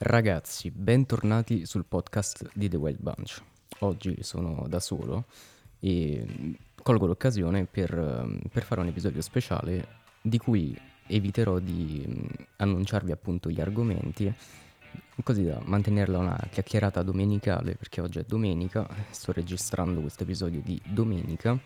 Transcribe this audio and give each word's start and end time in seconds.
Ragazzi, 0.00 0.70
bentornati 0.70 1.66
sul 1.66 1.84
podcast 1.84 2.48
di 2.54 2.68
The 2.68 2.76
Wild 2.76 3.00
Bunch. 3.00 3.42
Oggi 3.80 4.22
sono 4.22 4.64
da 4.68 4.78
solo 4.78 5.24
e 5.80 6.24
colgo 6.80 7.06
l'occasione 7.06 7.64
per, 7.64 8.38
per 8.48 8.62
fare 8.62 8.80
un 8.80 8.86
episodio 8.86 9.20
speciale 9.22 9.88
di 10.20 10.38
cui 10.38 10.80
eviterò 11.08 11.58
di 11.58 12.04
mm, 12.06 12.26
annunciarvi 12.58 13.10
appunto 13.10 13.50
gli 13.50 13.60
argomenti 13.60 14.32
così 15.24 15.42
da 15.42 15.60
mantenerla 15.64 16.18
una 16.18 16.46
chiacchierata 16.48 17.02
domenicale 17.02 17.74
perché 17.74 18.00
oggi 18.00 18.20
è 18.20 18.24
domenica, 18.24 18.88
sto 19.10 19.32
registrando 19.32 20.00
questo 20.00 20.22
episodio 20.22 20.60
di 20.60 20.80
domenica 20.84 21.58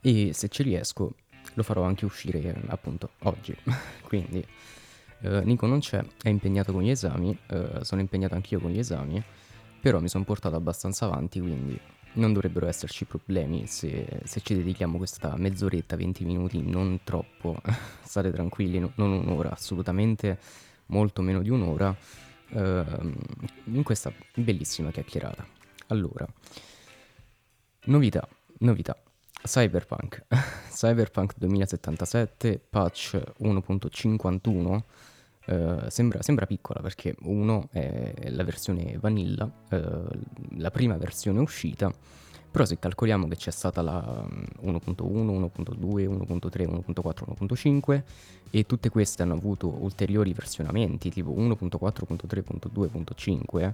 e 0.00 0.32
se 0.32 0.48
ci 0.48 0.64
riesco 0.64 1.14
lo 1.54 1.62
farò 1.62 1.84
anche 1.84 2.04
uscire 2.06 2.60
appunto 2.66 3.10
oggi. 3.20 3.56
Quindi 4.02 4.44
eh, 5.22 5.42
Nico 5.44 5.66
non 5.66 5.78
c'è, 5.78 6.04
è 6.22 6.28
impegnato 6.28 6.72
con 6.72 6.82
gli 6.82 6.90
esami, 6.90 7.36
eh, 7.48 7.78
sono 7.82 8.00
impegnato 8.00 8.34
anch'io 8.34 8.60
con 8.60 8.70
gli 8.70 8.78
esami, 8.78 9.22
però 9.80 10.00
mi 10.00 10.08
sono 10.08 10.24
portato 10.24 10.56
abbastanza 10.56 11.06
avanti, 11.06 11.40
quindi 11.40 11.78
non 12.14 12.32
dovrebbero 12.32 12.66
esserci 12.66 13.04
problemi 13.04 13.66
se, 13.66 14.20
se 14.24 14.40
ci 14.40 14.54
dedichiamo 14.54 14.98
questa 14.98 15.34
mezz'oretta, 15.36 15.96
20 15.96 16.24
minuti, 16.24 16.60
non 16.62 17.00
troppo, 17.04 17.60
state 18.02 18.30
tranquilli, 18.30 18.78
no, 18.78 18.92
non 18.96 19.12
un'ora, 19.12 19.52
assolutamente 19.52 20.38
molto 20.86 21.22
meno 21.22 21.40
di 21.40 21.50
un'ora, 21.50 21.96
eh, 22.48 22.84
in 23.64 23.82
questa 23.82 24.12
bellissima 24.34 24.90
chiacchierata. 24.90 25.46
Allora, 25.88 26.26
novità, 27.84 28.28
novità. 28.58 28.96
Cyberpunk, 29.44 30.24
Cyberpunk 30.70 31.34
2077, 31.36 32.60
patch 32.70 33.20
1.51 33.40 34.82
Uh, 35.44 35.88
sembra, 35.88 36.22
sembra, 36.22 36.46
piccola 36.46 36.80
perché 36.80 37.16
1 37.20 37.68
è 37.72 38.30
la 38.30 38.44
versione 38.44 38.96
vanilla, 39.00 39.44
uh, 39.44 40.08
la 40.58 40.70
prima 40.70 40.96
versione 40.96 41.40
uscita, 41.40 41.92
però 42.48 42.64
se 42.64 42.78
calcoliamo 42.78 43.26
che 43.26 43.34
c'è 43.34 43.50
stata 43.50 43.82
la 43.82 44.24
1.1, 44.62 44.62
1.2, 44.62 45.80
1.3, 45.80 46.84
1.4, 46.84 47.24
1.5 47.40 48.02
e 48.50 48.66
tutte 48.66 48.88
queste 48.88 49.24
hanno 49.24 49.34
avuto 49.34 49.66
ulteriori 49.66 50.32
versionamenti 50.32 51.10
tipo 51.10 51.32
1.4.3.2.5, 51.32 53.72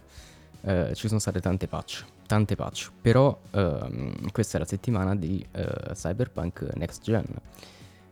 uh, 0.62 0.94
ci 0.94 1.06
sono 1.06 1.20
state 1.20 1.40
tante 1.40 1.68
patch, 1.68 2.06
tante 2.26 2.56
patch, 2.56 2.92
però 3.02 3.38
ehm, 3.50 4.30
questa 4.30 4.56
è 4.56 4.60
la 4.60 4.66
settimana 4.66 5.14
di 5.14 5.46
Cyberpunk 5.92 6.62
Next 6.76 7.02
Gen. 7.02 7.26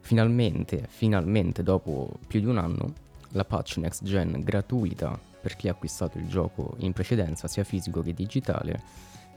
Finalmente, 0.01 0.85
finalmente 0.89 1.63
dopo 1.63 2.19
più 2.29 2.41
di 2.41 2.47
un 2.47 2.59
anno 2.59 3.05
la 3.31 3.45
patch 3.45 3.79
next 3.79 4.05
gen 4.05 4.41
gratuita 4.43 5.19
per 5.41 5.57
chi 5.57 5.69
ha 5.69 5.73
acquistato 5.73 6.19
il 6.19 6.27
gioco 6.27 6.75
in 6.79 6.93
precedenza 6.93 7.47
sia 7.47 7.65
fisico 7.65 8.03
che 8.03 8.13
digitale 8.13 8.83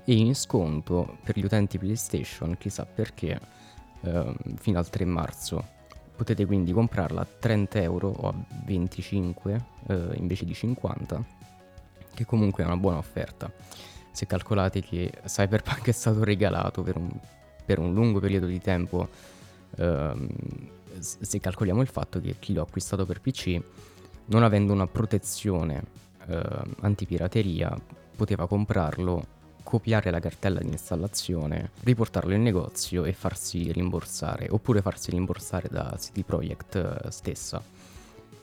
e 0.06 0.14
in 0.14 0.34
sconto 0.34 1.18
per 1.24 1.38
gli 1.38 1.44
utenti 1.44 1.78
PlayStation, 1.78 2.58
chissà 2.58 2.86
perché, 2.86 3.40
eh, 4.02 4.36
fino 4.56 4.80
al 4.80 4.90
3 4.90 5.06
marzo. 5.06 5.78
Potete 6.16 6.46
quindi 6.48 6.72
comprarla 6.72 7.22
a 7.22 7.28
30 7.40 7.82
euro 7.82 8.10
o 8.10 8.28
a 8.28 8.34
25 8.66 9.66
eh, 9.88 10.10
invece 10.16 10.46
di 10.46 10.54
50, 10.56 11.24
che 12.16 12.26
comunque 12.26 12.64
è 12.64 12.66
una 12.66 12.78
buona 12.78 12.98
offerta. 12.98 13.52
Se 14.12 14.26
calcolate 14.26 14.82
che 14.82 15.12
Cyberpunk 15.26 15.88
è 15.90 15.92
stato 15.92 16.24
regalato 16.24 16.82
per 16.82 16.98
un, 16.98 17.10
per 17.64 17.78
un 17.78 17.94
lungo 17.94 18.20
periodo 18.20 18.48
di 18.48 18.60
tempo, 18.60 19.08
ehm, 19.78 20.28
se 21.00 21.40
calcoliamo 21.40 21.82
il 21.82 21.88
fatto 21.88 22.20
che 22.20 22.36
chi 22.40 22.54
l'ha 22.54 22.62
acquistato 22.62 23.06
per 23.06 23.22
PC 23.22 23.62
non 24.26 24.44
avendo 24.44 24.74
una 24.74 24.88
protezione 24.88 25.84
eh, 26.28 26.42
antipirateria, 26.82 27.76
poteva 28.16 28.48
comprarlo, 28.48 29.38
copiare 29.64 30.12
la 30.12 30.20
cartella 30.20 30.60
di 30.60 30.68
installazione, 30.68 31.72
riportarlo 31.82 32.34
in 32.34 32.42
negozio 32.42 33.06
e 33.06 33.14
farsi 33.14 33.72
rimborsare, 33.72 34.48
oppure 34.50 34.82
farsi 34.82 35.12
rimborsare 35.12 35.68
da 35.70 35.96
CD 35.98 36.24
Projekt 36.24 36.76
eh, 36.76 37.12
stessa. 37.12 37.62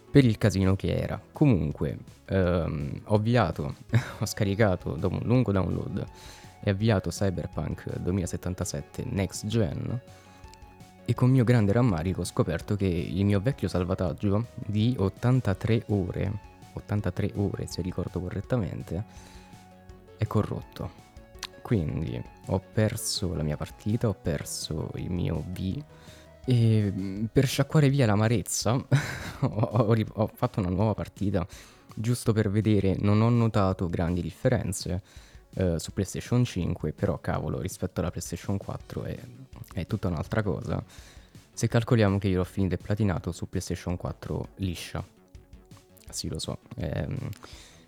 Per 0.09 0.25
il 0.25 0.39
casino 0.39 0.77
che 0.77 0.97
era. 0.97 1.21
Comunque, 1.33 1.99
ehm, 2.27 3.03
ho 3.05 3.15
avviato, 3.15 3.75
ho 4.19 4.27
scaricato 4.27 4.95
dopo 4.95 5.17
un 5.17 5.23
lungo 5.25 5.53
download 5.53 6.05
e 6.63 6.71
avviato 6.71 7.11
Cyberpunk 7.11 7.99
2077 7.99 9.05
Next 9.11 9.47
Gen 9.47 10.01
e 11.07 11.15
con 11.15 11.31
mio 11.31 11.45
grande 11.45 11.73
rammarico 11.73 12.23
ho 12.23 12.25
scoperto 12.25 12.75
che 12.75 12.87
il 12.87 13.25
mio 13.25 13.41
vecchio 13.41 13.69
salvataggio 13.69 14.49
di 14.57 14.95
83 14.99 15.85
ore, 15.87 16.33
83 16.73 17.33
ore 17.37 17.67
se 17.67 17.81
ricordo 17.81 18.21
correttamente, 18.21 19.05
è 20.17 20.27
corrotto. 20.27 21.05
Quindi 21.63 22.21
ho 22.47 22.61
perso 22.73 23.35
la 23.35 23.43
mia 23.45 23.57
partita, 23.57 24.09
ho 24.09 24.17
perso 24.21 24.91
il 24.97 25.11
mio 25.11 25.45
V 25.49 25.83
e 26.45 26.93
mm, 26.93 27.25
per 27.27 27.47
sciacquare 27.47 27.89
via 27.89 28.07
l'amarezza 28.07 28.73
ho, 29.41 29.47
ho, 29.49 29.97
ho 30.13 30.31
fatto 30.35 30.61
una 30.61 30.69
nuova 30.69 30.95
partita 30.95 31.47
giusto 31.95 32.33
per 32.33 32.51
vedere, 32.51 32.97
non 32.99 33.21
ho 33.23 33.29
notato 33.29 33.89
grandi 33.89 34.21
differenze 34.21 35.03
eh, 35.57 35.79
su 35.79 35.93
PlayStation 35.93 36.45
5, 36.45 36.93
però 36.93 37.19
cavolo, 37.19 37.61
rispetto 37.61 38.01
alla 38.01 38.11
PlayStation 38.11 38.57
4 38.57 39.03
è, 39.05 39.19
è 39.75 39.87
tutta 39.87 40.09
un'altra 40.09 40.43
cosa. 40.43 40.83
Se 41.53 41.69
calcoliamo 41.69 42.19
che 42.19 42.29
io 42.29 42.39
l'ho 42.39 42.45
finito 42.45 42.75
e 42.75 42.79
platinato 42.79 43.33
su 43.33 43.49
PlayStation 43.49 43.97
4 43.97 44.49
liscia. 44.57 45.03
Sì, 46.11 46.29
lo 46.29 46.39
so. 46.39 46.59
Ehm, 46.77 47.17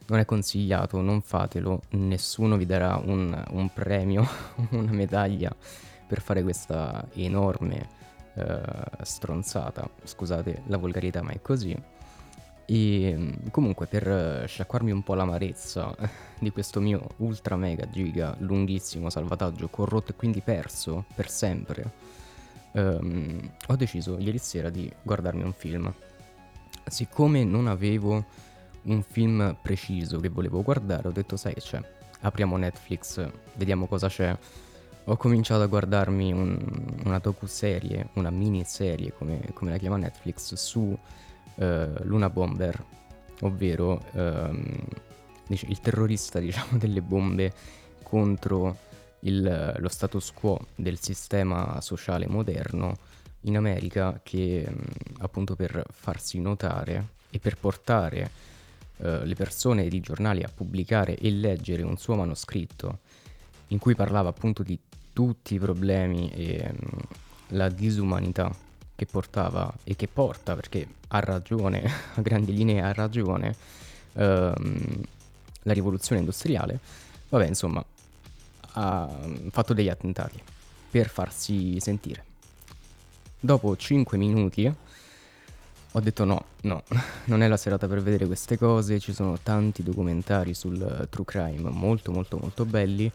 non 0.06 0.18
è 0.18 0.24
consigliato, 0.24 1.00
non 1.02 1.20
fatelo, 1.20 1.82
nessuno 1.90 2.56
vi 2.56 2.64
darà 2.64 2.96
un, 2.96 3.44
un 3.50 3.72
premio, 3.72 4.26
una 4.70 4.92
medaglia 4.92 5.54
per 6.06 6.22
fare 6.22 6.42
questa 6.42 7.06
enorme 7.12 7.86
eh, 8.34 8.60
stronzata. 9.02 9.88
Scusate 10.02 10.62
la 10.68 10.78
volgarità, 10.78 11.20
ma 11.22 11.32
è 11.32 11.42
così. 11.42 11.76
E 12.70 13.14
mm, 13.16 13.48
comunque 13.50 13.86
per 13.86 14.06
eh, 14.06 14.46
sciacquarmi 14.46 14.90
un 14.90 15.02
po' 15.02 15.14
l'amarezza 15.14 15.94
di 16.38 16.50
questo 16.50 16.80
mio 16.80 17.08
ultra 17.18 17.56
mega 17.56 17.88
giga 17.88 18.36
lunghissimo 18.40 19.08
salvataggio 19.08 19.68
corrotto 19.68 20.12
e 20.12 20.14
quindi 20.14 20.42
perso 20.42 21.06
per 21.14 21.30
sempre, 21.30 21.90
um, 22.72 23.50
ho 23.68 23.76
deciso 23.76 24.18
ieri 24.18 24.36
sera 24.36 24.68
di 24.68 24.92
guardarmi 25.02 25.42
un 25.42 25.54
film. 25.54 25.90
Siccome 26.84 27.42
non 27.42 27.68
avevo 27.68 28.22
un 28.82 29.02
film 29.02 29.56
preciso 29.62 30.20
che 30.20 30.28
volevo 30.28 30.62
guardare, 30.62 31.08
ho 31.08 31.12
detto 31.12 31.36
sai 31.38 31.54
che 31.54 31.60
c'è, 31.60 31.80
apriamo 32.20 32.58
Netflix, 32.58 33.26
vediamo 33.54 33.86
cosa 33.86 34.08
c'è. 34.08 34.36
Ho 35.04 35.16
cominciato 35.16 35.62
a 35.62 35.66
guardarmi 35.66 36.32
un, 36.32 36.58
una 37.06 37.18
docu-serie, 37.18 38.10
una 38.14 38.28
miniserie 38.28 39.14
come, 39.14 39.40
come 39.54 39.70
la 39.70 39.78
chiama 39.78 39.96
Netflix, 39.96 40.52
su 40.52 40.94
eh, 41.58 41.88
Luna 42.02 42.30
Bomber, 42.30 42.84
ovvero 43.40 44.02
ehm, 44.12 44.84
il 45.48 45.80
terrorista 45.80 46.38
diciamo, 46.40 46.78
delle 46.78 47.02
bombe 47.02 47.52
contro 48.02 48.86
il, 49.20 49.74
lo 49.76 49.88
status 49.88 50.32
quo 50.32 50.66
del 50.74 50.98
sistema 50.98 51.80
sociale 51.80 52.26
moderno 52.26 52.96
in 53.42 53.56
America 53.56 54.20
che 54.22 54.66
appunto 55.18 55.54
per 55.54 55.84
farsi 55.90 56.40
notare 56.40 57.16
e 57.30 57.38
per 57.38 57.56
portare 57.56 58.30
eh, 58.98 59.24
le 59.24 59.34
persone 59.34 59.84
e 59.84 59.94
i 59.94 60.00
giornali 60.00 60.42
a 60.42 60.50
pubblicare 60.52 61.16
e 61.16 61.30
leggere 61.30 61.82
un 61.82 61.96
suo 61.96 62.14
manoscritto 62.14 63.00
in 63.68 63.78
cui 63.78 63.94
parlava 63.94 64.28
appunto 64.28 64.62
di 64.62 64.78
tutti 65.12 65.54
i 65.54 65.58
problemi 65.58 66.30
e 66.30 66.72
mh, 66.72 66.86
la 67.48 67.68
disumanità 67.68 68.66
che 68.98 69.06
portava 69.06 69.72
e 69.84 69.94
che 69.94 70.08
porta, 70.08 70.56
perché 70.56 70.84
ha 71.06 71.20
ragione, 71.20 71.84
a 72.16 72.20
grandi 72.20 72.52
linee 72.52 72.82
ha 72.82 72.92
ragione, 72.92 73.54
ehm, 74.14 75.00
la 75.62 75.72
rivoluzione 75.72 76.18
industriale, 76.18 76.80
vabbè 77.28 77.46
insomma, 77.46 77.84
ha 78.72 79.08
fatto 79.50 79.72
degli 79.72 79.88
attentati 79.88 80.42
per 80.90 81.08
farsi 81.08 81.78
sentire. 81.78 82.24
Dopo 83.38 83.76
5 83.76 84.18
minuti 84.18 84.66
ho 85.92 86.00
detto 86.00 86.24
no, 86.24 86.44
no, 86.62 86.82
non 87.26 87.40
è 87.40 87.46
la 87.46 87.56
serata 87.56 87.86
per 87.86 88.02
vedere 88.02 88.26
queste 88.26 88.58
cose, 88.58 88.98
ci 88.98 89.12
sono 89.12 89.38
tanti 89.40 89.84
documentari 89.84 90.54
sul 90.54 91.06
true 91.08 91.24
crime 91.24 91.70
molto 91.70 92.10
molto 92.10 92.36
molto 92.36 92.64
belli, 92.64 93.08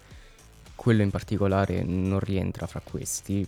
quello 0.76 1.02
in 1.02 1.10
particolare 1.10 1.84
non 1.84 2.22
rientra 2.22 2.68
fra 2.68 2.80
questi, 2.82 3.46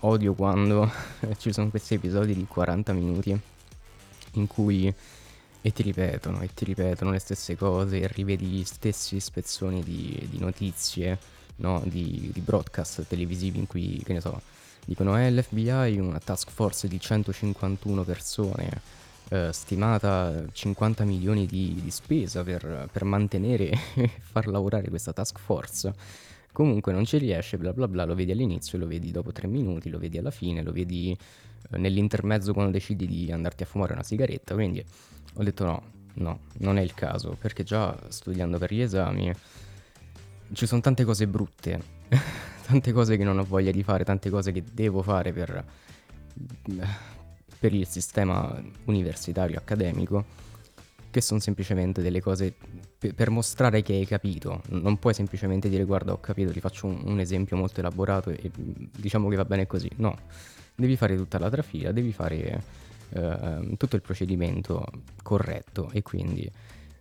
odio 0.00 0.34
quando 0.34 0.90
ci 1.38 1.52
sono 1.52 1.70
questi 1.70 1.94
episodi 1.94 2.34
di 2.34 2.44
40 2.46 2.92
minuti 2.92 3.38
in 4.32 4.46
cui 4.46 4.92
e 5.66 5.72
ti 5.72 5.82
ripetono 5.82 6.42
e 6.42 6.50
ti 6.54 6.64
ripetono 6.64 7.10
le 7.10 7.18
stesse 7.18 7.56
cose 7.56 8.00
e 8.00 8.06
rivedi 8.06 8.46
gli 8.46 8.64
stessi 8.64 9.18
spezzoni 9.18 9.82
di, 9.82 10.28
di 10.30 10.38
notizie, 10.38 11.18
no? 11.56 11.82
di, 11.84 12.30
di, 12.32 12.40
broadcast 12.40 13.04
televisivi 13.08 13.58
in 13.58 13.66
cui, 13.66 14.00
che 14.04 14.12
ne 14.12 14.20
so, 14.20 14.40
dicono 14.84 15.18
eh, 15.18 15.28
l'FBI 15.32 15.98
una 15.98 16.20
task 16.20 16.50
force 16.50 16.86
di 16.86 17.00
151 17.00 18.04
persone 18.04 18.80
eh, 19.28 19.52
stimata 19.52 20.44
50 20.52 21.04
milioni 21.04 21.46
di, 21.46 21.80
di 21.82 21.90
spesa 21.90 22.44
per, 22.44 22.88
per 22.92 23.02
mantenere 23.02 23.70
e 23.94 24.08
far 24.20 24.46
lavorare 24.46 24.88
questa 24.88 25.12
task 25.12 25.38
force. 25.38 25.92
Comunque 26.56 26.90
non 26.90 27.04
ci 27.04 27.18
riesce, 27.18 27.58
bla 27.58 27.74
bla 27.74 27.86
bla, 27.86 28.06
lo 28.06 28.14
vedi 28.14 28.30
all'inizio, 28.30 28.78
lo 28.78 28.86
vedi 28.86 29.10
dopo 29.10 29.30
tre 29.30 29.46
minuti, 29.46 29.90
lo 29.90 29.98
vedi 29.98 30.16
alla 30.16 30.30
fine, 30.30 30.62
lo 30.62 30.72
vedi 30.72 31.14
eh, 31.70 31.76
nell'intermezzo 31.76 32.54
quando 32.54 32.72
decidi 32.72 33.06
di 33.06 33.30
andarti 33.30 33.62
a 33.62 33.66
fumare 33.66 33.92
una 33.92 34.02
sigaretta, 34.02 34.54
quindi 34.54 34.82
ho 35.34 35.42
detto 35.42 35.64
no, 35.66 35.82
no, 36.14 36.38
non 36.60 36.78
è 36.78 36.80
il 36.80 36.94
caso, 36.94 37.36
perché 37.38 37.62
già 37.62 37.94
studiando 38.08 38.56
per 38.56 38.72
gli 38.72 38.80
esami 38.80 39.30
ci 40.54 40.64
sono 40.64 40.80
tante 40.80 41.04
cose 41.04 41.26
brutte, 41.26 41.78
tante 42.64 42.90
cose 42.90 43.18
che 43.18 43.24
non 43.24 43.38
ho 43.38 43.44
voglia 43.44 43.70
di 43.70 43.82
fare, 43.82 44.02
tante 44.02 44.30
cose 44.30 44.50
che 44.50 44.64
devo 44.72 45.02
fare 45.02 45.34
per, 45.34 45.62
per 47.58 47.74
il 47.74 47.86
sistema 47.86 48.58
universitario 48.84 49.58
accademico, 49.58 50.24
che 51.10 51.20
sono 51.20 51.38
semplicemente 51.38 52.00
delle 52.00 52.22
cose 52.22 52.54
per, 53.14 53.30
mostrare 53.30 53.82
che 53.82 53.94
hai 53.94 54.06
capito. 54.06 54.62
Non 54.68 54.98
puoi 54.98 55.14
semplicemente 55.14 55.68
dire 55.68 55.84
guarda 55.84 56.12
ho 56.12 56.20
capito, 56.20 56.52
ti 56.52 56.60
faccio 56.60 56.86
un, 56.86 57.00
un 57.04 57.20
esempio 57.20 57.56
molto 57.56 57.80
elaborato 57.80 58.30
e 58.30 58.50
diciamo 58.52 59.28
che 59.28 59.36
va 59.36 59.44
bene 59.44 59.66
così. 59.66 59.90
No, 59.96 60.16
devi 60.74 60.96
fare 60.96 61.16
tutta 61.16 61.38
la 61.38 61.50
trafila, 61.50 61.92
devi 61.92 62.12
fare 62.12 62.62
eh, 63.10 63.74
tutto 63.76 63.96
il 63.96 64.02
procedimento 64.02 64.84
corretto 65.22 65.90
e 65.92 66.02
quindi 66.02 66.50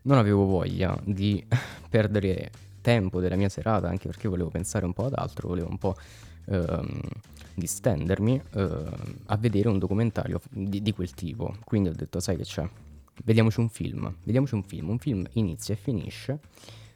non 0.03 0.17
avevo 0.17 0.45
voglia 0.45 0.97
di 1.03 1.43
perdere 1.89 2.51
tempo 2.81 3.19
della 3.19 3.35
mia 3.35 3.49
serata 3.49 3.87
anche 3.87 4.07
perché 4.07 4.27
volevo 4.27 4.49
pensare 4.49 4.85
un 4.85 4.93
po' 4.93 5.05
ad 5.05 5.13
altro, 5.15 5.47
volevo 5.47 5.69
un 5.69 5.77
po' 5.77 5.95
ehm, 6.45 7.01
distendermi 7.55 8.41
eh, 8.53 8.83
a 9.25 9.37
vedere 9.37 9.69
un 9.69 9.79
documentario 9.79 10.39
di, 10.49 10.81
di, 10.81 10.93
quel 10.93 11.11
tipo. 11.11 11.55
Quindi 11.63 11.89
ho 11.89 11.93
detto, 11.93 12.19
sai 12.19 12.37
che 12.37 12.43
c'è? 12.43 12.67
Vediamoci 13.23 13.59
un 13.59 13.69
film. 13.69 14.13
Vediamoci 14.23 14.55
un 14.55 14.63
film. 14.63 14.89
Un 14.89 14.99
film 14.99 15.25
inizia 15.33 15.73
e 15.73 15.77
finisce 15.77 16.39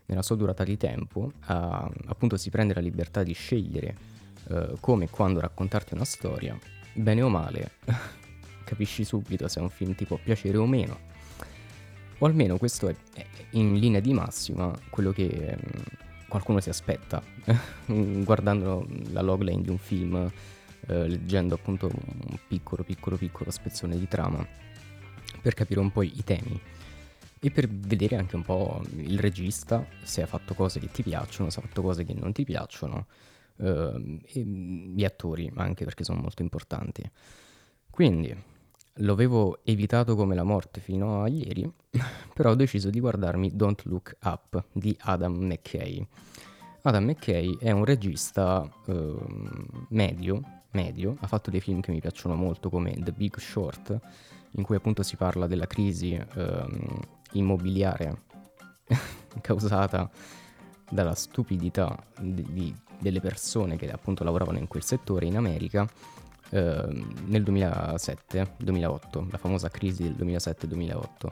nella 0.05 0.21
sua 0.21 0.35
durata 0.35 0.63
di 0.63 0.77
tempo. 0.77 1.31
A, 1.45 1.89
appunto 2.07 2.37
si 2.37 2.49
prende 2.49 2.73
la 2.73 2.81
libertà 2.81 3.23
di 3.23 3.33
scegliere 3.33 3.95
eh, 4.49 4.73
come 4.79 5.05
e 5.05 5.09
quando 5.09 5.39
raccontarti 5.39 5.93
una 5.93 6.05
storia. 6.05 6.57
Bene 6.93 7.21
o 7.21 7.29
male, 7.29 7.71
capisci 8.65 9.03
subito 9.03 9.47
se 9.47 9.59
è 9.59 9.63
un 9.63 9.69
film 9.69 9.95
ti 9.95 10.05
può 10.05 10.19
piacere 10.21 10.57
o 10.57 10.65
meno. 10.65 11.07
O 12.17 12.25
almeno 12.25 12.57
questo 12.57 12.89
è, 12.89 12.95
è 13.13 13.25
in 13.51 13.79
linea 13.79 14.01
di 14.01 14.13
massima 14.13 14.73
quello 14.89 15.11
che 15.11 15.57
um, 15.57 15.83
qualcuno 16.27 16.59
si 16.59 16.67
aspetta 16.67 17.23
guardando 17.87 18.85
la 19.11 19.21
logline 19.21 19.61
di 19.61 19.69
un 19.69 19.77
film, 19.77 20.15
eh, 20.15 21.07
leggendo 21.07 21.55
appunto 21.55 21.87
un 21.87 22.37
piccolo, 22.45 22.83
piccolo, 22.83 23.15
piccolo 23.15 23.51
spezzone 23.51 23.97
di 23.97 24.07
trama 24.07 24.45
per 25.41 25.53
capire 25.53 25.79
un 25.79 25.91
po' 25.91 26.01
i 26.01 26.23
temi 26.23 26.59
e 27.41 27.51
per 27.51 27.69
vedere 27.69 28.17
anche 28.17 28.35
un 28.35 28.43
po' 28.43 28.81
il 28.95 29.17
regista 29.17 29.85
se 30.03 30.21
ha 30.21 30.25
fatto 30.25 30.53
cose 30.53 30.79
che 30.79 30.91
ti 30.91 31.03
piacciono, 31.03 31.49
se 31.49 31.59
ha 31.59 31.61
fatto 31.61 31.81
cose 31.81 32.03
che 32.03 32.13
non 32.13 32.33
ti 32.33 32.43
piacciono, 32.43 33.07
eh, 33.57 34.19
e 34.25 34.39
gli 34.41 35.05
attori 35.05 35.51
anche 35.55 35.85
perché 35.85 36.03
sono 36.03 36.19
molto 36.19 36.41
importanti. 36.41 37.09
Quindi 37.89 38.35
lo 39.01 39.13
avevo 39.13 39.59
evitato 39.63 40.15
come 40.15 40.35
la 40.35 40.43
morte 40.43 40.81
fino 40.81 41.23
a 41.23 41.27
ieri, 41.27 41.69
però 42.33 42.51
ho 42.51 42.55
deciso 42.55 42.89
di 42.89 42.99
guardarmi 42.99 43.55
Don't 43.55 43.83
Look 43.85 44.17
Up 44.23 44.65
di 44.73 44.95
Adam 45.01 45.33
McKay. 45.33 46.05
Adam 46.81 47.05
McKay 47.05 47.57
è 47.59 47.71
un 47.71 47.85
regista 47.85 48.69
eh, 48.87 49.15
medio, 49.89 50.41
medio, 50.71 51.15
ha 51.19 51.27
fatto 51.27 51.49
dei 51.49 51.61
film 51.61 51.81
che 51.81 51.91
mi 51.91 51.99
piacciono 51.99 52.35
molto 52.35 52.69
come 52.69 52.95
The 52.97 53.11
Big 53.11 53.37
Short, 53.37 53.99
in 54.51 54.63
cui 54.63 54.75
appunto 54.75 55.03
si 55.03 55.15
parla 55.15 55.47
della 55.47 55.67
crisi 55.67 56.13
eh, 56.13 56.65
immobiliare 57.33 58.23
causata 59.41 60.09
dalla 60.89 61.15
stupidità 61.15 61.97
di, 62.19 62.45
di, 62.49 62.75
delle 62.99 63.19
persone 63.19 63.77
che 63.77 63.89
appunto 63.91 64.23
lavoravano 64.23 64.57
in 64.57 64.67
quel 64.67 64.83
settore 64.83 65.25
in 65.25 65.37
America 65.37 65.87
eh, 66.49 67.05
nel 67.25 67.43
2007-2008, 67.43 69.29
la 69.29 69.37
famosa 69.37 69.69
crisi 69.69 70.03
del 70.03 70.13
2007-2008. 70.13 71.27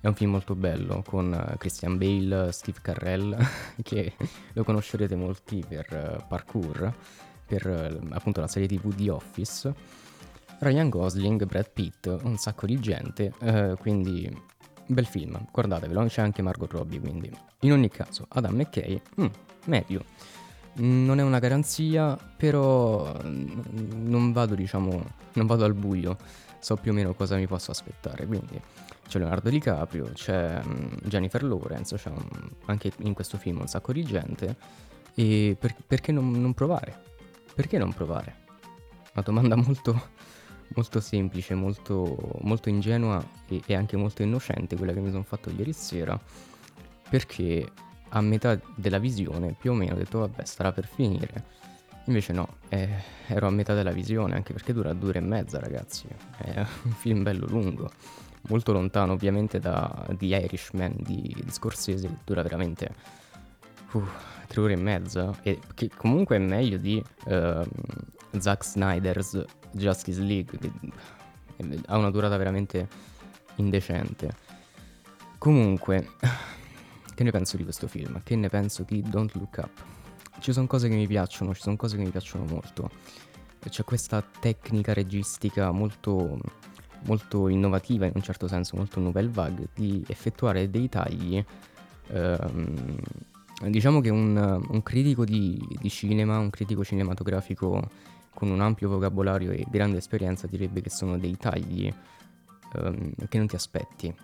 È 0.00 0.08
un 0.08 0.14
film 0.14 0.32
molto 0.32 0.54
bello 0.54 1.02
con 1.06 1.32
eh, 1.32 1.56
Christian 1.58 1.96
Bale, 1.96 2.50
Steve 2.52 2.78
Carrell, 2.82 3.36
che 3.82 4.14
lo 4.52 4.64
conoscerete 4.64 5.14
molti 5.14 5.64
per 5.66 6.18
uh, 6.18 6.26
parkour, 6.26 6.92
per 7.46 7.66
uh, 7.66 8.08
appunto 8.10 8.40
la 8.40 8.48
serie 8.48 8.68
tv 8.68 8.94
The 8.94 9.10
Office. 9.10 9.74
Ryan 10.62 10.88
Gosling, 10.88 11.44
Brad 11.44 11.70
Pitt, 11.72 12.06
un 12.22 12.36
sacco 12.36 12.66
di 12.66 12.78
gente, 12.78 13.32
uh, 13.40 13.76
quindi 13.78 14.30
bel 14.86 15.06
film, 15.06 15.44
guardatevelo, 15.50 16.04
c'è 16.06 16.22
anche 16.22 16.40
Margot 16.40 16.70
Robbie, 16.70 17.00
quindi. 17.00 17.30
In 17.60 17.72
ogni 17.72 17.88
caso 17.88 18.26
Adam 18.28 18.54
McKay, 18.54 19.00
mm, 19.20 19.26
medio 19.66 20.04
non 20.74 21.18
è 21.18 21.22
una 21.22 21.40
garanzia, 21.40 22.16
però 22.36 23.12
mm, 23.24 24.08
non 24.08 24.30
vado, 24.32 24.54
diciamo, 24.54 25.04
non 25.32 25.46
vado 25.46 25.64
al 25.64 25.74
buio, 25.74 26.16
so 26.60 26.76
più 26.76 26.92
o 26.92 26.94
meno 26.94 27.12
cosa 27.12 27.36
mi 27.36 27.48
posso 27.48 27.72
aspettare, 27.72 28.24
quindi 28.26 28.60
c'è 29.08 29.18
Leonardo 29.18 29.50
DiCaprio, 29.50 30.12
c'è 30.14 30.62
mm, 30.64 30.86
Jennifer 31.02 31.42
Lawrence, 31.42 31.96
c'è 31.96 32.08
un, 32.08 32.50
anche 32.66 32.92
in 32.98 33.14
questo 33.14 33.36
film 33.36 33.58
un 33.58 33.66
sacco 33.66 33.92
di 33.92 34.04
gente, 34.04 34.56
e 35.14 35.56
per, 35.58 35.74
perché 35.84 36.12
non, 36.12 36.30
non, 36.30 36.54
provare? 36.54 37.02
Perché 37.52 37.78
non 37.78 37.92
provare? 37.92 38.36
Una 39.14 39.24
domanda 39.24 39.56
molto, 39.56 40.08
molto 40.74 41.00
semplice, 41.00 41.54
molto, 41.54 42.38
molto 42.40 42.68
ingenua 42.68 43.24
e, 43.48 43.62
e 43.66 43.74
anche 43.74 43.96
molto 43.96 44.22
innocente, 44.22 44.76
quella 44.76 44.92
che 44.92 45.00
mi 45.00 45.10
sono 45.10 45.22
fatto 45.22 45.50
ieri 45.50 45.72
sera, 45.72 46.18
perché 47.08 47.66
a 48.14 48.20
metà 48.20 48.58
della 48.74 48.98
visione 48.98 49.54
più 49.58 49.72
o 49.72 49.74
meno 49.74 49.94
ho 49.94 49.96
detto 49.96 50.20
vabbè 50.20 50.44
starà 50.44 50.72
per 50.72 50.86
finire. 50.86 51.60
Invece 52.06 52.32
no, 52.32 52.56
eh, 52.68 52.88
ero 53.28 53.46
a 53.46 53.50
metà 53.50 53.74
della 53.74 53.92
visione 53.92 54.34
anche 54.34 54.52
perché 54.52 54.72
dura 54.72 54.92
due 54.92 55.10
ore 55.10 55.18
e 55.18 55.22
mezza 55.22 55.60
ragazzi, 55.60 56.06
è 56.36 56.58
un 56.82 56.92
film 56.92 57.22
bello 57.22 57.46
lungo, 57.46 57.90
molto 58.48 58.72
lontano 58.72 59.12
ovviamente 59.12 59.60
da 59.60 60.06
The 60.10 60.24
Irishman 60.24 60.96
di, 60.98 61.34
di 61.42 61.50
Scorsese 61.50 62.08
che 62.08 62.16
dura 62.24 62.42
veramente 62.42 62.92
uh, 63.92 64.02
tre 64.48 64.60
ore 64.60 64.72
e 64.72 64.76
mezza 64.76 65.32
e 65.42 65.60
che 65.74 65.90
comunque 65.94 66.36
è 66.36 66.40
meglio 66.40 66.76
di 66.76 67.02
uh, 67.26 67.62
Zack 68.38 68.64
Snyder's 68.64 69.44
Justice 69.72 70.20
League 70.20 70.58
che 70.58 70.70
ha 71.86 71.96
una 71.96 72.10
durata 72.10 72.36
veramente 72.36 72.88
indecente. 73.56 74.34
Comunque 75.38 76.08
che 77.14 77.24
ne 77.24 77.30
penso 77.30 77.56
di 77.56 77.62
questo 77.62 77.88
film? 77.88 78.22
Che 78.22 78.36
ne 78.36 78.48
penso 78.48 78.84
di 78.86 79.02
Don't 79.02 79.32
Look 79.34 79.58
Up? 79.58 79.84
Ci 80.40 80.52
sono 80.52 80.66
cose 80.66 80.88
che 80.88 80.94
mi 80.94 81.06
piacciono, 81.06 81.54
ci 81.54 81.60
sono 81.60 81.76
cose 81.76 81.96
che 81.96 82.02
mi 82.02 82.10
piacciono 82.10 82.44
molto. 82.44 82.90
C'è 83.68 83.84
questa 83.84 84.22
tecnica 84.40 84.92
registica 84.92 85.70
molto, 85.70 86.40
molto 87.04 87.48
innovativa, 87.48 88.06
in 88.06 88.12
un 88.14 88.22
certo 88.22 88.48
senso, 88.48 88.76
molto 88.76 88.98
nouvelle 88.98 89.28
vague, 89.28 89.68
di 89.74 90.02
effettuare 90.08 90.68
dei 90.68 90.88
tagli. 90.88 91.44
Ehm, 92.08 92.96
diciamo 93.68 94.00
che 94.00 94.10
un, 94.10 94.64
un 94.68 94.82
critico 94.82 95.24
di, 95.24 95.60
di 95.80 95.90
cinema, 95.90 96.38
un 96.38 96.50
critico 96.50 96.82
cinematografico 96.82 97.88
con 98.34 98.50
un 98.50 98.60
ampio 98.60 98.88
vocabolario 98.88 99.50
e 99.50 99.66
grande 99.70 99.98
esperienza 99.98 100.46
direbbe 100.46 100.80
che 100.80 100.90
sono 100.90 101.18
dei 101.18 101.36
tagli 101.36 101.92
ehm, 102.74 103.12
che 103.28 103.38
non 103.38 103.46
ti 103.46 103.54
aspetti, 103.54 104.14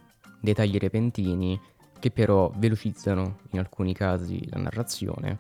dei 0.41 0.55
tagli 0.55 0.77
repentini 0.77 1.61
che 1.99 2.11
però 2.11 2.50
velocizzano 2.57 3.38
in 3.50 3.59
alcuni 3.59 3.93
casi 3.93 4.49
la 4.50 4.61
narrazione 4.61 5.38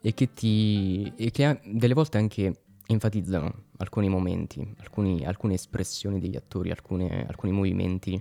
e 0.00 0.14
che, 0.14 0.32
ti, 0.32 1.12
e 1.16 1.30
che 1.30 1.60
delle 1.64 1.94
volte 1.94 2.18
anche 2.18 2.62
enfatizzano 2.86 3.64
alcuni 3.78 4.08
momenti, 4.08 4.74
alcuni, 4.78 5.24
alcune 5.24 5.54
espressioni 5.54 6.18
degli 6.18 6.36
attori, 6.36 6.70
alcune, 6.70 7.26
alcuni 7.26 7.52
movimenti 7.52 8.20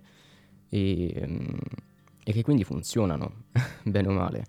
e, 0.70 1.26
mm, 1.28 1.58
e, 2.24 2.32
che 2.32 2.44
quindi 2.44 2.64
funzionano, 2.64 3.46
bene 3.84 4.08
o 4.08 4.12
male. 4.12 4.46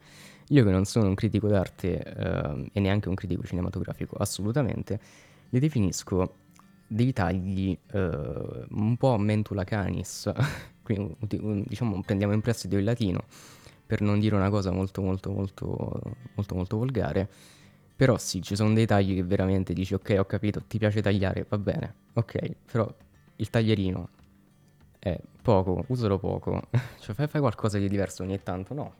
Io 0.52 0.64
che 0.64 0.70
non 0.70 0.84
sono 0.84 1.08
un 1.08 1.14
critico 1.14 1.48
d'arte 1.48 2.02
eh, 2.02 2.70
e 2.72 2.80
neanche 2.80 3.08
un 3.08 3.14
critico 3.14 3.42
cinematografico, 3.42 4.16
assolutamente, 4.16 5.00
li 5.48 5.58
definisco 5.58 6.34
dei 6.86 7.14
tagli 7.14 7.76
eh, 7.92 8.66
un 8.68 8.96
po' 8.98 9.16
mentula 9.16 9.64
canis, 9.64 10.30
quindi 10.84 11.64
diciamo 11.66 12.02
prendiamo 12.02 12.34
in 12.34 12.42
prestito 12.42 12.76
il 12.76 12.84
latino 12.84 13.24
per 13.86 14.02
non 14.02 14.20
dire 14.20 14.34
una 14.36 14.50
cosa 14.50 14.70
molto 14.70 15.00
molto 15.00 15.30
molto 15.30 16.00
molto 16.34 16.54
molto 16.54 16.76
volgare. 16.76 17.28
Però 17.96 18.18
sì 18.18 18.42
ci 18.42 18.54
sono 18.54 18.74
dei 18.74 18.86
tagli 18.86 19.14
che 19.14 19.24
veramente 19.24 19.72
dici 19.72 19.94
ok 19.94 20.16
ho 20.18 20.24
capito 20.24 20.62
ti 20.66 20.76
piace 20.78 21.00
tagliare 21.00 21.46
va 21.48 21.56
bene 21.56 21.94
ok 22.14 22.56
però 22.70 22.92
il 23.36 23.48
taglierino 23.48 24.08
è 24.98 25.18
poco 25.40 25.84
usalo 25.88 26.18
poco. 26.18 26.60
Cioè 27.00 27.14
fai, 27.14 27.26
fai 27.26 27.40
qualcosa 27.40 27.78
di 27.78 27.88
diverso 27.88 28.22
ogni 28.22 28.42
tanto 28.42 28.74
no 28.74 28.94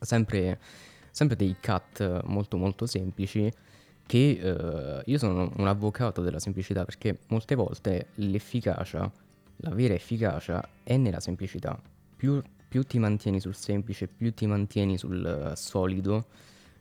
sempre, 0.00 0.60
sempre 1.10 1.36
dei 1.36 1.56
cut 1.60 2.24
molto 2.24 2.56
molto 2.56 2.86
semplici 2.86 3.52
che 4.06 4.38
eh, 4.40 5.02
io 5.04 5.18
sono 5.18 5.52
un 5.56 5.66
avvocato 5.66 6.22
della 6.22 6.38
semplicità 6.38 6.84
perché 6.84 7.18
molte 7.28 7.54
volte 7.54 8.08
l'efficacia 8.14 9.10
la 9.58 9.70
vera 9.70 9.94
efficacia 9.94 10.66
è 10.82 10.96
nella 10.96 11.20
semplicità. 11.20 11.80
Più, 12.16 12.42
più 12.68 12.82
ti 12.82 12.98
mantieni 12.98 13.40
sul 13.40 13.54
semplice, 13.54 14.06
più 14.08 14.34
ti 14.34 14.46
mantieni 14.46 14.98
sul 14.98 15.50
uh, 15.50 15.54
solido, 15.54 16.26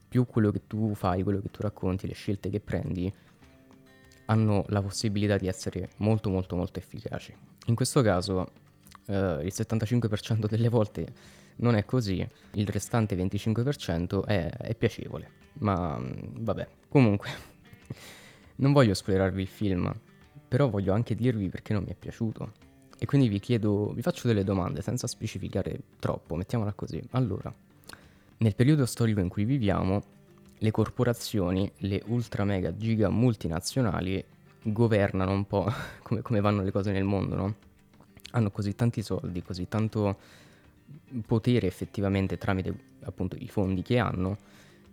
più 0.07 0.25
quello 0.25 0.51
che 0.51 0.61
tu 0.67 0.93
fai, 0.93 1.23
quello 1.23 1.39
che 1.41 1.51
tu 1.51 1.61
racconti, 1.61 2.07
le 2.07 2.13
scelte 2.13 2.49
che 2.49 2.59
prendi 2.59 3.11
hanno 4.27 4.65
la 4.69 4.81
possibilità 4.81 5.37
di 5.37 5.47
essere 5.47 5.89
molto 5.97 6.29
molto 6.29 6.55
molto 6.55 6.79
efficaci. 6.79 7.35
In 7.67 7.75
questo 7.75 8.01
caso 8.01 8.39
uh, 9.07 9.13
il 9.41 9.53
75% 9.53 10.47
delle 10.47 10.69
volte 10.69 11.13
non 11.57 11.75
è 11.75 11.85
così, 11.85 12.27
il 12.53 12.67
restante 12.67 13.15
25% 13.15 14.25
è, 14.25 14.49
è 14.49 14.75
piacevole, 14.75 15.29
ma 15.59 15.97
mm, 15.97 16.11
vabbè, 16.39 16.67
comunque 16.89 17.29
non 18.57 18.73
voglio 18.73 18.93
spoilerarvi 18.93 19.41
il 19.41 19.47
film, 19.47 19.91
però 20.47 20.69
voglio 20.69 20.93
anche 20.93 21.15
dirvi 21.15 21.49
perché 21.49 21.73
non 21.73 21.83
mi 21.83 21.91
è 21.91 21.95
piaciuto. 21.95 22.63
E 22.97 23.05
quindi 23.05 23.27
vi 23.27 23.39
chiedo, 23.39 23.91
vi 23.93 24.01
faccio 24.01 24.27
delle 24.27 24.43
domande 24.43 24.81
senza 24.81 25.05
specificare 25.07 25.79
troppo, 25.99 26.35
mettiamola 26.35 26.71
così. 26.73 27.01
Allora, 27.11 27.53
nel 28.37 28.55
periodo 28.55 28.85
storico 28.85 29.19
in 29.19 29.27
cui 29.27 29.43
viviamo, 29.43 30.01
le 30.57 30.71
corporazioni, 30.71 31.69
le 31.79 32.01
ultra 32.07 32.45
mega 32.45 32.75
giga 32.75 33.09
multinazionali 33.09 34.23
governano 34.61 35.31
un 35.31 35.45
po' 35.45 35.69
come, 36.03 36.21
come 36.21 36.39
vanno 36.39 36.63
le 36.63 36.71
cose 36.71 36.91
nel 36.91 37.03
mondo, 37.03 37.35
no? 37.35 37.55
Hanno 38.31 38.51
così 38.51 38.75
tanti 38.75 39.01
soldi, 39.01 39.41
così 39.43 39.67
tanto 39.67 40.17
potere 41.25 41.67
effettivamente 41.67 42.37
tramite 42.37 42.73
appunto 43.03 43.35
i 43.39 43.47
fondi 43.47 43.81
che 43.81 43.97
hanno, 43.97 44.37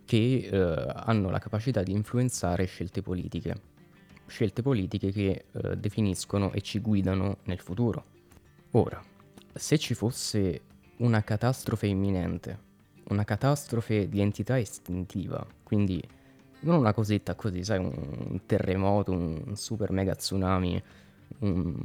che 0.05 0.49
eh, 0.51 0.93
hanno 0.95 1.29
la 1.29 1.39
capacità 1.39 1.83
di 1.83 1.91
influenzare 1.91 2.65
scelte 2.65 3.01
politiche 3.01 3.71
scelte 4.33 4.61
politiche 4.61 5.11
che 5.11 5.45
eh, 5.51 5.77
definiscono 5.77 6.51
e 6.53 6.61
ci 6.61 6.79
guidano 6.79 7.37
nel 7.43 7.59
futuro. 7.59 8.05
Ora, 8.71 9.01
se 9.53 9.77
ci 9.77 9.93
fosse 9.93 10.61
una 10.97 11.21
catastrofe 11.23 11.87
imminente, 11.87 12.71
una 13.09 13.23
catastrofe 13.23 14.07
di 14.09 14.21
entità 14.21 14.57
estintiva, 14.57 15.45
quindi 15.61 16.01
non 16.61 16.77
una 16.77 16.93
cosetta 16.93 17.35
così, 17.35 17.63
sai, 17.63 17.77
un 17.77 18.41
terremoto, 18.45 19.11
un 19.11 19.55
super 19.55 19.91
mega 19.91 20.15
tsunami, 20.15 20.81
un, 21.39 21.75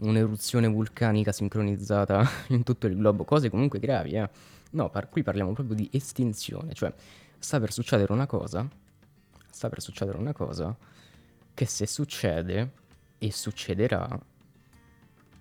un'eruzione 0.00 0.66
vulcanica 0.66 1.32
sincronizzata 1.32 2.28
in 2.48 2.62
tutto 2.62 2.86
il 2.86 2.96
globo, 2.96 3.24
cose 3.24 3.50
comunque 3.50 3.78
gravi, 3.78 4.12
eh. 4.12 4.28
No, 4.70 4.90
par- 4.90 5.08
qui 5.08 5.22
parliamo 5.22 5.52
proprio 5.52 5.76
di 5.76 5.88
estinzione, 5.92 6.72
cioè 6.72 6.92
sta 7.38 7.60
per 7.60 7.72
succedere 7.72 8.12
una 8.12 8.26
cosa, 8.26 8.68
sta 9.50 9.68
per 9.68 9.80
succedere 9.80 10.18
una 10.18 10.32
cosa 10.32 10.76
che 11.54 11.66
se 11.66 11.86
succede, 11.86 12.72
e 13.24 13.32
succederà, 13.32 14.06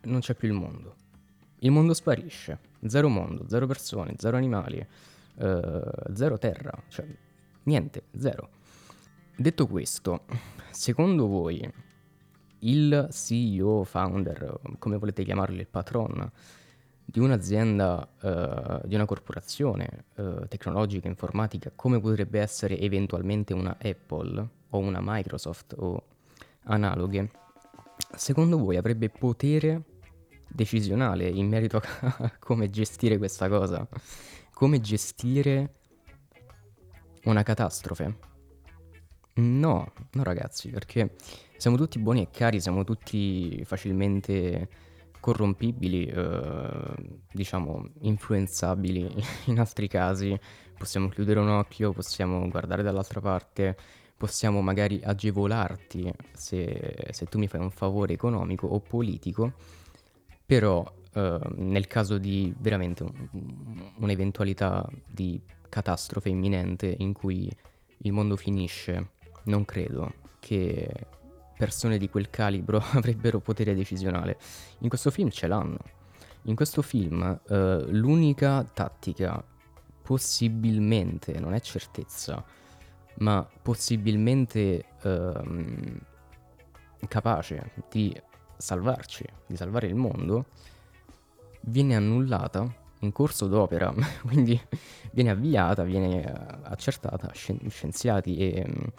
non 0.03 0.19
c'è 0.21 0.35
più 0.35 0.47
il 0.47 0.53
mondo. 0.53 0.95
Il 1.59 1.71
mondo 1.71 1.93
sparisce. 1.93 2.71
Zero 2.85 3.09
mondo, 3.09 3.45
zero 3.47 3.67
persone, 3.67 4.15
zero 4.17 4.37
animali, 4.37 4.77
eh, 4.77 5.81
zero 6.13 6.37
terra, 6.37 6.71
cioè 6.89 7.05
niente, 7.63 8.03
zero. 8.17 8.49
Detto 9.35 9.67
questo, 9.67 10.25
secondo 10.71 11.27
voi 11.27 11.69
il 12.63 13.07
CEO, 13.11 13.83
founder, 13.83 14.59
come 14.79 14.97
volete 14.97 15.23
chiamarlo, 15.23 15.59
il 15.59 15.67
patron 15.67 16.31
di 17.05 17.19
un'azienda, 17.19 18.07
eh, 18.21 18.87
di 18.87 18.95
una 18.95 19.05
corporazione 19.05 20.05
eh, 20.15 20.45
tecnologica, 20.47 21.07
informatica, 21.07 21.71
come 21.75 21.99
potrebbe 21.99 22.39
essere 22.39 22.79
eventualmente 22.79 23.53
una 23.53 23.77
Apple 23.81 24.47
o 24.69 24.77
una 24.77 24.99
Microsoft 25.01 25.75
o 25.77 26.01
analoghe, 26.63 27.29
secondo 28.15 28.57
voi 28.57 28.77
avrebbe 28.77 29.09
potere 29.09 29.83
decisionale 30.47 31.27
in 31.27 31.47
merito 31.47 31.81
a 32.01 32.31
come 32.39 32.69
gestire 32.69 33.17
questa 33.17 33.49
cosa? 33.49 33.87
Come 34.53 34.79
gestire 34.79 35.73
una 37.25 37.43
catastrofe? 37.43 38.31
No, 39.35 39.91
no 40.11 40.23
ragazzi, 40.23 40.69
perché 40.69 41.15
siamo 41.63 41.77
tutti 41.77 41.97
buoni 41.97 42.23
e 42.23 42.27
cari, 42.29 42.59
siamo 42.59 42.83
tutti 42.83 43.63
facilmente 43.63 44.67
corrompibili, 45.21 46.07
eh, 46.07 46.93
diciamo 47.31 47.87
influenzabili 48.01 49.09
in 49.47 49.59
altri 49.59 49.87
casi, 49.87 50.37
possiamo 50.77 51.07
chiudere 51.07 51.39
un 51.39 51.47
occhio, 51.47 51.93
possiamo 51.93 52.45
guardare 52.49 52.83
dall'altra 52.83 53.21
parte, 53.21 53.77
possiamo 54.17 54.59
magari 54.59 54.99
agevolarti 55.01 56.13
se, 56.33 57.07
se 57.11 57.25
tu 57.27 57.37
mi 57.37 57.47
fai 57.47 57.61
un 57.61 57.71
favore 57.71 58.11
economico 58.11 58.67
o 58.67 58.81
politico, 58.81 59.53
però 60.45 60.83
eh, 61.13 61.39
nel 61.55 61.87
caso 61.87 62.17
di 62.17 62.53
veramente 62.59 63.03
un, 63.03 63.91
un'eventualità 63.99 64.85
di 65.09 65.41
catastrofe 65.69 66.27
imminente 66.27 66.93
in 66.97 67.13
cui 67.13 67.49
il 67.99 68.11
mondo 68.11 68.35
finisce, 68.35 69.11
non 69.43 69.63
credo 69.63 70.11
che 70.41 71.21
persone 71.57 71.97
di 71.97 72.09
quel 72.09 72.29
calibro 72.29 72.81
avrebbero 72.93 73.39
potere 73.39 73.73
decisionale. 73.73 74.37
In 74.79 74.89
questo 74.89 75.11
film 75.11 75.29
ce 75.29 75.47
l'hanno. 75.47 75.79
In 76.43 76.55
questo 76.55 76.81
film 76.81 77.39
eh, 77.47 77.85
l'unica 77.87 78.63
tattica, 78.63 79.43
possibilmente, 80.01 81.39
non 81.39 81.53
è 81.53 81.61
certezza, 81.61 82.43
ma 83.19 83.47
possibilmente 83.61 84.85
ehm, 85.01 85.99
capace 87.07 87.71
di 87.89 88.13
salvarci, 88.57 89.25
di 89.45 89.55
salvare 89.55 89.87
il 89.87 89.95
mondo, 89.95 90.45
viene 91.61 91.95
annullata 91.95 92.81
in 92.99 93.11
corso 93.11 93.47
d'opera, 93.47 93.93
quindi 94.25 94.59
viene 95.11 95.29
avviata, 95.29 95.83
viene 95.83 96.25
eh, 96.25 96.57
accertata, 96.63 97.31
scienziati 97.33 98.37
e 98.37 98.91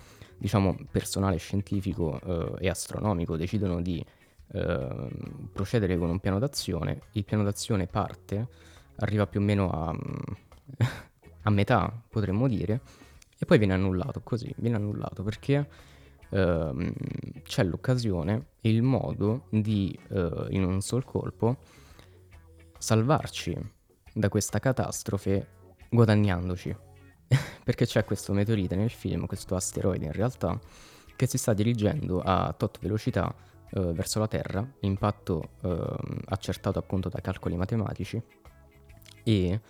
diciamo 0.44 0.76
personale 0.90 1.38
scientifico 1.38 2.20
eh, 2.20 2.66
e 2.66 2.68
astronomico 2.68 3.34
decidono 3.34 3.80
di 3.80 4.04
eh, 4.52 5.08
procedere 5.50 5.96
con 5.96 6.10
un 6.10 6.20
piano 6.20 6.38
d'azione, 6.38 7.00
il 7.12 7.24
piano 7.24 7.42
d'azione 7.42 7.86
parte, 7.86 8.48
arriva 8.96 9.26
più 9.26 9.40
o 9.40 9.42
meno 9.42 9.70
a, 9.70 9.96
a 11.44 11.50
metà 11.50 11.90
potremmo 12.10 12.46
dire, 12.46 12.82
e 13.38 13.46
poi 13.46 13.56
viene 13.56 13.72
annullato 13.72 14.20
così, 14.20 14.52
viene 14.58 14.76
annullato 14.76 15.22
perché 15.22 15.66
ehm, 16.28 16.92
c'è 17.44 17.64
l'occasione 17.64 18.48
e 18.60 18.68
il 18.68 18.82
modo 18.82 19.46
di 19.48 19.98
eh, 20.10 20.46
in 20.50 20.62
un 20.62 20.82
sol 20.82 21.06
colpo 21.06 21.56
salvarci 22.76 23.56
da 24.12 24.28
questa 24.28 24.58
catastrofe 24.58 25.46
guadagnandoci. 25.88 26.76
perché 27.64 27.86
c'è 27.86 28.04
questo 28.04 28.32
meteorite 28.32 28.76
nel 28.76 28.90
film, 28.90 29.26
questo 29.26 29.56
asteroide 29.56 30.06
in 30.06 30.12
realtà, 30.12 30.58
che 31.16 31.26
si 31.26 31.38
sta 31.38 31.52
dirigendo 31.52 32.20
a 32.20 32.54
tot 32.56 32.78
velocità 32.80 33.34
eh, 33.70 33.80
verso 33.92 34.18
la 34.18 34.28
Terra, 34.28 34.66
impatto 34.80 35.50
eh, 35.62 35.96
accertato 36.26 36.78
appunto 36.78 37.08
da 37.08 37.20
calcoli 37.20 37.56
matematici, 37.56 38.22
e 39.22 39.60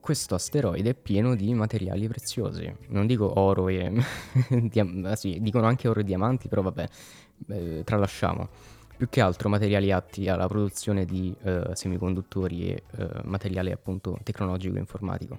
questo 0.00 0.34
asteroide 0.34 0.90
è 0.90 0.94
pieno 0.94 1.36
di 1.36 1.54
materiali 1.54 2.08
preziosi. 2.08 2.74
Non 2.88 3.06
dico 3.06 3.38
oro 3.38 3.68
e... 3.68 3.92
diam- 4.68 5.12
sì, 5.12 5.38
dicono 5.40 5.66
anche 5.66 5.86
oro 5.86 6.00
e 6.00 6.04
diamanti, 6.04 6.48
però 6.48 6.62
vabbè, 6.62 6.88
eh, 7.48 7.82
tralasciamo. 7.84 8.48
Più 8.96 9.08
che 9.08 9.20
altro 9.20 9.48
materiali 9.48 9.92
atti 9.92 10.28
alla 10.28 10.48
produzione 10.48 11.04
di 11.04 11.34
eh, 11.42 11.70
semiconduttori 11.74 12.70
e 12.70 12.82
eh, 12.96 13.08
materiale 13.24 13.70
appunto 13.72 14.18
tecnologico 14.24 14.74
e 14.74 14.80
informatico. 14.80 15.38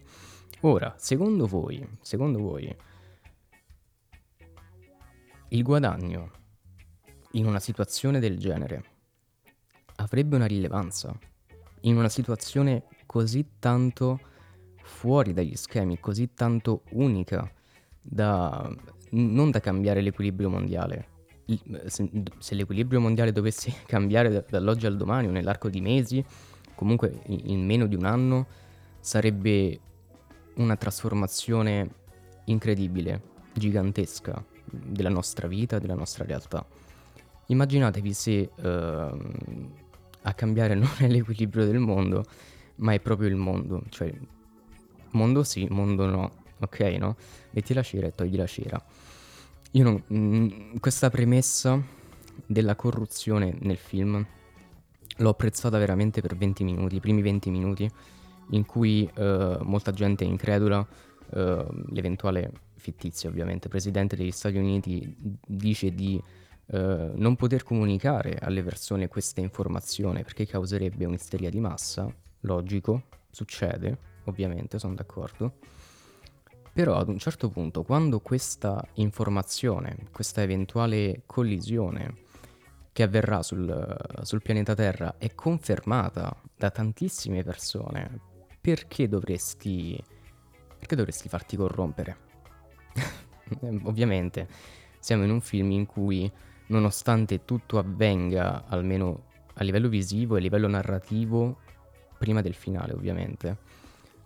Ora, 0.65 0.93
secondo 0.98 1.46
voi, 1.46 1.86
secondo 2.00 2.39
voi, 2.39 2.74
il 5.50 5.62
guadagno 5.62 6.32
in 7.32 7.46
una 7.46 7.60
situazione 7.60 8.20
del 8.20 8.38
genere 8.38 8.84
avrebbe 9.98 10.38
una 10.38 10.46
rilevanza? 10.46 11.13
In 11.82 11.98
una 11.98 12.08
situazione 12.08 12.84
così 13.05 13.46
tanto 13.60 14.22
fuori 14.84 15.34
dagli 15.34 15.58
schemi, 15.58 16.00
così 16.00 16.34
tanto 16.34 16.84
unica 16.91 17.51
da 18.01 18.74
non 19.10 19.51
da 19.51 19.60
cambiare 19.60 20.00
l'equilibrio 20.00 20.50
mondiale. 20.50 21.08
Se, 21.88 22.10
se 22.38 22.55
l'equilibrio 22.55 23.01
mondiale 23.01 23.34
dovesse 23.34 23.74
cambiare 23.86 24.46
dall'oggi 24.50 24.86
al 24.86 24.96
domani 24.96 25.27
o 25.27 25.32
nell'arco 25.32 25.67
di 25.67 25.82
mesi, 25.82 26.24
comunque 26.74 27.22
in 27.25 27.65
meno 27.65 27.86
di 27.86 27.96
un 27.96 28.05
anno, 28.05 28.48
sarebbe 29.01 29.91
una 30.56 30.76
trasformazione 30.76 31.90
incredibile, 32.46 33.22
gigantesca 33.54 34.44
della 34.66 35.10
nostra 35.10 35.48
vita, 35.48 35.80
della 35.80 35.96
nostra 35.96 36.26
realtà. 36.26 36.66
Immaginatevi 37.48 38.14
se 38.14 38.50
uh, 38.56 38.62
a 40.22 40.34
cambiare 40.34 40.76
non 40.76 40.92
è 40.98 41.08
l'equilibrio 41.08 41.66
del 41.66 41.80
mondo, 41.80 42.26
ma 42.76 42.94
è 42.94 43.00
proprio 43.00 43.30
il 43.30 43.36
mondo, 43.36 43.84
cioè 43.90 44.14
mondo 45.12 45.44
sì, 45.44 45.68
mondo 45.70 46.06
no, 46.06 46.32
ok, 46.60 46.80
no? 47.00 47.16
Metti 47.52 47.74
la 47.74 47.84
cera 47.84 48.08
e 48.08 48.12
togli 48.12 48.36
la 48.36 48.48
cera. 48.48 48.84
Io 49.72 49.84
non... 49.84 50.04
Mh, 50.06 50.16
mm, 50.16 50.76
questa 50.80 51.10
premessa 51.10 51.82
della 52.46 52.76
corruzione 52.76 53.56
nel 53.60 53.78
film 53.78 54.26
l'ho 55.18 55.30
apprezzata 55.30 55.78
veramente 55.78 56.22
per 56.22 56.36
20 56.36 56.64
minuti, 56.64 56.96
i 56.96 57.00
primi 57.00 57.22
20 57.22 57.50
minuti, 57.52 57.90
in 58.52 58.66
cui 58.66 59.10
uh, 59.16 59.58
molta 59.62 59.92
gente 59.92 60.24
incredula, 60.24 60.80
uh, 60.80 61.38
l'eventuale 61.90 62.52
fittizio 62.76 63.30
ovviamente, 63.30 63.70
presidente 63.70 64.16
degli 64.16 64.32
Stati 64.32 64.58
Uniti 64.58 65.16
dice 65.48 65.94
di 65.94 66.22
uh, 66.66 66.78
non 67.16 67.36
poter 67.36 67.64
comunicare 67.64 68.38
alle 68.40 68.62
persone 68.62 69.08
questa 69.08 69.40
informazione 69.40 70.24
perché 70.24 70.46
causerebbe 70.46 71.06
un'isteria 71.06 71.50
di 71.50 71.60
massa, 71.60 72.14
logico, 72.42 73.04
succede, 73.30 73.98
ovviamente, 74.26 74.80
sono 74.80 74.96
d'accordo. 74.96 75.54
Però 76.74 76.96
ad 76.96 77.08
un 77.08 77.20
certo 77.20 77.50
punto, 77.50 77.84
quando 77.84 78.20
questa 78.20 78.84
informazione, 78.94 80.08
questa 80.12 80.42
eventuale 80.42 81.22
collisione 81.26 82.22
che 82.92 83.04
avverrà 83.04 83.44
sul, 83.44 83.96
sul, 84.22 84.42
pianeta 84.42 84.74
Terra 84.74 85.16
è 85.18 85.34
confermata 85.36 86.36
da 86.56 86.72
tantissime 86.72 87.44
persone, 87.44 88.20
perché 88.63 89.10
dovresti, 89.10 90.01
perché 90.79 90.96
dovresti 90.96 91.27
farti 91.27 91.58
corrompere? 91.58 92.17
Ovviamente 93.84 94.48
siamo 95.00 95.25
in 95.25 95.32
un 95.32 95.41
film 95.41 95.72
in 95.72 95.86
cui, 95.86 96.32
nonostante 96.67 97.43
tutto 97.43 97.77
avvenga, 97.77 98.63
almeno 98.67 99.25
a 99.55 99.65
livello 99.65 99.89
visivo 99.89 100.36
e 100.36 100.38
a 100.38 100.41
livello 100.41 100.70
narrativo, 100.70 101.58
prima 102.17 102.39
del 102.39 102.53
finale 102.53 102.93
ovviamente, 102.93 103.58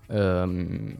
um, 0.09 0.95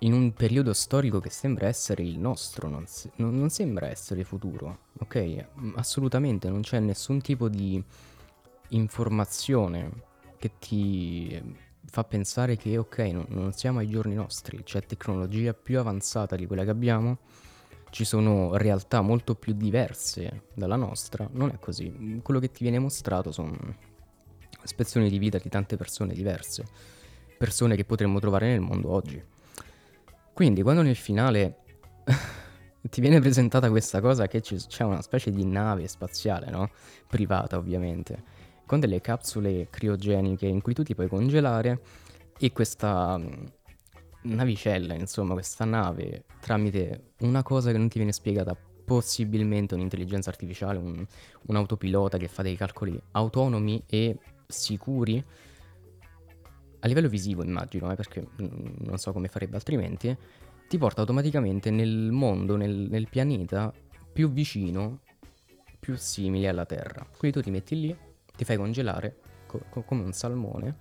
in 0.00 0.12
un 0.12 0.34
periodo 0.34 0.74
storico 0.74 1.20
che 1.20 1.30
sembra 1.30 1.68
essere 1.68 2.02
il 2.02 2.18
nostro, 2.18 2.68
non, 2.68 2.86
se- 2.86 3.12
non, 3.16 3.48
sembra 3.48 3.88
essere 3.88 4.24
futuro, 4.24 4.88
ok? 4.98 5.46
Assolutamente 5.76 6.50
non 6.50 6.60
c'è 6.60 6.80
nessun 6.80 7.22
tipo 7.22 7.48
di 7.48 7.82
informazione 8.68 9.90
che 10.36 10.50
ti 10.58 11.70
fa 11.84 12.04
pensare 12.04 12.56
che 12.56 12.76
ok, 12.76 12.98
non, 12.98 13.26
non 13.28 13.52
siamo 13.52 13.78
ai 13.78 13.88
giorni 13.88 14.14
nostri, 14.14 14.62
c'è 14.62 14.84
tecnologia 14.84 15.54
più 15.54 15.78
avanzata 15.78 16.36
di 16.36 16.46
quella 16.46 16.64
che 16.64 16.70
abbiamo, 16.70 17.18
ci 17.90 18.04
sono 18.04 18.56
realtà 18.56 19.02
molto 19.02 19.34
più 19.34 19.52
diverse 19.52 20.44
dalla 20.54 20.76
nostra, 20.76 21.28
non 21.32 21.50
è 21.50 21.58
così. 21.58 22.20
Quello 22.22 22.40
che 22.40 22.50
ti 22.50 22.62
viene 22.62 22.78
mostrato 22.78 23.30
sono 23.32 23.54
spezzoni 24.62 25.10
di 25.10 25.18
vita 25.18 25.38
di 25.38 25.50
tante 25.50 25.76
persone 25.76 26.14
diverse, 26.14 26.64
persone 27.36 27.76
che 27.76 27.84
potremmo 27.84 28.18
trovare 28.18 28.48
nel 28.48 28.60
mondo 28.60 28.90
oggi. 28.90 29.22
Quindi 30.32 30.62
quando 30.62 30.80
nel 30.80 30.96
finale 30.96 31.58
ti 32.88 33.00
viene 33.02 33.20
presentata 33.20 33.68
questa 33.68 34.00
cosa 34.00 34.26
che 34.26 34.40
c'è 34.40 34.84
una 34.84 35.02
specie 35.02 35.30
di 35.30 35.44
nave 35.44 35.86
spaziale, 35.86 36.50
no? 36.50 36.70
Privata 37.06 37.58
ovviamente, 37.58 38.22
con 38.66 38.80
delle 38.80 39.00
capsule 39.00 39.68
criogeniche 39.70 40.46
in 40.46 40.60
cui 40.62 40.74
tu 40.74 40.82
ti 40.82 40.94
puoi 40.94 41.08
congelare 41.08 41.80
e 42.38 42.52
questa 42.52 43.18
mm, 43.18 43.44
navicella, 44.22 44.94
insomma, 44.94 45.34
questa 45.34 45.64
nave 45.64 46.24
tramite 46.40 47.12
una 47.20 47.42
cosa 47.42 47.70
che 47.70 47.78
non 47.78 47.88
ti 47.88 47.98
viene 47.98 48.12
spiegata, 48.12 48.56
possibilmente 48.84 49.74
un'intelligenza 49.74 50.30
artificiale, 50.30 50.78
un, 50.78 51.04
un 51.46 51.56
autopilota 51.56 52.18
che 52.18 52.28
fa 52.28 52.42
dei 52.42 52.56
calcoli 52.56 53.00
autonomi 53.12 53.82
e 53.86 54.18
sicuri 54.46 55.24
a 56.84 56.86
livello 56.88 57.08
visivo 57.08 57.44
immagino, 57.44 57.90
eh, 57.90 57.94
perché 57.94 58.20
mm, 58.20 58.74
non 58.80 58.98
so 58.98 59.12
come 59.12 59.28
farebbe 59.28 59.56
altrimenti, 59.56 60.16
ti 60.68 60.78
porta 60.78 61.00
automaticamente 61.00 61.70
nel 61.70 62.10
mondo, 62.10 62.56
nel, 62.56 62.88
nel 62.90 63.08
pianeta 63.08 63.72
più 64.12 64.30
vicino, 64.30 65.00
più 65.78 65.96
simile 65.96 66.48
alla 66.48 66.66
Terra. 66.66 67.06
Quindi 67.16 67.38
tu 67.38 67.44
ti 67.44 67.50
metti 67.50 67.80
lì, 67.80 67.96
ti 68.36 68.44
fai 68.44 68.56
congelare 68.56 69.16
co- 69.46 69.64
co- 69.68 69.82
come 69.82 70.02
un 70.02 70.12
salmone, 70.12 70.76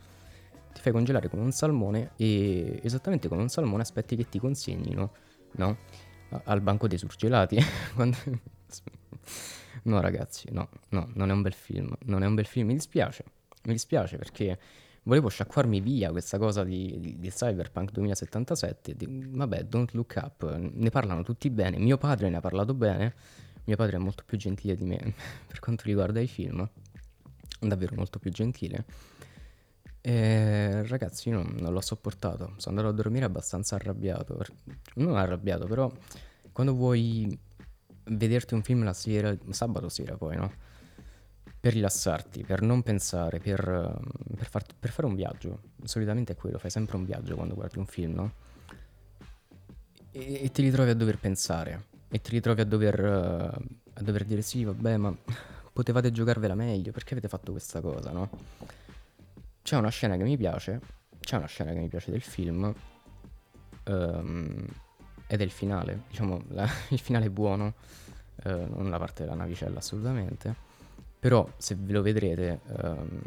ti 0.74 0.81
fai 0.81 0.91
congelare 0.91 1.29
come 1.29 1.43
un 1.43 1.51
salmone 1.51 2.12
e 2.15 2.79
esattamente 2.84 3.27
come 3.27 3.41
un 3.41 3.50
salmone 3.50 3.81
aspetti 3.81 4.15
che 4.15 4.30
ti 4.30 4.39
consegnino, 4.39 5.13
no? 5.54 5.78
Al 6.45 6.62
banco 6.62 6.88
dei 6.88 6.97
surgelati. 6.97 7.58
Quando... 7.93 8.17
no 9.84 9.99
ragazzi, 9.99 10.47
no, 10.52 10.69
no, 10.89 11.10
non 11.13 11.30
è 11.30 11.34
un 11.34 11.41
bel 11.41 11.54
film, 11.54 11.93
non 12.06 12.23
è 12.23 12.25
un 12.25 12.36
bel 12.36 12.45
film, 12.45 12.67
mi 12.67 12.73
dispiace, 12.73 13.25
mi 13.63 13.73
dispiace 13.73 14.17
perché 14.17 14.58
volevo 15.04 15.30
sciacquarmi 15.30 15.82
via 15.82 16.12
questa 16.12 16.38
cosa 16.38 16.63
di, 16.63 16.97
di, 16.99 17.19
di 17.19 17.30
Cyberpunk 17.30 17.91
2077. 17.91 18.95
Di, 18.95 19.08
vabbè, 19.08 19.63
Don't 19.63 19.91
Look 19.93 20.13
Up, 20.21 20.56
ne 20.56 20.89
parlano 20.89 21.23
tutti 21.23 21.49
bene. 21.49 21.78
Mio 21.78 21.97
padre 21.97 22.30
ne 22.30 22.38
ha 22.38 22.41
parlato 22.41 22.73
bene. 22.73 23.13
Mio 23.65 23.75
padre 23.75 23.97
è 23.97 23.99
molto 23.99 24.23
più 24.25 24.38
gentile 24.38 24.75
di 24.75 24.86
me 24.86 24.97
per 25.47 25.60
quanto 25.60 25.84
riguarda 25.86 26.19
i 26.19 26.28
film, 26.28 26.67
davvero 27.67 27.95
molto 27.95 28.19
più 28.19 28.32
gentile. 28.32 28.86
E, 30.02 30.86
ragazzi, 30.88 31.30
io 31.30 31.36
non, 31.36 31.56
non 31.60 31.74
l'ho 31.74 31.82
sopportato. 31.82 32.54
Sono 32.58 32.78
andato 32.78 32.88
a 32.88 32.91
dormire 32.95 33.26
abbastanza 33.26 33.76
arrabbiato. 33.76 34.39
Non 34.95 35.15
arrabbiato, 35.17 35.67
però 35.67 35.91
quando 36.52 36.74
vuoi 36.74 37.38
vederti 38.06 38.54
un 38.54 38.63
film 38.63 38.84
la 38.84 38.93
sera, 38.93 39.36
sabato 39.50 39.89
sera 39.89 40.17
poi, 40.17 40.36
no? 40.36 40.69
per 41.62 41.74
rilassarti, 41.74 42.43
per 42.43 42.63
non 42.63 42.82
pensare, 42.82 43.39
per, 43.39 43.62
per, 44.36 44.50
far, 44.50 44.65
per, 44.80 44.89
fare 44.89 45.08
un 45.08 45.13
viaggio. 45.13 45.62
Solitamente 45.84 46.34
è 46.34 46.36
quello, 46.36 46.58
fai 46.58 46.71
sempre 46.71 46.97
un 46.97 47.06
viaggio 47.06 47.36
quando 47.36 47.54
guardi 47.54 47.78
un 47.78 47.86
film, 47.86 48.13
no? 48.15 48.34
E, 50.12 50.43
e 50.43 50.52
ti 50.52 50.63
ritrovi 50.63 50.89
a 50.89 50.95
dover 50.95 51.19
pensare, 51.19 51.84
e 52.10 52.19
ti 52.19 52.32
ritrovi 52.32 52.62
a 52.62 52.65
dover, 52.65 53.00
a 53.00 54.02
dover 54.02 54.26
dire 54.26 54.41
sì, 54.41 54.63
vabbè, 54.63 54.97
ma 54.97 55.15
potevate 55.71 56.12
giocarvela 56.12 56.55
meglio, 56.55 56.91
perché 56.91 57.13
avete 57.13 57.27
fatto 57.27 57.51
questa 57.51 57.81
cosa, 57.81 58.12
no? 58.12 58.29
C'è 59.62 59.77
una 59.77 59.89
scena 59.89 60.17
che 60.17 60.23
mi 60.23 60.38
piace, 60.38 60.79
c'è 61.19 61.38
una 61.38 61.47
scena 61.47 61.71
che 61.71 61.79
mi 61.79 61.88
piace 61.88 62.12
del 62.12 62.21
film, 62.21 62.73
um, 63.86 64.65
ed 65.27 65.39
è 65.39 65.43
il 65.43 65.51
finale, 65.51 66.03
diciamo, 66.10 66.43
la, 66.49 66.67
il 66.89 66.99
finale 66.99 67.25
è 67.25 67.29
buono, 67.29 67.73
uh, 68.43 68.49
non 68.49 68.89
la 68.89 68.97
parte 68.97 69.23
della 69.23 69.36
navicella 69.36 69.79
assolutamente 69.79 70.69
però 71.21 71.47
se 71.57 71.75
ve 71.75 71.93
lo 71.93 72.01
vedrete 72.01 72.62
ehm, 72.81 73.21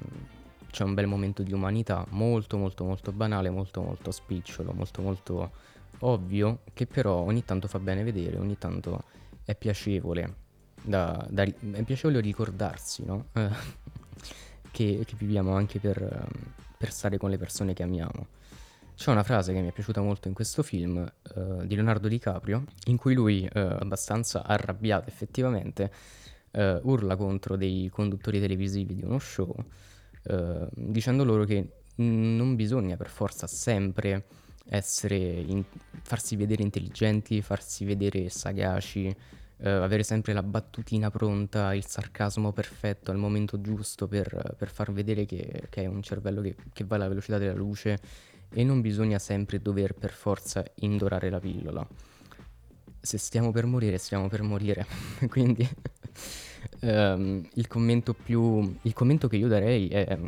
c'è 0.68 0.82
un 0.82 0.94
bel 0.94 1.06
momento 1.06 1.44
di 1.44 1.52
umanità 1.52 2.04
molto 2.10 2.56
molto 2.58 2.82
molto 2.82 3.12
banale, 3.12 3.50
molto 3.50 3.82
molto 3.82 4.10
spicciolo, 4.10 4.72
molto 4.72 5.00
molto 5.00 5.52
ovvio, 6.00 6.62
che 6.72 6.88
però 6.88 7.18
ogni 7.18 7.44
tanto 7.44 7.68
fa 7.68 7.78
bene 7.78 8.02
vedere, 8.02 8.36
ogni 8.36 8.58
tanto 8.58 9.04
è 9.44 9.54
piacevole, 9.54 10.34
da, 10.84 11.26
da, 11.28 11.42
è 11.42 11.82
piacevole 11.82 12.20
ricordarsi, 12.20 13.04
no? 13.04 13.26
che, 14.70 15.02
che, 15.04 15.14
viviamo 15.16 15.54
anche 15.54 15.80
per, 15.80 16.28
per, 16.76 16.92
stare 16.92 17.16
con 17.16 17.30
le 17.30 17.38
persone 17.38 17.72
che 17.72 17.82
amiamo. 17.82 18.26
C'è 18.94 19.10
una 19.10 19.24
frase 19.24 19.52
che 19.52 19.60
mi 19.60 19.68
è 19.68 19.72
piaciuta 19.72 20.00
molto 20.00 20.28
in 20.28 20.34
questo 20.34 20.62
film 20.62 21.10
uh, 21.34 21.64
di 21.64 21.74
Leonardo 21.74 22.06
DiCaprio, 22.06 22.64
in 22.86 22.96
cui 22.96 23.14
lui, 23.14 23.42
uh, 23.42 23.58
abbastanza 23.58 24.44
arrabbiato 24.44 25.08
effettivamente, 25.08 25.90
eh, 26.54 26.80
urla 26.82 27.16
contro 27.16 27.56
dei 27.56 27.88
conduttori 27.92 28.40
televisivi 28.40 28.94
di 28.94 29.02
uno 29.02 29.18
show, 29.18 29.54
eh, 30.22 30.68
dicendo 30.72 31.24
loro 31.24 31.44
che 31.44 31.68
non 31.96 32.54
bisogna 32.56 32.96
per 32.96 33.08
forza 33.08 33.46
sempre 33.46 34.24
essere 34.66 35.16
in, 35.16 35.62
farsi 36.02 36.36
vedere 36.36 36.62
intelligenti, 36.62 37.42
farsi 37.42 37.84
vedere 37.84 38.28
sagaci, 38.28 39.14
eh, 39.64 39.70
avere 39.70 40.02
sempre 40.02 40.34
la 40.34 40.42
battutina 40.42 41.10
pronta, 41.10 41.72
il 41.72 41.86
sarcasmo 41.86 42.52
perfetto 42.52 43.10
al 43.10 43.16
momento 43.16 43.62
giusto 43.62 44.06
per, 44.06 44.54
per 44.58 44.68
far 44.68 44.92
vedere 44.92 45.24
che, 45.24 45.68
che, 45.70 45.84
è 45.84 45.86
un 45.86 46.02
cervello 46.02 46.42
che, 46.42 46.54
che 46.70 46.84
va 46.84 46.96
alla 46.96 47.08
velocità 47.08 47.38
della 47.38 47.54
luce 47.54 47.98
e 48.50 48.62
non 48.62 48.82
bisogna 48.82 49.18
sempre 49.18 49.62
dover 49.62 49.94
per 49.94 50.12
forza 50.12 50.62
indorare 50.80 51.30
la 51.30 51.40
pillola. 51.40 51.86
Se 53.00 53.16
stiamo 53.16 53.52
per 53.52 53.64
morire, 53.64 53.96
stiamo 53.96 54.28
per 54.28 54.42
morire. 54.42 54.84
Quindi 55.28 55.66
um, 56.80 57.48
il, 57.54 57.66
commento 57.66 58.12
più, 58.12 58.76
il 58.82 58.92
commento 58.92 59.28
che 59.28 59.36
io 59.36 59.48
darei 59.48 59.88
è 59.88 60.18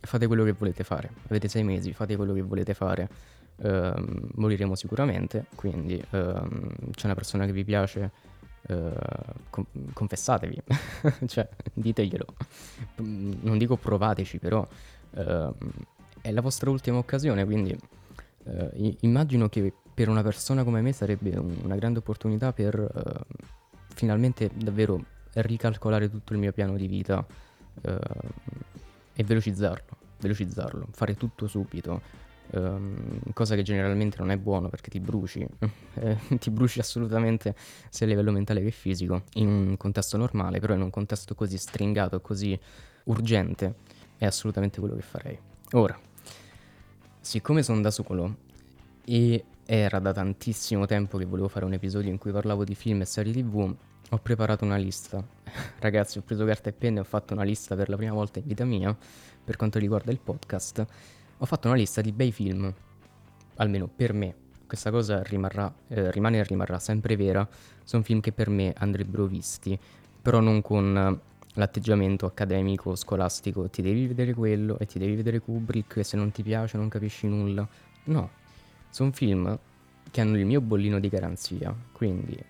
fate 0.00 0.26
quello 0.26 0.42
che 0.42 0.52
volete 0.52 0.82
fare. 0.82 1.12
Avete 1.28 1.46
sei 1.46 1.62
mesi, 1.62 1.92
fate 1.92 2.16
quello 2.16 2.32
che 2.32 2.42
volete 2.42 2.74
fare. 2.74 3.08
Um, 3.56 4.30
moriremo 4.34 4.74
sicuramente, 4.74 5.46
quindi 5.54 6.04
um, 6.10 6.72
c'è 6.90 7.04
una 7.06 7.14
persona 7.14 7.46
che 7.46 7.52
vi 7.52 7.62
piace, 7.62 8.10
com- 9.50 9.66
confessatevi, 9.92 10.62
cioè 11.26 11.48
diteglielo. 11.72 12.26
Non 12.96 13.58
dico 13.58 13.76
provateci, 13.76 14.38
però 14.38 14.66
uh, 15.10 15.54
è 16.20 16.30
la 16.32 16.40
vostra 16.40 16.70
ultima 16.70 16.98
occasione, 16.98 17.44
quindi 17.44 17.78
uh, 18.44 18.96
immagino 19.00 19.48
che 19.48 19.72
per 19.94 20.08
una 20.08 20.22
persona 20.22 20.64
come 20.64 20.80
me 20.80 20.92
sarebbe 20.92 21.36
un- 21.36 21.56
una 21.62 21.76
grande 21.76 22.00
opportunità 22.00 22.52
per 22.52 22.74
eh, 22.74 23.36
finalmente 23.94 24.50
davvero 24.52 25.04
ricalcolare 25.34 26.10
tutto 26.10 26.32
il 26.32 26.40
mio 26.40 26.52
piano 26.52 26.76
di 26.76 26.88
vita 26.88 27.24
eh, 27.82 27.98
e 29.14 29.22
velocizzarlo, 29.24 29.96
velocizzarlo, 30.18 30.88
fare 30.90 31.14
tutto 31.14 31.46
subito, 31.46 32.00
ehm, 32.50 33.32
cosa 33.32 33.54
che 33.54 33.62
generalmente 33.62 34.16
non 34.18 34.30
è 34.30 34.36
buono 34.36 34.68
perché 34.68 34.90
ti 34.90 35.00
bruci, 35.00 35.46
eh, 35.94 36.18
ti 36.38 36.50
bruci 36.50 36.80
assolutamente 36.80 37.54
sia 37.90 38.06
a 38.06 38.08
livello 38.08 38.32
mentale 38.32 38.62
che 38.62 38.70
fisico 38.70 39.22
in 39.34 39.48
un 39.48 39.76
contesto 39.76 40.16
normale, 40.16 40.60
però 40.60 40.74
in 40.74 40.82
un 40.82 40.90
contesto 40.90 41.34
così 41.34 41.58
stringato, 41.58 42.20
così 42.20 42.58
urgente, 43.04 43.74
è 44.16 44.24
assolutamente 44.24 44.80
quello 44.80 44.94
che 44.94 45.02
farei. 45.02 45.38
Ora, 45.72 45.98
siccome 47.20 47.62
sono 47.62 47.80
da 47.80 47.90
solo 47.90 48.36
e 49.04 49.44
era 49.66 49.98
da 49.98 50.12
tantissimo 50.12 50.86
tempo 50.86 51.18
che 51.18 51.24
volevo 51.24 51.48
fare 51.48 51.64
un 51.64 51.72
episodio 51.72 52.10
in 52.10 52.18
cui 52.18 52.32
parlavo 52.32 52.64
di 52.64 52.74
film 52.74 53.00
e 53.00 53.04
serie 53.06 53.32
tv, 53.32 53.74
ho 54.10 54.18
preparato 54.18 54.64
una 54.64 54.76
lista. 54.76 55.24
Ragazzi, 55.78 56.18
ho 56.18 56.22
preso 56.22 56.44
carta 56.44 56.68
e 56.68 56.72
penna 56.72 56.98
e 56.98 57.00
ho 57.00 57.04
fatto 57.04 57.32
una 57.32 57.42
lista 57.42 57.74
per 57.74 57.88
la 57.88 57.96
prima 57.96 58.12
volta 58.12 58.38
in 58.38 58.46
vita 58.46 58.64
mia 58.64 58.96
per 59.44 59.56
quanto 59.56 59.78
riguarda 59.78 60.10
il 60.10 60.20
podcast 60.20 60.86
ho 61.44 61.46
fatto 61.46 61.68
una 61.68 61.76
lista 61.76 62.00
di 62.00 62.10
bei 62.10 62.32
film, 62.32 62.72
almeno 63.56 63.86
per 63.86 64.14
me, 64.14 64.34
questa 64.66 64.90
cosa 64.90 65.22
rimarrà, 65.22 65.72
eh, 65.88 66.10
rimane 66.10 66.38
e 66.38 66.44
rimarrà 66.44 66.78
sempre 66.78 67.16
vera, 67.16 67.46
sono 67.84 68.02
film 68.02 68.20
che 68.20 68.32
per 68.32 68.48
me 68.48 68.72
andrebbero 68.74 69.26
visti, 69.26 69.78
però 70.22 70.40
non 70.40 70.62
con 70.62 71.20
l'atteggiamento 71.56 72.24
accademico, 72.24 72.96
scolastico, 72.96 73.68
ti 73.68 73.82
devi 73.82 74.06
vedere 74.06 74.32
quello 74.32 74.78
e 74.78 74.86
ti 74.86 74.98
devi 74.98 75.14
vedere 75.16 75.38
Kubrick 75.38 75.98
e 75.98 76.02
se 76.02 76.16
non 76.16 76.32
ti 76.32 76.42
piace 76.42 76.78
non 76.78 76.88
capisci 76.88 77.26
nulla. 77.26 77.68
No, 78.04 78.30
sono 78.88 79.12
film 79.12 79.58
che 80.10 80.20
hanno 80.22 80.38
il 80.38 80.46
mio 80.46 80.62
bollino 80.62 80.98
di 80.98 81.10
garanzia, 81.10 81.76
quindi 81.92 82.42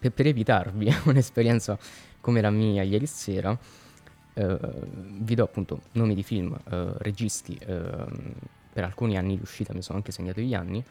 per, 0.00 0.10
per 0.10 0.26
evitarvi 0.26 0.92
un'esperienza 1.06 1.78
come 2.20 2.40
la 2.40 2.50
mia 2.50 2.82
ieri 2.82 3.06
sera, 3.06 3.56
eh, 4.38 4.58
vi 5.18 5.34
do 5.34 5.44
appunto 5.44 5.80
nomi 5.92 6.14
di 6.14 6.22
film, 6.22 6.54
eh, 6.70 6.92
registi, 6.98 7.58
ehm, 7.58 8.34
per 8.70 8.84
alcuni 8.84 9.16
anni 9.16 9.36
di 9.36 9.42
uscita 9.42 9.72
mi 9.72 9.80
sono 9.80 9.96
anche 9.96 10.12
segnato 10.12 10.40
gli 10.42 10.52
anni. 10.52 10.84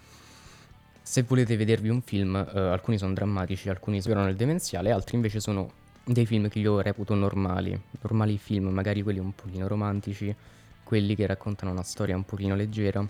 Se 1.01 1.21
volete 1.21 1.55
vedervi 1.55 1.89
un 1.89 2.01
film, 2.01 2.35
eh, 2.35 2.59
alcuni 2.59 2.97
sono 2.97 3.13
drammatici, 3.13 3.69
alcuni 3.69 4.01
sperano 4.01 4.25
nel 4.25 4.35
demenziale, 4.35 4.89
altri 4.91 5.15
invece 5.15 5.39
sono 5.39 5.71
dei 6.03 6.25
film 6.25 6.49
che 6.49 6.57
io 6.57 6.81
reputo 6.81 7.13
normali, 7.13 7.79
normali 8.01 8.39
film, 8.39 8.69
magari 8.69 9.03
quelli 9.03 9.19
un 9.19 9.35
pochino 9.35 9.67
romantici, 9.67 10.35
quelli 10.83 11.15
che 11.15 11.27
raccontano 11.27 11.71
una 11.71 11.83
storia 11.83 12.15
un 12.15 12.25
pochino 12.25 12.55
leggera, 12.55 13.07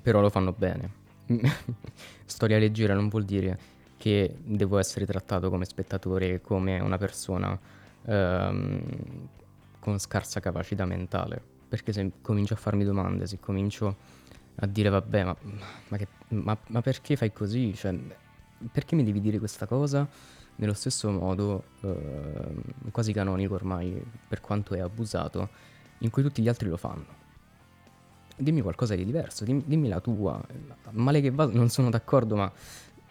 però 0.00 0.22
lo 0.22 0.30
fanno 0.30 0.54
bene. 0.56 0.90
storia 2.24 2.56
leggera 2.56 2.94
non 2.94 3.08
vuol 3.08 3.24
dire 3.24 3.58
che 3.98 4.34
devo 4.42 4.78
essere 4.78 5.04
trattato 5.04 5.50
come 5.50 5.66
spettatore, 5.66 6.40
come 6.40 6.78
una 6.80 6.96
persona 6.96 7.58
ehm, 8.06 9.28
con 9.78 9.98
scarsa 9.98 10.40
capacità 10.40 10.84
mentale. 10.84 11.54
Perché 11.68 11.92
se 11.92 12.12
comincio 12.22 12.54
a 12.54 12.56
farmi 12.56 12.84
domande, 12.84 13.26
se 13.26 13.38
comincio 13.40 13.96
a 14.56 14.66
dire 14.66 14.88
vabbè, 14.88 15.24
ma, 15.24 15.36
ma, 15.88 15.96
che, 15.96 16.08
ma, 16.28 16.56
ma 16.68 16.80
perché 16.80 17.16
fai 17.16 17.32
così? 17.32 17.74
Cioè, 17.74 17.94
perché 18.70 18.94
mi 18.94 19.04
devi 19.04 19.20
dire 19.20 19.38
questa 19.38 19.66
cosa? 19.66 20.08
Nello 20.58 20.72
stesso 20.72 21.10
modo, 21.10 21.64
eh, 21.82 22.90
quasi 22.90 23.12
canonico 23.12 23.54
ormai, 23.54 24.02
per 24.26 24.40
quanto 24.40 24.74
è 24.74 24.80
abusato, 24.80 25.48
in 25.98 26.10
cui 26.10 26.22
tutti 26.22 26.40
gli 26.40 26.48
altri 26.48 26.68
lo 26.68 26.76
fanno. 26.76 27.24
Dimmi 28.38 28.60
qualcosa 28.60 28.94
di 28.94 29.04
diverso, 29.04 29.44
dimmi, 29.44 29.64
dimmi 29.66 29.88
la 29.88 30.00
tua. 30.00 30.40
Male 30.92 31.20
che 31.20 31.30
va, 31.30 31.46
non 31.46 31.68
sono 31.68 31.90
d'accordo, 31.90 32.36
ma 32.36 32.50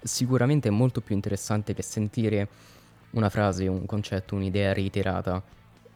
sicuramente 0.02 0.70
è 0.70 0.72
molto 0.72 1.02
più 1.02 1.14
interessante 1.14 1.74
che 1.74 1.82
sentire 1.82 2.48
una 3.16 3.30
frase, 3.30 3.68
un 3.68 3.86
concetto, 3.86 4.36
un'idea 4.36 4.74
reiterata 4.74 5.42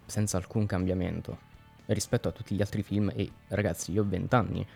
senza 0.06 0.38
alcun 0.38 0.66
cambiamento 0.66 1.48
rispetto 1.88 2.28
a 2.28 2.32
tutti 2.32 2.56
gli 2.56 2.62
altri 2.62 2.82
film. 2.82 3.12
E 3.16 3.30
ragazzi 3.50 3.92
io 3.92 4.02
ho 4.02 4.08
20 4.08 4.36
anni 4.36 4.68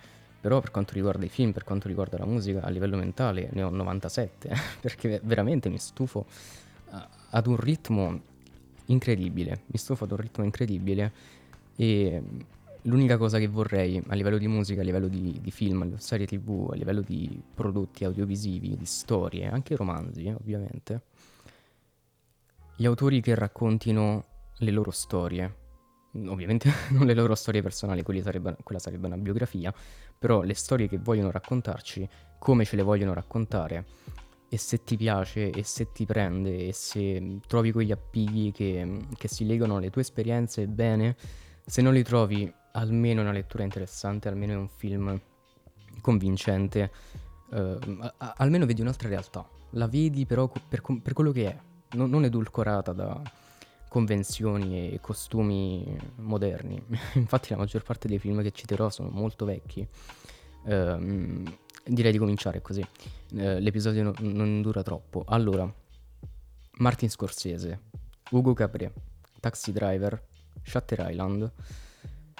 però 0.43 0.59
per 0.59 0.71
quanto 0.71 0.93
riguarda 0.93 1.23
i 1.23 1.29
film, 1.29 1.53
per 1.53 1.63
quanto 1.63 1.87
riguarda 1.87 2.17
la 2.17 2.25
musica 2.25 2.61
a 2.61 2.69
livello 2.69 2.97
mentale 2.97 3.47
ne 3.53 3.63
ho 3.63 3.69
97 3.69 4.53
perché 4.81 5.21
veramente 5.23 5.69
mi 5.69 5.77
stufo 5.77 6.25
ad 7.29 7.47
un 7.47 7.55
ritmo 7.55 8.21
incredibile 8.87 9.61
mi 9.67 9.77
stufo 9.77 10.03
ad 10.03 10.11
un 10.11 10.17
ritmo 10.17 10.43
incredibile. 10.43 11.11
E 11.77 12.21
l'unica 12.81 13.17
cosa 13.17 13.39
che 13.39 13.47
vorrei 13.47 14.03
a 14.05 14.15
livello 14.15 14.37
di 14.37 14.47
musica, 14.47 14.81
a 14.81 14.83
livello 14.83 15.07
di, 15.07 15.39
di 15.41 15.51
film, 15.51 15.95
serie 15.97 16.25
tv, 16.25 16.71
a 16.73 16.75
livello 16.75 16.99
di 16.99 17.41
prodotti 17.55 18.03
audiovisivi, 18.03 18.75
di 18.75 18.85
storie, 18.85 19.47
anche 19.47 19.77
romanzi 19.77 20.27
ovviamente 20.27 21.01
gli 22.75 22.85
autori 22.85 23.21
che 23.21 23.35
raccontino 23.35 24.25
le 24.57 24.71
loro 24.71 24.91
storie. 24.91 25.61
Ovviamente 26.27 26.71
non 26.91 27.05
le 27.05 27.13
loro 27.13 27.35
storie 27.35 27.61
personali, 27.61 28.03
sarebbe, 28.21 28.55
quella 28.63 28.79
sarebbe 28.79 29.07
una 29.07 29.17
biografia, 29.17 29.73
però 30.17 30.41
le 30.41 30.53
storie 30.53 30.87
che 30.87 30.97
vogliono 30.97 31.31
raccontarci, 31.31 32.07
come 32.39 32.65
ce 32.65 32.75
le 32.75 32.83
vogliono 32.83 33.13
raccontare, 33.13 33.85
e 34.49 34.57
se 34.57 34.83
ti 34.83 34.97
piace, 34.97 35.49
e 35.49 35.63
se 35.63 35.91
ti 35.91 36.05
prende, 36.05 36.67
e 36.67 36.73
se 36.73 37.39
trovi 37.47 37.71
quegli 37.71 37.91
appigli 37.91 38.51
che, 38.51 38.99
che 39.17 39.27
si 39.27 39.45
legano 39.45 39.77
alle 39.77 39.89
tue 39.89 40.01
esperienze, 40.01 40.67
bene, 40.67 41.15
se 41.65 41.81
non 41.81 41.93
li 41.93 42.03
trovi, 42.03 42.51
almeno 42.73 43.21
è 43.21 43.23
una 43.23 43.33
lettura 43.33 43.63
interessante, 43.63 44.27
almeno 44.27 44.53
è 44.53 44.55
un 44.57 44.69
film 44.69 45.19
convincente, 46.01 46.91
eh, 47.51 47.77
almeno 48.17 48.65
vedi 48.65 48.81
un'altra 48.81 49.09
realtà, 49.09 49.47
la 49.71 49.87
vedi 49.87 50.25
però 50.25 50.47
per, 50.47 50.81
per 51.01 51.13
quello 51.13 51.31
che 51.31 51.47
è, 51.47 51.57
non, 51.93 52.09
non 52.09 52.23
edulcorata 52.23 52.93
da 52.93 53.21
convenzioni 53.87 54.91
e 54.91 54.99
costumi 54.99 55.95
moderni. 56.15 56.81
Infatti 57.13 57.51
la 57.51 57.57
maggior 57.57 57.83
parte 57.83 58.07
dei 58.07 58.19
film 58.19 58.41
che 58.41 58.51
citerò 58.51 58.89
sono 58.89 59.09
molto 59.09 59.45
vecchi. 59.45 59.87
Um, 60.63 61.43
direi 61.85 62.11
di 62.11 62.17
cominciare 62.17 62.61
così. 62.61 62.81
Uh, 62.81 63.59
l'episodio 63.59 64.03
no, 64.03 64.13
non 64.19 64.61
dura 64.61 64.81
troppo. 64.81 65.23
Allora, 65.27 65.71
Martin 66.77 67.09
Scorsese, 67.09 67.81
Ugo 68.31 68.53
Capré, 68.53 68.91
Taxi 69.39 69.71
Driver, 69.71 70.21
Shutter 70.63 71.05
Island 71.11 71.51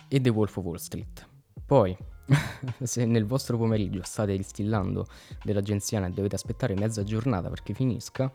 e 0.07 0.21
The 0.21 0.29
Wolf 0.29 0.57
of 0.57 0.65
Wall 0.65 0.77
Street. 0.77 1.27
Poi, 1.65 1.95
se 2.81 3.05
nel 3.05 3.25
vostro 3.25 3.57
pomeriggio 3.57 4.01
state 4.03 4.35
distillando 4.35 5.05
dell'agenziana 5.43 6.07
e 6.07 6.11
dovete 6.11 6.35
aspettare 6.35 6.73
mezza 6.73 7.03
giornata 7.03 7.49
perché 7.49 7.73
finisca, 7.73 8.31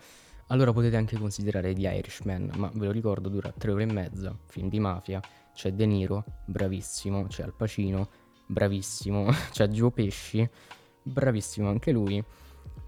allora 0.49 0.73
potete 0.73 0.97
anche 0.97 1.17
considerare 1.19 1.75
The 1.75 1.81
Irishman, 1.81 2.51
ma 2.57 2.71
ve 2.73 2.87
lo 2.87 2.91
ricordo, 2.91 3.29
dura 3.29 3.53
tre 3.57 3.71
ore 3.71 3.83
e 3.83 3.93
mezza, 3.93 4.37
film 4.47 4.69
di 4.69 4.81
mafia, 4.81 5.21
c'è 5.55 5.73
De 5.73 5.87
Niro, 5.87 6.25
bravissimo, 6.45 7.27
c'è 7.27 7.43
Al 7.43 7.55
Pacino, 7.55 8.09
bravissimo, 8.47 9.31
c'è 9.51 9.69
Gio 9.69 9.91
Pesci, 9.91 10.49
bravissimo 11.03 11.69
anche 11.69 11.93
lui, 11.93 12.23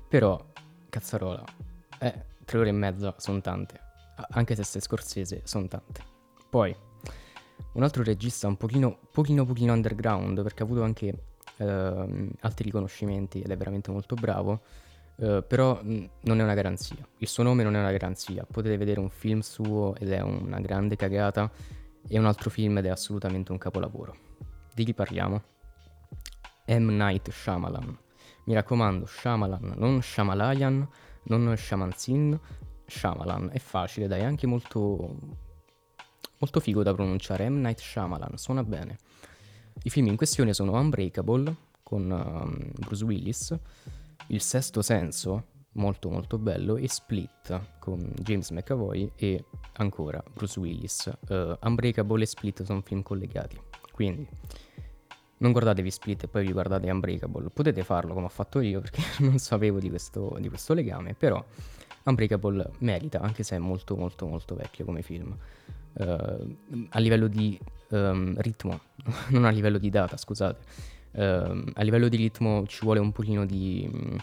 però, 0.09 0.43
cazzarola, 0.89 1.45
eh, 1.99 2.25
tre 2.45 2.59
ore 2.59 2.71
e 2.71 2.73
mezza 2.73 3.15
sono 3.19 3.41
tante, 3.41 3.79
anche 4.31 4.55
se 4.55 4.65
sei 4.65 4.81
scorsese, 4.81 5.43
sono 5.45 5.69
tante. 5.69 6.03
Poi, 6.49 6.75
un 7.73 7.83
altro 7.83 8.03
regista 8.03 8.47
un 8.49 8.57
pochino, 8.57 8.99
pochino, 9.13 9.45
pochino 9.45 9.75
underground, 9.75 10.43
perché 10.43 10.63
ha 10.63 10.67
avuto 10.67 10.83
anche 10.83 11.25
eh, 11.59 12.29
altri 12.41 12.65
riconoscimenti 12.65 13.43
ed 13.43 13.51
è 13.51 13.57
veramente 13.57 13.91
molto 13.91 14.15
bravo, 14.15 14.63
Uh, 15.21 15.45
però 15.47 15.79
mh, 15.83 16.11
non 16.23 16.41
è 16.41 16.43
una 16.43 16.55
garanzia. 16.55 17.07
Il 17.19 17.29
suo 17.29 17.43
nome 17.43 17.63
non 17.63 17.77
è 17.77 17.79
una 17.79 17.91
garanzia. 17.91 18.47
Potete 18.51 18.79
vedere 18.79 19.01
un 19.01 19.11
film 19.11 19.41
suo 19.41 19.95
ed 19.97 20.11
è 20.13 20.21
una 20.21 20.61
grande 20.61 20.97
cagata 20.97 21.51
e 22.09 22.19
un 22.19 22.25
altro 22.25 22.49
film 22.49 22.79
ed 22.79 22.87
è 22.87 22.89
assolutamente 22.89 23.53
un 23.53 23.59
capolavoro. 23.59 24.17
Di 24.75 24.83
chi 24.83 24.95
parliamo? 24.95 25.43
M. 26.69 26.89
Night 26.97 27.31
Shyamalan. 27.31 27.99
Mi 28.45 28.55
raccomando, 28.55 29.05
Shyamalan, 29.05 29.75
non 29.77 30.01
Shamalayan, 30.01 30.89
non 31.25 31.55
Shamanzin, 31.55 32.41
Shyamalan. 32.87 33.51
È 33.53 33.59
facile, 33.59 34.07
dai, 34.07 34.21
è 34.21 34.25
anche 34.25 34.47
molto, 34.47 35.19
molto 36.39 36.61
figo 36.61 36.83
da 36.83 36.95
pronunciare. 36.95 37.47
M. 37.51 37.61
Night 37.61 37.81
Shyamalan, 37.81 38.39
suona 38.39 38.65
bene. 38.65 38.97
I 39.83 39.91
film 39.91 40.07
in 40.07 40.17
questione 40.17 40.55
sono 40.55 40.73
Unbreakable 40.73 41.55
con 41.83 42.11
um, 42.11 42.71
Bruce 42.79 43.05
Willis, 43.05 43.59
il 44.31 44.41
Sesto 44.41 44.83
Senso, 44.83 45.47
molto 45.73 46.11
molto 46.11 46.39
bello, 46.39 46.77
e 46.77 46.89
Split 46.89 47.79
con 47.79 48.13
James 48.17 48.51
McAvoy 48.51 49.13
e 49.17 49.45
ancora 49.75 50.23
Bruce 50.33 50.59
Willis. 50.59 51.11
Uh, 51.29 51.57
Unbreakable 51.63 52.23
e 52.23 52.27
Split 52.27 52.63
sono 52.63 52.81
film 52.81 53.03
collegati, 53.03 53.61
quindi 53.93 54.27
non 55.39 55.53
guardatevi 55.53 55.91
Split 55.91 56.23
e 56.25 56.29
poi 56.29 56.47
vi 56.47 56.53
guardate 56.53 56.91
Unbreakable. 56.91 57.51
Potete 57.51 57.83
farlo 57.83 58.15
come 58.15 58.27
ho 58.27 58.31
fatto 58.31 58.61
io 58.61 58.81
perché 58.81 59.03
non 59.25 59.39
sapevo 59.39 59.79
di 59.79 59.89
questo, 59.89 60.37
di 60.39 60.49
questo 60.49 60.75
legame, 60.75 61.15
però 61.15 61.45
Unbreakable 62.05 62.71
merita, 62.79 63.21
anche 63.21 63.43
se 63.43 63.57
è 63.57 63.59
molto 63.59 63.97
molto 63.97 64.27
molto 64.27 64.55
vecchio 64.55 64.85
come 64.85 65.03
film. 65.03 65.37
Uh, 65.93 66.57
a 66.91 66.99
livello 67.01 67.27
di 67.27 67.59
um, 67.89 68.35
ritmo, 68.41 68.81
non 69.31 69.45
a 69.45 69.51
livello 69.51 69.79
di 69.79 69.91
data, 69.91 70.17
scusate 70.17 70.90
Uh, 71.13 71.71
a 71.75 71.83
livello 71.83 72.09
di 72.09 72.17
ritmo 72.17 72.67
ci 72.67 72.81
vuole 72.83 73.01
un 73.01 73.13
pochino 73.13 73.45
di... 73.47 73.89
Um, 73.93 74.19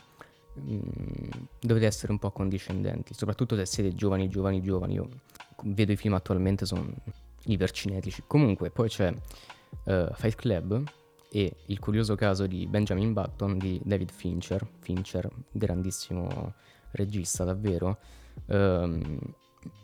dovete 1.59 1.85
essere 1.85 2.11
un 2.11 2.19
po' 2.19 2.31
condiscendenti, 2.31 3.13
soprattutto 3.13 3.55
se 3.55 3.65
siete 3.65 3.93
giovani, 3.93 4.27
giovani, 4.29 4.61
giovani. 4.61 4.93
Io 4.95 5.09
vedo 5.63 5.91
i 5.91 5.95
film 5.95 6.13
attualmente, 6.13 6.65
sono 6.65 6.89
ipercinetici. 7.45 8.23
Comunque, 8.25 8.71
poi 8.71 8.89
c'è 8.89 9.13
uh, 9.83 10.13
Fight 10.13 10.35
Club, 10.35 10.83
e 11.29 11.53
Il 11.65 11.79
curioso 11.79 12.15
caso 12.15 12.47
di 12.47 12.65
Benjamin 12.67 13.13
Button 13.13 13.57
di 13.57 13.79
David 13.83 14.11
Fincher, 14.11 14.65
Fincher, 14.79 15.29
grandissimo 15.51 16.53
regista 16.91 17.43
davvero. 17.43 17.97
Um, 18.45 19.19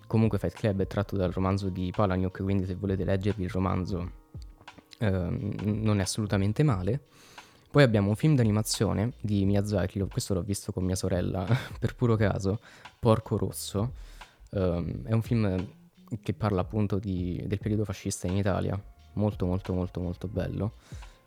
comunque 0.07 0.37
Fight 0.37 0.53
Club 0.53 0.81
è 0.81 0.87
tratto 0.87 1.17
dal 1.17 1.31
romanzo 1.31 1.69
di 1.69 1.91
Palahniuk, 1.93 2.41
quindi 2.43 2.65
se 2.65 2.75
volete 2.75 3.03
leggervi 3.03 3.43
il 3.43 3.49
romanzo 3.49 4.21
um, 4.99 5.53
non 5.63 5.99
è 5.99 6.03
assolutamente 6.03 6.63
male. 6.63 7.01
Poi 7.73 7.81
abbiamo 7.81 8.09
un 8.09 8.15
film 8.15 8.35
d'animazione 8.35 9.13
di 9.19 9.45
Miyazaki, 9.45 9.99
questo 10.07 10.35
l'ho 10.35 10.43
visto 10.43 10.71
con 10.71 10.83
mia 10.83 10.95
sorella 10.95 11.45
per 11.79 11.95
puro 11.95 12.15
caso, 12.15 12.59
Porco 12.99 13.37
Rosso. 13.37 13.93
Um, 14.51 15.03
è 15.05 15.11
un 15.11 15.21
film 15.23 15.67
che 16.21 16.33
parla 16.33 16.61
appunto 16.61 16.99
di, 16.99 17.43
del 17.47 17.57
periodo 17.57 17.83
fascista 17.83 18.27
in 18.27 18.37
Italia, 18.37 18.79
molto 19.13 19.45
molto 19.45 19.73
molto 19.73 20.01
molto 20.01 20.27
bello. 20.27 20.73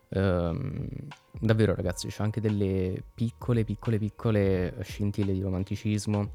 Um, 0.09 0.87
davvero 1.33 1.75
ragazzi, 1.75 2.07
c'è 2.09 2.23
anche 2.23 2.41
delle 2.41 3.03
piccole 3.13 3.65
piccole 3.65 3.99
piccole 3.99 4.77
scintille 4.83 5.33
di 5.33 5.41
romanticismo 5.41 6.31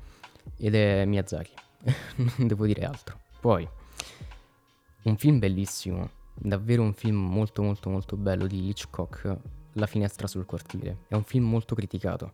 ed 0.58 0.76
è 0.76 1.06
Miyazaki, 1.06 1.54
non 2.38 2.48
devo 2.48 2.66
dire 2.66 2.84
altro. 2.84 3.18
Poi, 3.40 3.68
un 5.04 5.16
film 5.18 5.40
bellissimo, 5.40 6.10
davvero 6.34 6.82
un 6.84 6.94
film 6.94 7.18
molto 7.18 7.62
molto 7.62 7.90
molto 7.90 8.16
bello 8.18 8.48
di 8.48 8.68
Hitchcock, 8.70 9.38
La 9.74 9.86
finestra 9.86 10.28
sul 10.28 10.46
cortile. 10.46 11.00
È 11.08 11.16
un 11.16 11.24
film 11.24 11.48
molto 11.48 11.76
criticato 11.76 12.34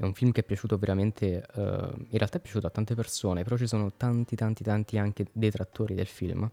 è 0.00 0.04
un 0.04 0.14
film 0.14 0.32
che 0.32 0.40
è 0.40 0.44
piaciuto 0.44 0.78
veramente, 0.78 1.44
uh, 1.56 1.60
in 1.60 2.18
realtà 2.18 2.38
è 2.38 2.40
piaciuto 2.40 2.66
a 2.66 2.70
tante 2.70 2.94
persone, 2.94 3.42
però 3.42 3.58
ci 3.58 3.66
sono 3.66 3.92
tanti 3.94 4.34
tanti 4.34 4.64
tanti 4.64 4.96
anche 4.96 5.26
detrattori 5.30 5.94
del 5.94 6.06
film, 6.06 6.50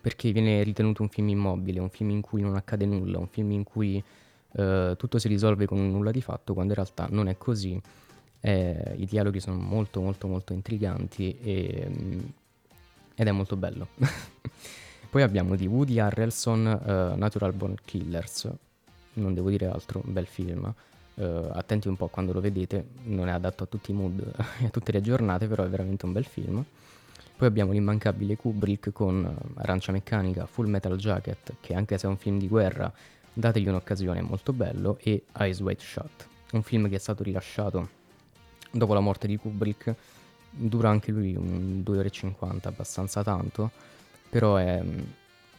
perché 0.00 0.32
viene 0.32 0.62
ritenuto 0.62 1.02
un 1.02 1.10
film 1.10 1.28
immobile, 1.28 1.80
un 1.80 1.90
film 1.90 2.10
in 2.10 2.22
cui 2.22 2.40
non 2.40 2.56
accade 2.56 2.86
nulla, 2.86 3.18
un 3.18 3.26
film 3.26 3.50
in 3.50 3.62
cui 3.62 4.02
uh, 4.52 4.96
tutto 4.96 5.18
si 5.18 5.28
risolve 5.28 5.66
con 5.66 5.78
un 5.78 5.90
nulla 5.90 6.10
di 6.10 6.22
fatto, 6.22 6.54
quando 6.54 6.72
in 6.72 6.78
realtà 6.78 7.08
non 7.10 7.28
è 7.28 7.36
così. 7.36 7.78
Eh, 8.40 8.94
I 8.96 9.04
dialoghi 9.04 9.40
sono 9.40 9.58
molto 9.58 10.00
molto 10.00 10.26
molto 10.26 10.52
intriganti 10.54 11.36
e, 11.40 11.86
um, 11.88 12.32
ed 13.14 13.26
è 13.26 13.32
molto 13.32 13.56
bello. 13.56 13.88
Poi 15.10 15.22
abbiamo 15.22 15.56
di 15.56 15.66
Woody 15.66 15.98
Harrelson 15.98 16.66
uh, 16.66 17.18
Natural 17.18 17.54
Born 17.54 17.76
Killers, 17.82 18.46
non 19.14 19.32
devo 19.32 19.48
dire 19.48 19.66
altro, 19.66 20.02
un 20.04 20.12
bel 20.12 20.26
film. 20.26 20.72
Uh, 21.14 21.48
attenti 21.52 21.88
un 21.88 21.96
po' 21.96 22.08
quando 22.08 22.32
lo 22.32 22.40
vedete, 22.40 22.88
non 23.04 23.28
è 23.28 23.32
adatto 23.32 23.64
a 23.64 23.66
tutti 23.66 23.90
i 23.90 23.94
mood 23.94 24.20
e 24.60 24.66
a 24.66 24.68
tutte 24.68 24.92
le 24.92 25.00
giornate, 25.00 25.46
però 25.46 25.64
è 25.64 25.68
veramente 25.68 26.04
un 26.04 26.12
bel 26.12 26.26
film. 26.26 26.62
Poi 27.36 27.48
abbiamo 27.48 27.72
l'immancabile 27.72 28.36
Kubrick 28.36 28.92
con 28.92 29.24
uh, 29.24 29.60
Arancia 29.60 29.92
Meccanica, 29.92 30.44
Full 30.44 30.66
Metal 30.66 30.96
Jacket, 30.98 31.54
che 31.60 31.72
anche 31.72 31.96
se 31.96 32.06
è 32.06 32.10
un 32.10 32.18
film 32.18 32.38
di 32.38 32.46
guerra, 32.46 32.92
dategli 33.32 33.68
un'occasione, 33.68 34.18
è 34.18 34.22
molto 34.22 34.52
bello, 34.52 34.98
e 35.00 35.24
Eyes 35.38 35.60
Wide 35.60 35.80
Shut, 35.80 36.28
un 36.52 36.62
film 36.62 36.86
che 36.90 36.96
è 36.96 36.98
stato 36.98 37.22
rilasciato 37.22 37.88
dopo 38.70 38.92
la 38.92 39.00
morte 39.00 39.26
di 39.26 39.38
Kubrick, 39.38 39.94
dura 40.50 40.90
anche 40.90 41.12
lui 41.12 41.34
un 41.34 41.82
2 41.82 41.98
ore 41.98 42.08
e 42.08 42.10
50, 42.10 42.68
abbastanza 42.68 43.22
tanto, 43.22 43.70
però 44.28 44.56
è, 44.56 44.82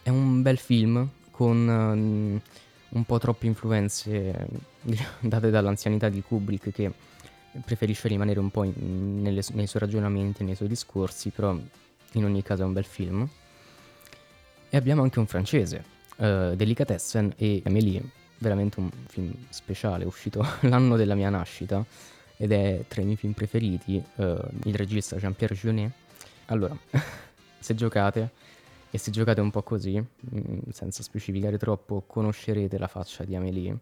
è 0.04 0.10
un 0.10 0.42
bel 0.42 0.58
film 0.58 1.08
con... 1.32 2.42
Uh, 2.42 2.58
un 2.90 3.04
po' 3.04 3.20
troppe 3.20 3.46
influenze 3.46 4.48
date 5.20 5.50
dall'anzianità 5.50 6.10
di 6.10 6.22
Kubrick 6.22 6.72
che 6.72 6.92
preferisce 7.64 8.08
rimanere 8.08 8.40
un 8.40 8.50
po' 8.50 8.64
in, 8.64 9.22
nelle, 9.22 9.44
nei 9.54 9.68
suoi 9.68 9.82
ragionamenti, 9.82 10.44
nei 10.44 10.56
suoi 10.56 10.68
discorsi, 10.68 11.30
però 11.30 11.58
in 12.14 12.24
ogni 12.24 12.42
caso 12.42 12.64
è 12.64 12.66
un 12.66 12.74
bel 12.74 12.86
film. 12.86 13.28
E 14.70 14.78
abbiamo 14.78 15.02
anche 15.02 15.20
un 15.20 15.26
francese, 15.26 15.84
uh, 16.18 16.56
Delicatessen 16.56 17.34
e 17.38 17.62
Amélie, 17.66 18.04
veramente 18.38 18.80
un 18.80 18.90
film 19.08 19.34
speciale, 19.50 20.06
uscito 20.06 20.46
l'anno 20.62 20.96
della 20.96 21.16
mia 21.16 21.30
nascita 21.30 21.84
ed 22.38 22.52
è 22.52 22.84
tra 22.88 23.02
i 23.02 23.06
miei 23.06 23.18
film 23.18 23.34
preferiti, 23.34 24.02
uh, 24.16 24.24
il 24.64 24.76
regista 24.76 25.18
Jean-Pierre 25.18 25.56
Jeunet. 25.56 25.92
Allora, 26.46 26.78
se 27.60 27.76
giocate 27.76 28.32
e 28.92 28.98
se 28.98 29.12
giocate 29.12 29.42
un 29.42 29.52
po' 29.52 29.64
così, 29.64 30.00
mm, 30.00 30.70
senza 30.72 31.04
specificare 31.04 31.58
troppo, 31.58 32.04
conoscerete 32.08 32.78
la 32.78 32.88
faccia 32.88 33.24
di 33.24 33.36
Amelie, 33.36 33.78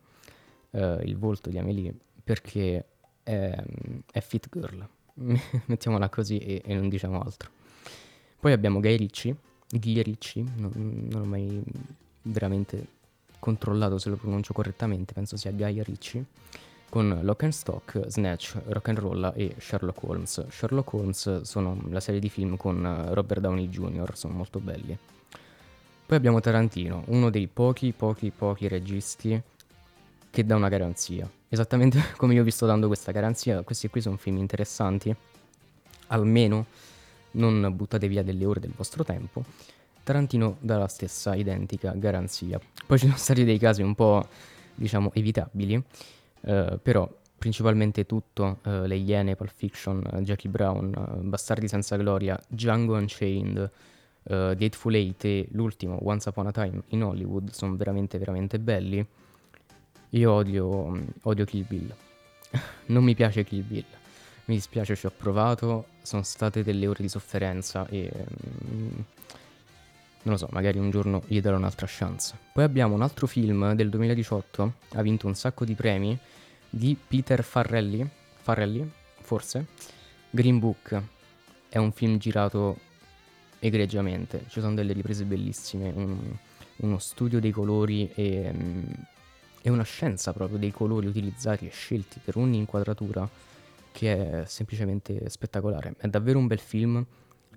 eh, 0.71 1.01
il 1.03 1.17
volto 1.17 1.49
di 1.49 1.57
Amelie, 1.57 1.93
perché 2.23 2.85
è, 3.23 3.63
è 4.11 4.19
Fit 4.19 4.49
Girl. 4.51 4.87
Mettiamola 5.65 6.09
così 6.09 6.37
e, 6.37 6.61
e, 6.63 6.73
non 6.75 6.89
diciamo 6.89 7.21
altro. 7.21 7.49
Poi 8.39 8.51
abbiamo 8.51 8.79
Guy 8.79 8.97
Ricci, 8.97 9.35
Guy 9.69 10.01
Ricci, 10.01 10.43
non, 10.57 11.07
non 11.09 11.21
ho 11.21 11.25
mai 11.25 11.63
veramente 12.23 12.95
controllato 13.39 13.97
se 13.97 14.09
lo 14.09 14.15
pronuncio 14.15 14.53
correttamente, 14.53 15.13
penso 15.13 15.37
sia 15.37 15.51
Guy 15.51 15.81
Ricci 15.83 16.25
con 16.89 17.19
Lock 17.21 17.43
and 17.43 17.51
Stock, 17.51 18.07
Snatch, 18.07 18.57
Rock 18.67 18.89
and 18.89 18.99
Roll 18.99 19.33
e 19.35 19.55
Sherlock 19.59 20.03
Holmes. 20.03 20.47
Sherlock 20.49 20.93
Holmes 20.93 21.41
sono 21.41 21.77
la 21.89 21.99
serie 21.99 22.19
di 22.19 22.29
film 22.29 22.55
con 22.55 22.85
eh, 22.85 23.13
Robert 23.13 23.41
Downey 23.41 23.67
Jr., 23.67 24.15
sono 24.15 24.33
molto 24.33 24.59
belli. 24.59 24.97
Poi 26.05 26.17
abbiamo 26.17 26.39
Tarantino, 26.39 27.03
uno 27.07 27.29
dei 27.29 27.47
pochi, 27.47 27.91
pochi, 27.91 28.31
pochi 28.31 28.67
registi 28.67 29.41
che 30.29 30.45
dà 30.45 30.55
una 30.55 30.69
garanzia. 30.69 31.29
Esattamente 31.49 32.01
come 32.15 32.33
io 32.33 32.43
vi 32.43 32.51
sto 32.51 32.65
dando 32.65 32.87
questa 32.87 33.11
garanzia, 33.11 33.61
questi 33.63 33.89
qui 33.89 33.99
sono 33.99 34.15
film 34.15 34.37
interessanti, 34.37 35.13
almeno 36.07 36.65
non 37.31 37.73
buttate 37.75 38.07
via 38.07 38.23
delle 38.23 38.45
ore 38.45 38.61
del 38.61 38.71
vostro 38.75 39.03
tempo. 39.03 39.43
Tarantino 40.03 40.55
dà 40.61 40.77
la 40.77 40.87
stessa 40.87 41.35
identica 41.35 41.91
garanzia. 41.91 42.59
Poi 42.85 42.97
ci 42.97 43.07
sono 43.07 43.17
stati 43.17 43.43
dei 43.43 43.59
casi 43.59 43.81
un 43.81 43.93
po', 43.93 44.25
diciamo, 44.73 45.11
evitabili 45.13 45.83
eh, 46.47 46.79
però 46.81 47.09
principalmente 47.37 48.05
tutto, 48.05 48.59
uh, 48.63 48.85
Le 48.85 48.95
Iene, 48.95 49.35
Pulp 49.35 49.51
Fiction, 49.53 50.01
Jackie 50.21 50.49
Brown, 50.49 50.91
Bastardi 51.21 51.67
senza 51.67 51.95
gloria, 51.97 52.39
Django 52.47 52.95
Unchained, 52.95 53.71
The 54.23 54.57
Hateful 54.59 54.95
Eight 54.95 55.23
e 55.25 55.47
l'ultimo, 55.51 55.99
Once 56.01 56.27
Upon 56.29 56.47
a 56.47 56.51
Time 56.51 56.81
in 56.87 57.03
Hollywood, 57.03 57.51
sono 57.51 57.75
veramente 57.75 58.17
veramente 58.17 58.59
belli. 58.59 59.05
Io 60.11 60.31
odio, 60.31 60.99
odio 61.21 61.45
Kill 61.45 61.65
Bill, 61.67 61.93
non 62.87 63.03
mi 63.03 63.13
piace 63.13 63.43
Kill 63.43 63.65
Bill, 63.67 63.85
mi 64.45 64.55
dispiace, 64.55 64.95
ci 64.95 65.05
ho 65.05 65.13
provato, 65.15 65.85
sono 66.01 66.23
state 66.23 66.63
delle 66.63 66.87
ore 66.87 67.03
di 67.03 67.09
sofferenza 67.09 67.87
e... 67.87 68.11
Mm, 68.65 68.99
non 70.23 70.35
lo 70.35 70.37
so, 70.37 70.49
magari 70.51 70.77
un 70.77 70.89
giorno 70.89 71.23
gli 71.25 71.39
darò 71.39 71.55
un'altra 71.55 71.87
chance. 71.89 72.35
Poi 72.51 72.65
abbiamo 72.65 72.93
un 72.95 73.01
altro 73.01 73.27
film 73.27 73.73
del 73.73 73.89
2018, 73.89 74.73
ha 74.95 75.01
vinto 75.01 75.25
un 75.25 75.35
sacco 75.35 75.63
di 75.63 75.73
premi, 75.73 76.19
di 76.69 76.97
Peter 77.07 77.43
Farrelly, 77.43 78.07
Farrelly, 78.41 78.89
forse. 79.21 79.65
Green 80.29 80.59
Book 80.59 81.01
è 81.69 81.77
un 81.77 81.91
film 81.91 82.17
girato 82.17 82.79
egregiamente, 83.59 84.45
ci 84.47 84.59
sono 84.59 84.73
delle 84.73 84.93
riprese 84.93 85.23
bellissime, 85.23 85.91
un, 85.95 86.17
uno 86.77 86.97
studio 86.99 87.39
dei 87.39 87.51
colori 87.51 88.09
e, 88.13 88.53
e 89.61 89.69
una 89.69 89.83
scienza 89.83 90.33
proprio 90.33 90.57
dei 90.57 90.71
colori 90.71 91.07
utilizzati 91.07 91.65
e 91.65 91.71
scelti 91.71 92.19
per 92.23 92.37
ogni 92.37 92.57
inquadratura 92.57 93.27
che 93.91 94.41
è 94.41 94.45
semplicemente 94.45 95.29
spettacolare. 95.29 95.95
È 95.97 96.07
davvero 96.07 96.37
un 96.37 96.47
bel 96.47 96.59
film 96.59 97.03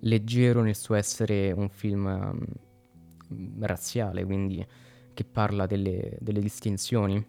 leggero 0.01 0.63
nel 0.63 0.77
suo 0.77 0.95
essere 0.95 1.53
un 1.53 1.69
film 1.69 2.07
um, 2.07 3.61
razziale, 3.61 4.25
quindi 4.25 4.67
che 5.13 5.25
parla 5.25 5.67
delle, 5.67 6.17
delle 6.21 6.41
distinzioni 6.41 7.23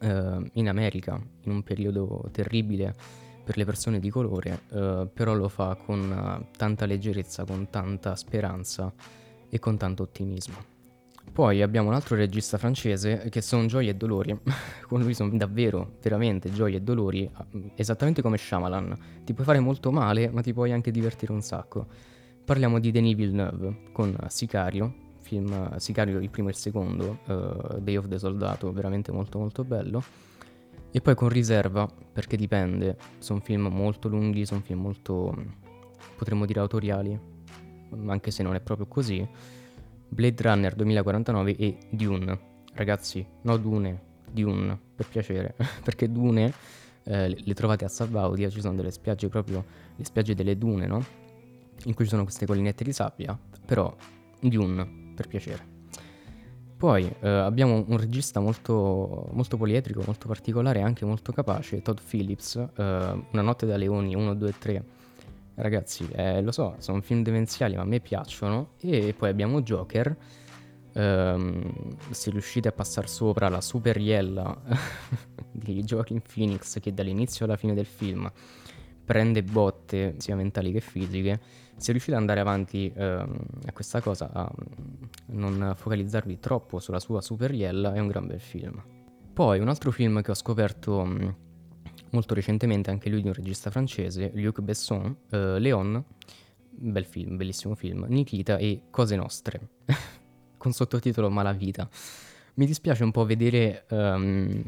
uh, 0.00 0.44
in 0.52 0.68
America, 0.68 1.20
in 1.42 1.52
un 1.52 1.62
periodo 1.62 2.28
terribile 2.32 2.94
per 3.44 3.56
le 3.56 3.64
persone 3.64 3.98
di 3.98 4.10
colore, 4.10 4.60
uh, 4.70 5.08
però 5.12 5.34
lo 5.34 5.48
fa 5.48 5.74
con 5.74 6.10
uh, 6.10 6.56
tanta 6.56 6.86
leggerezza, 6.86 7.44
con 7.44 7.70
tanta 7.70 8.14
speranza 8.14 8.92
e 9.48 9.58
con 9.58 9.76
tanto 9.76 10.02
ottimismo. 10.02 10.76
Poi 11.32 11.62
abbiamo 11.62 11.88
un 11.88 11.94
altro 11.94 12.16
regista 12.16 12.58
francese 12.58 13.28
che 13.30 13.40
sono 13.42 13.66
Gioia 13.66 13.90
e 13.90 13.94
Dolori. 13.94 14.36
Con 14.88 15.02
lui 15.02 15.14
sono 15.14 15.36
davvero, 15.36 15.96
veramente 16.02 16.50
Gioia 16.50 16.78
e 16.78 16.80
Dolori, 16.80 17.30
esattamente 17.76 18.22
come 18.22 18.38
Shyamalan. 18.38 18.96
Ti 19.24 19.34
puoi 19.34 19.46
fare 19.46 19.60
molto 19.60 19.92
male, 19.92 20.30
ma 20.30 20.40
ti 20.40 20.52
puoi 20.52 20.72
anche 20.72 20.90
divertire 20.90 21.32
un 21.32 21.42
sacco. 21.42 21.86
Parliamo 22.44 22.78
di 22.78 22.90
Denis 22.90 23.14
Villeneuve 23.14 23.82
con 23.92 24.16
Sicario, 24.28 25.07
film 25.28 25.76
Sicario 25.76 26.18
il 26.20 26.30
primo 26.30 26.48
e 26.48 26.52
il 26.52 26.56
secondo, 26.56 27.18
uh, 27.26 27.78
Day 27.80 27.96
of 27.96 28.08
the 28.08 28.18
Soldato, 28.18 28.72
veramente 28.72 29.12
molto 29.12 29.38
molto 29.38 29.62
bello. 29.62 30.02
E 30.90 31.02
poi 31.02 31.14
con 31.14 31.28
Riserva, 31.28 31.86
perché 32.12 32.36
dipende, 32.38 32.96
sono 33.18 33.40
film 33.40 33.66
molto 33.66 34.08
lunghi, 34.08 34.46
sono 34.46 34.60
film 34.60 34.80
molto, 34.80 35.36
potremmo 36.16 36.46
dire, 36.46 36.60
autoriali, 36.60 37.18
anche 38.06 38.30
se 38.30 38.42
non 38.42 38.54
è 38.54 38.60
proprio 38.60 38.86
così 38.86 39.26
Blade 40.08 40.42
Runner 40.42 40.74
2049 40.74 41.56
e 41.56 41.78
Dune. 41.90 42.40
Ragazzi, 42.72 43.24
no 43.42 43.56
Dune, 43.58 44.00
Dune, 44.30 44.78
per 44.94 45.08
piacere, 45.08 45.54
perché 45.84 46.10
Dune 46.10 46.52
eh, 47.04 47.28
le 47.28 47.54
trovate 47.54 47.84
a 47.84 47.88
Sabaudia, 47.88 48.48
ci 48.48 48.62
sono 48.62 48.76
delle 48.76 48.90
spiagge 48.90 49.28
proprio, 49.28 49.62
le 49.94 50.04
spiagge 50.04 50.34
delle 50.34 50.56
dune, 50.56 50.86
no? 50.86 51.04
In 51.84 51.94
cui 51.94 52.04
ci 52.04 52.10
sono 52.10 52.22
queste 52.22 52.46
collinette 52.46 52.82
di 52.82 52.92
sabbia, 52.92 53.38
però 53.66 53.94
Dune, 54.40 55.07
per 55.18 55.26
piacere. 55.26 55.76
Poi 56.78 57.12
eh, 57.20 57.28
abbiamo 57.28 57.84
un 57.88 57.96
regista 57.98 58.38
molto, 58.38 59.28
molto 59.32 59.56
poliedrico, 59.56 60.00
molto 60.06 60.28
particolare 60.28 60.78
e 60.78 60.82
anche 60.82 61.04
molto 61.04 61.32
capace, 61.32 61.82
Todd 61.82 61.98
Phillips, 62.08 62.54
eh, 62.54 62.70
Una 63.32 63.42
notte 63.42 63.66
da 63.66 63.76
leoni 63.76 64.14
1, 64.14 64.34
2, 64.34 64.54
3. 64.56 64.84
Ragazzi, 65.56 66.08
eh, 66.12 66.40
lo 66.40 66.52
so, 66.52 66.76
sono 66.78 67.00
film 67.00 67.24
demenziali 67.24 67.74
ma 67.74 67.82
a 67.82 67.84
me 67.84 67.98
piacciono. 67.98 68.74
E 68.80 69.12
poi 69.18 69.28
abbiamo 69.28 69.60
Joker, 69.62 70.16
ehm, 70.92 71.96
se 72.10 72.30
riuscite 72.30 72.68
a 72.68 72.72
passare 72.72 73.08
sopra 73.08 73.48
la 73.48 73.60
super 73.60 73.96
iella 73.96 74.56
di 75.50 75.82
Joaquin 75.82 76.22
Phoenix 76.22 76.78
che 76.78 76.94
dall'inizio 76.94 77.44
alla 77.44 77.56
fine 77.56 77.74
del 77.74 77.86
film 77.86 78.30
prende 79.04 79.42
botte 79.42 80.14
sia 80.18 80.36
mentali 80.36 80.70
che 80.70 80.80
fisiche, 80.80 81.40
se 81.78 81.92
riuscite 81.92 82.14
ad 82.14 82.20
andare 82.20 82.40
avanti 82.40 82.92
ehm, 82.94 83.38
a 83.66 83.72
questa 83.72 84.00
cosa, 84.00 84.30
a 84.32 84.50
non 85.26 85.74
focalizzarvi 85.76 86.38
troppo 86.40 86.80
sulla 86.80 87.00
sua 87.00 87.20
super 87.20 87.52
iella, 87.54 87.94
è 87.94 88.00
un 88.00 88.08
gran 88.08 88.26
bel 88.26 88.40
film. 88.40 88.82
Poi 89.32 89.60
un 89.60 89.68
altro 89.68 89.92
film 89.92 90.20
che 90.20 90.32
ho 90.32 90.34
scoperto 90.34 91.04
mh, 91.04 91.24
mm, 91.24 91.28
molto 92.10 92.34
recentemente, 92.34 92.90
anche 92.90 93.08
lui 93.08 93.22
di 93.22 93.28
un 93.28 93.34
regista 93.34 93.70
francese, 93.70 94.32
Luc 94.34 94.60
Besson, 94.60 95.16
eh, 95.30 95.58
Léon, 95.60 96.04
bel 96.70 97.04
film, 97.04 97.36
bellissimo 97.36 97.74
film, 97.74 98.04
Nikita 98.08 98.56
e 98.56 98.82
Cose 98.90 99.14
Nostre, 99.14 99.68
con 100.58 100.72
sottotitolo 100.72 101.30
Malavita. 101.30 101.88
Mi 102.54 102.66
dispiace 102.66 103.04
un 103.04 103.12
po' 103.12 103.24
vedere 103.24 103.84
um, 103.90 104.64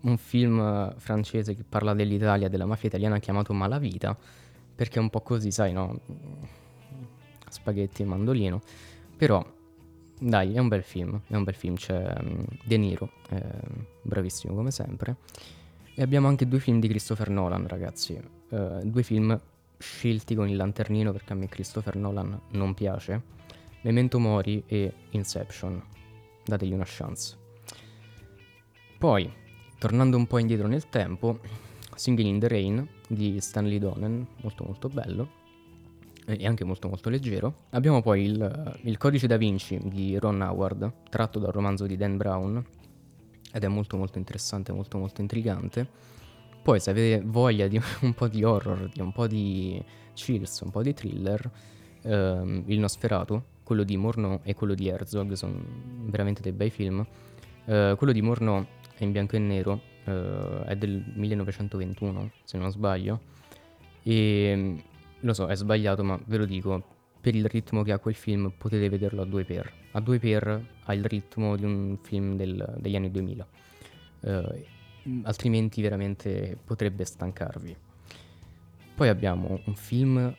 un 0.00 0.16
film 0.16 0.96
francese 0.98 1.54
che 1.54 1.62
parla 1.62 1.94
dell'Italia, 1.94 2.48
della 2.48 2.66
mafia 2.66 2.88
italiana 2.88 3.20
chiamato 3.20 3.52
Malavita, 3.52 4.18
perché 4.78 5.00
è 5.00 5.02
un 5.02 5.10
po' 5.10 5.22
così, 5.22 5.50
sai, 5.50 5.72
no? 5.72 5.98
Spaghetti 7.48 8.02
e 8.02 8.04
mandolino. 8.04 8.62
Però, 9.16 9.44
dai, 10.20 10.54
è 10.54 10.58
un 10.60 10.68
bel 10.68 10.84
film, 10.84 11.20
è 11.26 11.34
un 11.34 11.42
bel 11.42 11.56
film, 11.56 11.74
c'è 11.74 12.14
um, 12.20 12.44
De 12.62 12.76
Niro, 12.76 13.10
eh, 13.30 13.42
bravissimo 14.02 14.54
come 14.54 14.70
sempre. 14.70 15.16
E 15.96 16.00
abbiamo 16.00 16.28
anche 16.28 16.46
due 16.46 16.60
film 16.60 16.78
di 16.78 16.86
Christopher 16.86 17.28
Nolan, 17.28 17.66
ragazzi. 17.66 18.22
Uh, 18.50 18.78
due 18.84 19.02
film 19.02 19.36
scelti 19.76 20.36
con 20.36 20.48
il 20.48 20.54
lanternino 20.54 21.10
perché 21.10 21.32
a 21.32 21.36
me 21.36 21.48
Christopher 21.48 21.96
Nolan 21.96 22.40
non 22.50 22.72
piace. 22.74 23.20
Memento 23.80 24.20
Mori 24.20 24.62
e 24.64 24.92
Inception. 25.10 25.82
Dategli 26.44 26.72
una 26.72 26.86
chance. 26.86 27.36
Poi, 28.96 29.28
tornando 29.76 30.16
un 30.16 30.28
po' 30.28 30.38
indietro 30.38 30.68
nel 30.68 30.88
tempo, 30.88 31.40
Singing 31.96 32.28
in 32.28 32.38
the 32.38 32.46
Rain 32.46 32.88
di 33.08 33.40
Stanley 33.40 33.78
Donen, 33.78 34.26
molto 34.42 34.64
molto 34.64 34.88
bello 34.88 35.46
e 36.26 36.46
anche 36.46 36.64
molto 36.64 36.88
molto 36.88 37.08
leggero. 37.08 37.54
Abbiamo 37.70 38.02
poi 38.02 38.24
il, 38.24 38.78
il, 38.82 38.98
Codice 38.98 39.26
da 39.26 39.38
Vinci 39.38 39.78
di 39.82 40.18
Ron 40.18 40.42
Howard, 40.42 40.92
tratto 41.08 41.38
dal 41.38 41.52
romanzo 41.52 41.86
di 41.86 41.96
Dan 41.96 42.16
Brown, 42.18 42.62
ed 43.50 43.64
è 43.64 43.68
molto 43.68 43.96
molto 43.96 44.18
interessante, 44.18 44.72
molto 44.72 44.98
molto 44.98 45.22
intrigante. 45.22 45.88
Poi 46.62 46.80
se 46.80 46.90
avete 46.90 47.22
voglia 47.24 47.66
di 47.66 47.80
un 48.02 48.12
po' 48.12 48.28
di 48.28 48.44
horror, 48.44 48.90
di 48.92 49.00
un 49.00 49.12
po' 49.12 49.26
di 49.26 49.82
chills, 50.12 50.60
un 50.60 50.70
po' 50.70 50.82
di 50.82 50.92
thriller, 50.92 51.50
ehm, 52.02 52.64
il 52.66 52.78
Nosferatu, 52.78 53.42
quello 53.62 53.84
di 53.84 53.96
Morneau 53.96 54.40
e 54.42 54.54
quello 54.54 54.74
di 54.74 54.88
Herzog, 54.88 55.32
sono 55.32 55.58
veramente 56.06 56.42
dei 56.42 56.52
bei 56.52 56.70
film. 56.70 57.06
Eh, 57.64 57.94
quello 57.96 58.12
di 58.12 58.20
Morneau 58.20 58.66
è 59.02 59.04
in 59.04 59.12
bianco 59.12 59.36
e 59.36 59.38
nero, 59.38 59.80
eh, 60.04 60.64
è 60.66 60.76
del 60.76 61.02
1921 61.14 62.30
se 62.44 62.58
non 62.58 62.70
sbaglio, 62.70 63.20
e 64.02 64.82
lo 65.20 65.32
so, 65.34 65.46
è 65.46 65.56
sbagliato, 65.56 66.04
ma 66.04 66.18
ve 66.26 66.36
lo 66.36 66.44
dico, 66.44 66.96
per 67.20 67.34
il 67.34 67.46
ritmo 67.46 67.82
che 67.82 67.92
ha 67.92 67.98
quel 67.98 68.14
film 68.14 68.52
potete 68.56 68.88
vederlo 68.88 69.22
a 69.22 69.24
due 69.24 69.44
per. 69.44 69.72
A 69.92 70.00
due 70.00 70.18
per 70.18 70.66
ha 70.84 70.94
il 70.94 71.04
ritmo 71.04 71.56
di 71.56 71.64
un 71.64 71.98
film 72.00 72.36
del, 72.36 72.76
degli 72.78 72.96
anni 72.96 73.10
2000. 73.10 73.46
Uh, 74.20 74.28
eh, 74.28 74.66
altrimenti 75.22 75.82
veramente 75.82 76.56
potrebbe 76.62 77.04
stancarvi. 77.04 77.76
Poi 78.94 79.08
abbiamo 79.08 79.60
un 79.64 79.74
film 79.74 80.34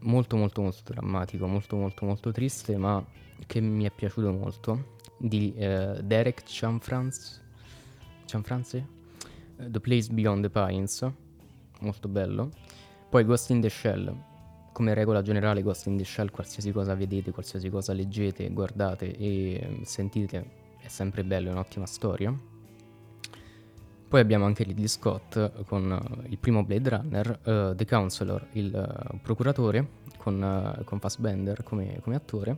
molto 0.00 0.36
molto 0.36 0.62
molto 0.62 0.80
drammatico, 0.84 1.46
molto 1.46 1.76
molto 1.76 2.04
molto 2.04 2.32
triste, 2.32 2.76
ma 2.76 3.04
che 3.46 3.60
mi 3.60 3.84
è 3.84 3.90
piaciuto 3.90 4.32
molto, 4.32 4.96
di 5.18 5.54
uh, 5.56 6.00
Derek 6.02 6.42
Cianfrance, 6.44 7.42
Cianfrance? 8.28 8.86
Uh, 9.56 9.70
the 9.70 9.80
Place 9.80 10.12
Beyond 10.12 10.42
the 10.42 10.50
Pines, 10.50 11.10
molto 11.80 12.08
bello. 12.08 12.50
Poi 13.08 13.24
Ghost 13.24 13.48
in 13.50 13.60
the 13.62 13.70
Shell, 13.70 14.14
come 14.72 14.92
regola 14.92 15.22
generale 15.22 15.62
Ghost 15.62 15.86
in 15.86 15.96
the 15.96 16.04
Shell, 16.04 16.30
qualsiasi 16.30 16.70
cosa 16.70 16.94
vedete, 16.94 17.30
qualsiasi 17.30 17.70
cosa 17.70 17.94
leggete, 17.94 18.50
guardate 18.50 19.16
e 19.16 19.80
sentite, 19.84 20.50
è 20.78 20.88
sempre 20.88 21.24
bello, 21.24 21.48
è 21.48 21.52
un'ottima 21.52 21.86
storia. 21.86 22.38
Poi 24.08 24.20
abbiamo 24.20 24.44
anche 24.44 24.62
Ridley 24.62 24.88
Scott 24.88 25.64
con 25.64 25.90
uh, 25.90 26.28
il 26.28 26.38
primo 26.38 26.64
Blade 26.64 26.88
Runner, 26.88 27.40
uh, 27.44 27.74
The 27.74 27.84
Counselor, 27.86 28.46
il 28.52 29.10
uh, 29.12 29.18
procuratore, 29.20 29.88
con, 30.18 30.82
con 30.84 30.98
Fassbender 31.00 31.62
come, 31.62 32.00
come 32.02 32.16
attore, 32.16 32.56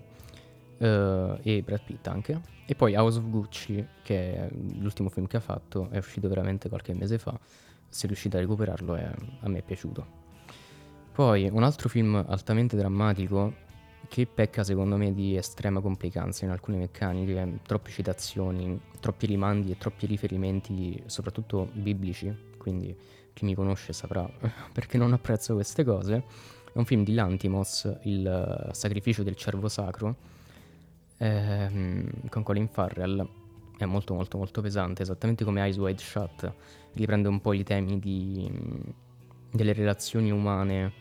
e 0.80 1.62
Brad 1.62 1.82
Pitt 1.84 2.06
anche. 2.08 2.40
E 2.66 2.74
poi 2.74 2.94
House 2.94 3.18
of 3.18 3.28
Gucci, 3.28 3.86
che 4.02 4.34
è 4.34 4.48
l'ultimo 4.78 5.08
film 5.08 5.26
che 5.26 5.36
ha 5.36 5.40
fatto, 5.40 5.88
è 5.90 5.98
uscito 5.98 6.28
veramente 6.28 6.68
qualche 6.68 6.94
mese 6.94 7.18
fa. 7.18 7.38
Se 7.88 8.06
riuscite 8.06 8.36
a 8.36 8.40
recuperarlo, 8.40 8.94
è, 8.94 9.10
a 9.40 9.48
me 9.48 9.58
è 9.58 9.62
piaciuto. 9.62 10.18
Poi 11.12 11.48
un 11.48 11.62
altro 11.62 11.88
film 11.88 12.14
altamente 12.14 12.76
drammatico 12.76 13.68
che 14.08 14.26
pecca 14.26 14.64
secondo 14.64 14.96
me 14.96 15.12
di 15.12 15.36
estrema 15.36 15.80
complicanza 15.80 16.44
in 16.44 16.50
alcune 16.50 16.78
meccaniche, 16.78 17.60
troppe 17.62 17.90
citazioni, 17.90 18.80
troppi 19.00 19.26
rimandi 19.26 19.72
e 19.72 19.78
troppi 19.78 20.06
riferimenti, 20.06 21.02
soprattutto 21.06 21.68
biblici, 21.72 22.34
quindi 22.56 22.96
chi 23.32 23.44
mi 23.44 23.54
conosce 23.54 23.92
saprà 23.92 24.28
perché 24.72 24.98
non 24.98 25.12
apprezzo 25.12 25.54
queste 25.54 25.84
cose. 25.84 26.24
È 26.72 26.78
un 26.78 26.84
film 26.84 27.02
di 27.02 27.14
Lantimos, 27.14 27.92
Il 28.02 28.68
sacrificio 28.72 29.22
del 29.22 29.34
cervo 29.34 29.68
sacro, 29.68 30.16
ehm, 31.20 32.28
con 32.28 32.42
Colin 32.42 32.68
Farrell. 32.68 33.28
È 33.76 33.84
molto 33.86 34.12
molto 34.12 34.36
molto 34.36 34.60
pesante, 34.60 35.02
esattamente 35.02 35.44
come 35.44 35.62
Eyes 35.62 35.78
Wide 35.78 36.02
Shut, 36.02 36.52
riprende 36.94 37.28
un 37.28 37.40
po' 37.40 37.54
i 37.54 37.62
temi 37.62 37.98
di, 37.98 38.50
delle 39.50 39.72
relazioni 39.72 40.30
umane 40.30 40.92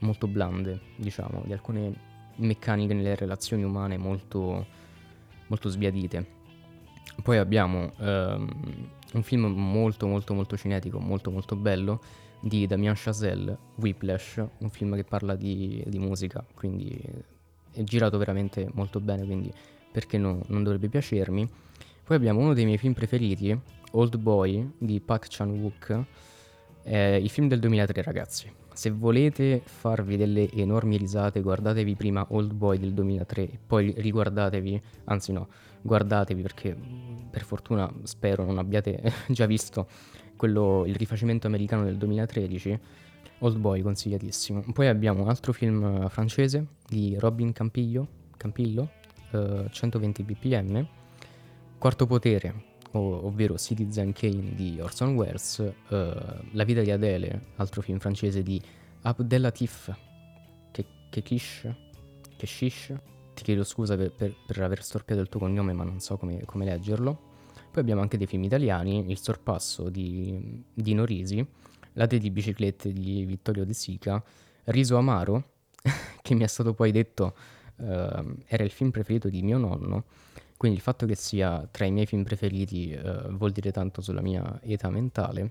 molto 0.00 0.26
blande, 0.26 0.80
diciamo, 0.96 1.42
di 1.46 1.52
alcune 1.54 2.12
meccaniche 2.36 2.92
nelle 2.92 3.14
relazioni 3.14 3.62
umane 3.62 3.96
molto, 3.96 4.66
molto 5.46 5.68
sbiadite. 5.70 6.42
Poi 7.22 7.38
abbiamo 7.38 7.90
um, 7.98 8.48
un 9.14 9.22
film 9.22 9.46
molto 9.46 10.06
molto 10.06 10.34
molto 10.34 10.58
cinetico, 10.58 10.98
molto 10.98 11.30
molto 11.30 11.56
bello 11.56 12.02
di 12.40 12.66
Damien 12.66 12.94
Chazelle, 12.94 13.56
Whiplash, 13.76 14.44
un 14.58 14.68
film 14.68 14.94
che 14.94 15.04
parla 15.04 15.36
di, 15.36 15.82
di 15.86 15.98
musica, 15.98 16.44
quindi 16.54 17.00
è 17.74 17.82
girato 17.82 18.16
veramente 18.16 18.68
molto 18.72 19.00
bene, 19.00 19.24
quindi 19.24 19.52
perché 19.90 20.16
no, 20.18 20.40
non 20.46 20.62
dovrebbe 20.62 20.88
piacermi. 20.88 21.48
Poi 22.04 22.16
abbiamo 22.16 22.40
uno 22.40 22.54
dei 22.54 22.64
miei 22.64 22.78
film 22.78 22.92
preferiti, 22.92 23.58
Old 23.92 24.16
Boy 24.16 24.72
di 24.78 25.00
Park 25.00 25.26
Chan-wook, 25.28 26.04
eh, 26.84 27.16
il 27.16 27.30
film 27.30 27.48
del 27.48 27.60
2003 27.60 28.02
ragazzi 28.02 28.52
se 28.74 28.90
volete 28.90 29.62
farvi 29.64 30.16
delle 30.16 30.50
enormi 30.50 30.96
risate, 30.96 31.40
guardatevi 31.40 31.94
prima 31.94 32.26
Old 32.30 32.52
Boy 32.52 32.76
del 32.76 32.92
2003 32.92 33.42
e 33.42 33.58
poi 33.64 33.94
riguardatevi, 33.96 34.82
anzi 35.04 35.32
no, 35.32 35.48
guardatevi 35.80 36.42
perché 36.42 36.76
per 37.30 37.44
fortuna 37.44 37.90
spero 38.02 38.44
non 38.44 38.58
abbiate 38.58 39.00
già 39.28 39.46
visto 39.46 39.86
quello, 40.36 40.84
il 40.86 40.96
rifacimento 40.96 41.46
americano 41.46 41.84
del 41.84 41.96
2013. 41.96 42.80
Old 43.38 43.58
Boy 43.58 43.82
consigliatissimo. 43.82 44.64
Poi 44.72 44.86
abbiamo 44.88 45.22
un 45.22 45.28
altro 45.28 45.52
film 45.52 46.08
francese 46.08 46.66
di 46.86 47.16
Robin 47.18 47.52
Campillo, 47.52 48.08
Campillo 48.36 48.90
eh, 49.32 49.66
120 49.70 50.22
bpm, 50.22 50.86
Quarto 51.78 52.06
Potere, 52.06 52.72
ovvero 52.92 53.56
Citizen 53.58 54.12
Kane 54.12 54.54
di 54.54 54.78
Orson 54.80 55.14
Welles, 55.14 55.58
uh, 55.58 55.94
La 56.52 56.64
vita 56.64 56.80
di 56.80 56.90
Adele, 56.90 57.48
altro 57.56 57.82
film 57.82 57.98
francese 57.98 58.42
di 58.42 58.60
Abdelatif 59.02 59.92
Kekish, 61.14 61.72
Keshish, 62.36 62.92
ti 63.34 63.42
chiedo 63.44 63.62
scusa 63.62 63.96
per, 63.96 64.10
per, 64.10 64.34
per, 64.44 64.62
aver 64.62 64.82
storpiato 64.82 65.20
il 65.20 65.28
tuo 65.28 65.38
cognome 65.38 65.72
ma 65.72 65.84
non 65.84 66.00
so 66.00 66.16
come, 66.16 66.44
come, 66.44 66.64
leggerlo. 66.64 67.32
Poi 67.70 67.80
abbiamo 67.82 68.00
anche 68.00 68.16
dei 68.16 68.26
film 68.26 68.42
italiani, 68.42 69.10
Il 69.10 69.18
sorpasso 69.18 69.90
di 69.90 70.64
Dino 70.72 71.04
Risi, 71.04 71.46
La 71.94 72.06
te 72.06 72.18
di 72.18 72.30
biciclette 72.30 72.92
di 72.92 73.24
Vittorio 73.24 73.64
De 73.64 73.72
Sica, 73.72 74.22
Riso 74.64 74.96
Amaro, 74.96 75.50
che 76.22 76.34
mi 76.34 76.44
è 76.44 76.46
stato 76.46 76.74
poi 76.74 76.90
detto 76.92 77.34
uh, 77.76 78.36
era 78.46 78.62
il 78.64 78.70
film 78.70 78.90
preferito 78.90 79.28
di 79.28 79.42
mio 79.42 79.58
nonno, 79.58 80.04
quindi 80.56 80.78
il 80.78 80.84
fatto 80.84 81.06
che 81.06 81.14
sia 81.14 81.66
tra 81.70 81.84
i 81.84 81.90
miei 81.90 82.06
film 82.06 82.22
preferiti 82.22 82.90
eh, 82.90 83.28
vuol 83.30 83.50
dire 83.50 83.70
tanto 83.70 84.00
sulla 84.00 84.22
mia 84.22 84.60
età 84.62 84.88
mentale, 84.88 85.50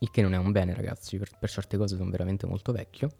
il 0.00 0.10
che 0.10 0.20
non 0.20 0.34
è 0.34 0.36
un 0.36 0.52
bene 0.52 0.74
ragazzi, 0.74 1.16
per, 1.16 1.30
per 1.38 1.48
certe 1.48 1.76
cose 1.76 1.96
sono 1.96 2.10
veramente 2.10 2.46
molto 2.46 2.72
vecchio. 2.72 3.10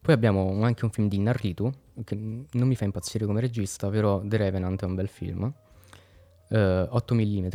Poi 0.00 0.14
abbiamo 0.14 0.62
anche 0.62 0.84
un 0.84 0.90
film 0.90 1.08
di 1.08 1.18
Narritu, 1.18 1.72
che 2.04 2.14
non 2.14 2.68
mi 2.68 2.76
fa 2.76 2.84
impazzire 2.84 3.24
come 3.24 3.40
regista, 3.40 3.88
però 3.88 4.20
The 4.22 4.36
Revenant 4.36 4.82
è 4.82 4.84
un 4.84 4.94
bel 4.94 5.08
film. 5.08 5.52
Uh, 6.48 6.86
8 6.90 7.14
mm 7.14 7.48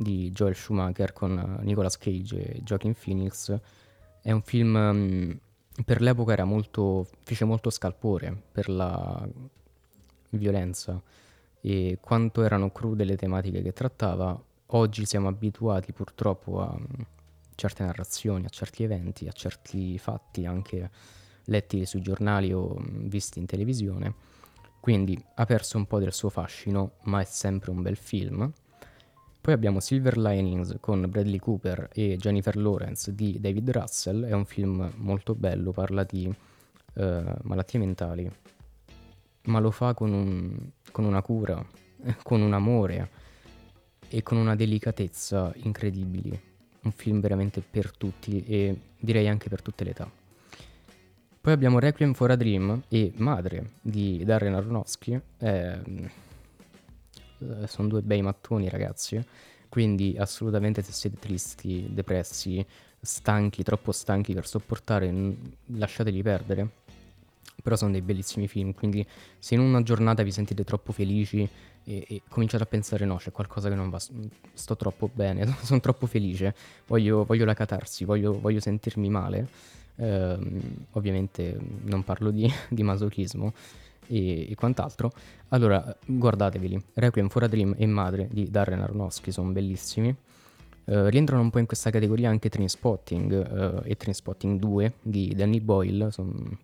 di 0.00 0.30
Joel 0.30 0.54
Schumacher 0.54 1.12
con 1.12 1.58
Nicolas 1.60 1.98
Cage 1.98 2.54
e 2.54 2.62
Joaquin 2.62 2.94
Phoenix. 2.94 3.54
È 4.22 4.32
un 4.32 4.42
film 4.42 4.74
um, 4.74 5.38
per 5.84 6.00
l'epoca 6.00 6.42
molto, 6.44 7.06
fece 7.22 7.44
molto 7.44 7.68
scalpore 7.68 8.34
per 8.50 8.68
la 8.70 9.28
violenza 10.30 11.00
e 11.60 11.98
quanto 12.00 12.42
erano 12.42 12.70
crude 12.70 13.04
le 13.04 13.16
tematiche 13.16 13.62
che 13.62 13.72
trattava. 13.72 14.42
Oggi 14.72 15.04
siamo 15.04 15.28
abituati 15.28 15.92
purtroppo 15.92 16.60
a 16.60 16.78
certe 17.54 17.84
narrazioni, 17.84 18.46
a 18.46 18.48
certi 18.48 18.84
eventi, 18.84 19.28
a 19.28 19.32
certi 19.32 19.98
fatti 19.98 20.46
anche 20.46 20.90
letti 21.44 21.84
sui 21.84 22.00
giornali 22.00 22.52
o 22.54 22.74
visti 22.80 23.38
in 23.38 23.44
televisione. 23.46 24.14
Quindi 24.80 25.22
ha 25.34 25.44
perso 25.44 25.76
un 25.76 25.86
po' 25.86 25.98
del 25.98 26.14
suo 26.14 26.30
fascino, 26.30 26.92
ma 27.02 27.20
è 27.20 27.24
sempre 27.24 27.70
un 27.70 27.82
bel 27.82 27.96
film. 27.96 28.50
Poi 29.40 29.54
abbiamo 29.54 29.80
Silver 29.80 30.18
Linings 30.18 30.76
con 30.80 31.06
Bradley 31.08 31.38
Cooper 31.38 31.88
e 31.94 32.16
Jennifer 32.18 32.56
Lawrence 32.56 33.14
di 33.14 33.40
David 33.40 33.70
Russell, 33.70 34.24
è 34.24 34.32
un 34.32 34.44
film 34.44 34.92
molto 34.96 35.34
bello, 35.34 35.72
parla 35.72 36.04
di 36.04 36.26
uh, 36.26 37.02
malattie 37.42 37.78
mentali, 37.78 38.30
ma 39.44 39.58
lo 39.58 39.70
fa 39.70 39.94
con, 39.94 40.12
un, 40.12 40.56
con 40.92 41.04
una 41.04 41.22
cura, 41.22 41.64
con 42.22 42.42
un 42.42 42.52
amore 42.52 43.10
e 44.08 44.22
con 44.22 44.36
una 44.36 44.54
delicatezza 44.54 45.52
incredibili. 45.56 46.48
Un 46.82 46.92
film 46.92 47.20
veramente 47.20 47.62
per 47.62 47.96
tutti 47.96 48.44
e 48.44 48.78
direi 48.98 49.26
anche 49.28 49.48
per 49.48 49.62
tutte 49.62 49.84
le 49.84 49.90
età. 49.90 50.10
Poi 51.40 51.52
abbiamo 51.54 51.78
Requiem 51.78 52.12
for 52.12 52.30
a 52.30 52.36
Dream 52.36 52.82
e 52.88 53.12
Madre 53.16 53.70
di 53.80 54.22
Darren 54.24 54.54
Aronofsky. 54.54 55.18
Eh, 55.38 55.48
eh, 55.48 56.10
sono 57.66 57.88
due 57.88 58.02
bei 58.02 58.22
mattoni 58.22 58.68
ragazzi, 58.68 59.22
quindi 59.68 60.16
assolutamente 60.18 60.82
se 60.82 60.92
siete 60.92 61.18
tristi, 61.18 61.88
depressi, 61.92 62.64
stanchi, 63.00 63.62
troppo 63.62 63.92
stanchi 63.92 64.34
per 64.34 64.46
sopportare, 64.46 65.12
lasciateli 65.66 66.22
perdere. 66.22 66.68
Però 67.62 67.76
sono 67.76 67.92
dei 67.92 68.00
bellissimi 68.00 68.48
film, 68.48 68.72
quindi 68.72 69.06
se 69.38 69.54
in 69.54 69.60
una 69.60 69.82
giornata 69.82 70.22
vi 70.22 70.32
sentite 70.32 70.64
troppo 70.64 70.92
felici 70.92 71.46
e, 71.84 72.04
e 72.08 72.22
cominciate 72.28 72.62
a 72.62 72.66
pensare 72.66 73.04
no, 73.04 73.16
c'è 73.16 73.32
qualcosa 73.32 73.68
che 73.68 73.74
non 73.74 73.90
va, 73.90 73.98
sto 73.98 74.76
troppo 74.76 75.10
bene, 75.12 75.46
sono 75.62 75.80
troppo 75.80 76.06
felice, 76.06 76.54
voglio, 76.86 77.24
voglio 77.24 77.44
la 77.44 77.54
catarsi, 77.54 78.04
voglio, 78.04 78.38
voglio 78.40 78.60
sentirmi 78.60 79.10
male, 79.10 79.48
eh, 79.96 80.38
ovviamente 80.92 81.58
non 81.82 82.02
parlo 82.02 82.30
di, 82.30 82.50
di 82.68 82.82
masochismo, 82.82 83.52
e, 84.10 84.50
e 84.50 84.54
quant'altro. 84.56 85.12
Allora, 85.48 85.96
guardateveli. 86.04 86.82
Requiem 86.94 87.28
for 87.28 87.44
a 87.44 87.46
Dream 87.46 87.74
e 87.78 87.86
Madre 87.86 88.28
di 88.30 88.50
Darren 88.50 88.80
Aronofsky 88.80 89.30
sono 89.30 89.52
bellissimi. 89.52 90.14
Uh, 90.84 91.06
rientrano 91.06 91.42
un 91.42 91.50
po' 91.50 91.60
in 91.60 91.66
questa 91.66 91.90
categoria 91.90 92.30
anche 92.30 92.48
Trainspotting 92.48 93.30
uh, 93.30 93.80
e 93.84 93.96
Trainspotting 93.96 94.58
2 94.58 94.94
di 95.02 95.32
Danny 95.36 95.60
Boyle, 95.60 96.10
sono 96.10 96.58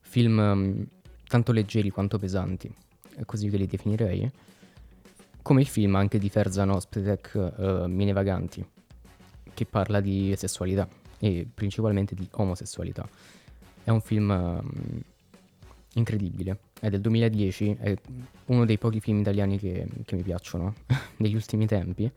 film 0.00 0.38
um, 0.38 0.86
tanto 1.26 1.52
leggeri 1.52 1.88
quanto 1.88 2.18
pesanti, 2.18 2.70
così 3.24 3.48
ve 3.48 3.56
li 3.56 3.66
definirei. 3.66 4.30
Come 5.40 5.60
il 5.60 5.66
film 5.66 5.94
anche 5.94 6.18
di 6.18 6.28
Ferzan 6.28 6.70
Ospedek 6.70 7.52
uh, 7.56 7.84
Mine 7.86 8.12
Vaganti, 8.12 8.66
che 9.54 9.64
parla 9.64 10.00
di 10.00 10.34
sessualità 10.36 10.86
e 11.18 11.46
principalmente 11.52 12.14
di 12.14 12.26
omosessualità. 12.32 13.08
È 13.82 13.88
un 13.88 14.00
film 14.00 14.30
um, 14.30 15.02
incredibile. 15.94 16.58
È 16.84 16.90
del 16.90 17.00
2010, 17.00 17.76
è 17.80 17.94
uno 18.48 18.66
dei 18.66 18.76
pochi 18.76 19.00
film 19.00 19.20
italiani 19.20 19.58
che, 19.58 19.86
che 20.04 20.16
mi 20.16 20.22
piacciono 20.22 20.74
negli 21.16 21.34
ultimi 21.34 21.66
tempi. 21.66 22.12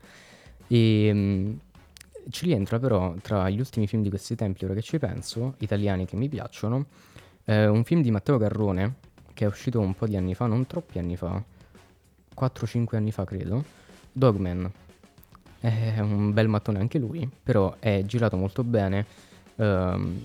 E 0.66 1.10
um, 1.10 1.58
ci 2.28 2.44
rientra 2.44 2.78
però 2.78 3.14
tra 3.22 3.48
gli 3.48 3.58
ultimi 3.58 3.86
film 3.86 4.02
di 4.02 4.10
questi 4.10 4.34
tempi, 4.34 4.66
ora 4.66 4.74
che 4.74 4.82
ci 4.82 4.98
penso, 4.98 5.54
italiani 5.60 6.04
che 6.04 6.16
mi 6.16 6.28
piacciono, 6.28 6.84
eh, 7.46 7.66
un 7.66 7.82
film 7.82 8.02
di 8.02 8.10
Matteo 8.10 8.36
Garrone, 8.36 8.96
che 9.32 9.46
è 9.46 9.48
uscito 9.48 9.80
un 9.80 9.94
po' 9.94 10.06
di 10.06 10.18
anni 10.18 10.34
fa, 10.34 10.44
non 10.44 10.66
troppi 10.66 10.98
anni 10.98 11.16
fa, 11.16 11.42
4-5 12.38 12.94
anni 12.94 13.10
fa 13.10 13.24
credo, 13.24 13.64
Dogman. 14.12 14.70
È 15.60 15.98
un 16.00 16.34
bel 16.34 16.48
mattone 16.48 16.78
anche 16.78 16.98
lui, 16.98 17.26
però 17.42 17.76
è 17.78 18.02
girato 18.04 18.36
molto 18.36 18.62
bene, 18.64 19.06
uh, 19.54 19.64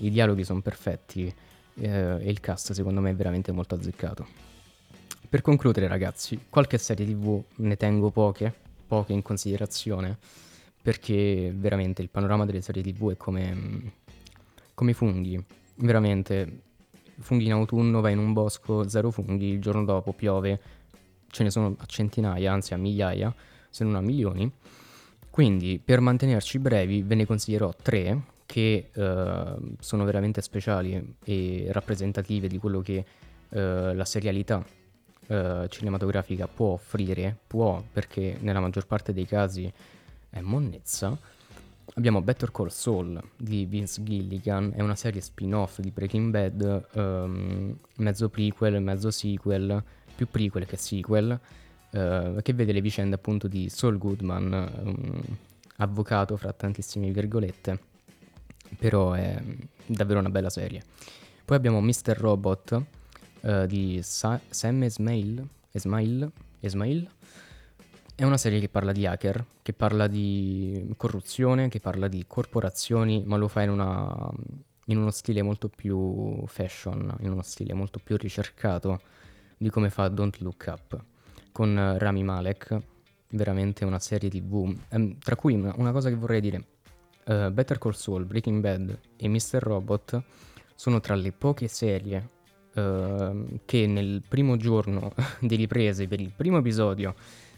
i 0.00 0.10
dialoghi 0.10 0.44
sono 0.44 0.60
perfetti, 0.60 1.34
eh, 1.74 2.16
e 2.20 2.30
il 2.30 2.40
cast 2.40 2.72
secondo 2.72 3.00
me 3.00 3.10
è 3.10 3.14
veramente 3.14 3.52
molto 3.52 3.74
azzeccato. 3.74 4.26
Per 5.28 5.40
concludere 5.40 5.88
ragazzi, 5.88 6.38
qualche 6.48 6.78
serie 6.78 7.06
tv 7.06 7.42
ne 7.56 7.76
tengo 7.76 8.10
poche, 8.10 8.54
poche 8.86 9.12
in 9.12 9.22
considerazione, 9.22 10.16
perché 10.80 11.52
veramente 11.56 12.02
il 12.02 12.08
panorama 12.08 12.44
delle 12.44 12.60
serie 12.60 12.82
tv 12.82 13.12
è 13.12 13.16
come, 13.16 13.92
come 14.74 14.92
funghi, 14.92 15.42
veramente 15.76 16.60
funghi 17.18 17.46
in 17.46 17.52
autunno, 17.52 18.00
vai 18.00 18.12
in 18.12 18.18
un 18.18 18.32
bosco, 18.32 18.88
zero 18.88 19.10
funghi, 19.10 19.46
il 19.46 19.60
giorno 19.60 19.84
dopo 19.84 20.12
piove, 20.12 20.60
ce 21.28 21.42
ne 21.42 21.50
sono 21.50 21.74
a 21.76 21.86
centinaia, 21.86 22.52
anzi 22.52 22.74
a 22.74 22.76
migliaia, 22.76 23.34
se 23.70 23.82
non 23.82 23.96
a 23.96 24.00
milioni. 24.00 24.50
Quindi 25.30 25.80
per 25.84 25.98
mantenerci 25.98 26.60
brevi 26.60 27.02
ve 27.02 27.16
ne 27.16 27.26
consiglierò 27.26 27.74
tre 27.82 28.22
che 28.54 28.90
eh, 28.92 29.54
sono 29.80 30.04
veramente 30.04 30.40
speciali 30.40 31.16
e 31.24 31.66
rappresentative 31.72 32.46
di 32.46 32.56
quello 32.58 32.82
che 32.82 33.04
eh, 33.48 33.92
la 33.92 34.04
serialità 34.04 34.64
eh, 35.26 35.66
cinematografica 35.68 36.46
può 36.46 36.74
offrire, 36.74 37.36
può 37.48 37.82
perché 37.92 38.36
nella 38.38 38.60
maggior 38.60 38.86
parte 38.86 39.12
dei 39.12 39.26
casi 39.26 39.68
è 40.30 40.40
monnezza. 40.40 41.18
Abbiamo 41.94 42.22
Better 42.22 42.52
Call 42.52 42.68
Saul 42.68 43.20
di 43.36 43.64
Vince 43.64 44.04
Gilligan, 44.04 44.72
è 44.76 44.82
una 44.82 44.94
serie 44.94 45.20
spin-off 45.20 45.80
di 45.80 45.90
Breaking 45.90 46.30
Bad, 46.30 46.86
um, 46.92 47.76
mezzo 47.96 48.28
prequel, 48.28 48.80
mezzo 48.80 49.10
sequel, 49.10 49.82
più 50.14 50.28
prequel 50.28 50.64
che 50.64 50.76
sequel, 50.76 51.36
uh, 51.90 52.40
che 52.40 52.52
vede 52.52 52.70
le 52.70 52.80
vicende 52.80 53.16
appunto 53.16 53.48
di 53.48 53.68
Saul 53.68 53.98
Goodman, 53.98 54.70
um, 54.84 55.22
avvocato 55.78 56.36
fra 56.36 56.52
tantissime 56.52 57.10
virgolette, 57.10 57.92
però 58.78 59.12
è 59.12 59.40
davvero 59.86 60.20
una 60.20 60.30
bella 60.30 60.50
serie. 60.50 60.82
Poi 61.44 61.56
abbiamo 61.56 61.80
Mr. 61.80 62.16
Robot 62.16 62.82
uh, 63.40 63.66
di 63.66 64.00
Sa- 64.02 64.40
Sam 64.48 64.82
Esmail, 64.84 65.46
Esmail, 65.70 66.30
Esmail. 66.60 67.08
È 68.14 68.24
una 68.24 68.36
serie 68.36 68.60
che 68.60 68.68
parla 68.68 68.92
di 68.92 69.06
hacker, 69.06 69.44
che 69.60 69.72
parla 69.72 70.06
di 70.06 70.92
corruzione, 70.96 71.68
che 71.68 71.80
parla 71.80 72.08
di 72.08 72.24
corporazioni, 72.26 73.24
ma 73.26 73.36
lo 73.36 73.48
fa 73.48 73.62
in, 73.62 73.70
una, 73.70 74.30
in 74.86 74.98
uno 74.98 75.10
stile 75.10 75.42
molto 75.42 75.68
più 75.68 76.46
fashion, 76.46 77.16
in 77.20 77.32
uno 77.32 77.42
stile 77.42 77.74
molto 77.74 77.98
più 77.98 78.16
ricercato 78.16 79.00
di 79.56 79.68
come 79.68 79.90
fa 79.90 80.08
Don't 80.08 80.38
Look 80.38 80.64
Up, 80.68 81.04
con 81.50 81.96
Rami 81.98 82.22
Malek, 82.22 82.80
veramente 83.30 83.84
una 83.84 83.98
serie 83.98 84.30
tv, 84.30 84.76
um, 84.90 85.18
tra 85.18 85.36
cui 85.36 85.54
una 85.54 85.92
cosa 85.92 86.08
che 86.08 86.14
vorrei 86.14 86.40
dire, 86.40 86.64
uh, 87.26 87.50
Better 87.50 87.78
Call 87.78 87.92
Saul, 87.92 88.24
Breaking 88.24 88.60
Bad 88.60 88.98
e 89.16 89.28
Mr. 89.28 89.58
Robot 89.62 90.22
sono 90.74 91.00
tra 91.00 91.14
le 91.14 91.32
poche 91.32 91.68
serie 91.68 92.28
uh, 92.74 93.60
che 93.64 93.86
nel 93.86 94.22
primo 94.26 94.56
giorno 94.56 95.12
di 95.40 95.56
riprese 95.56 96.06
per 96.06 96.20
il 96.20 96.32
primo 96.34 96.58
episodio 96.58 97.14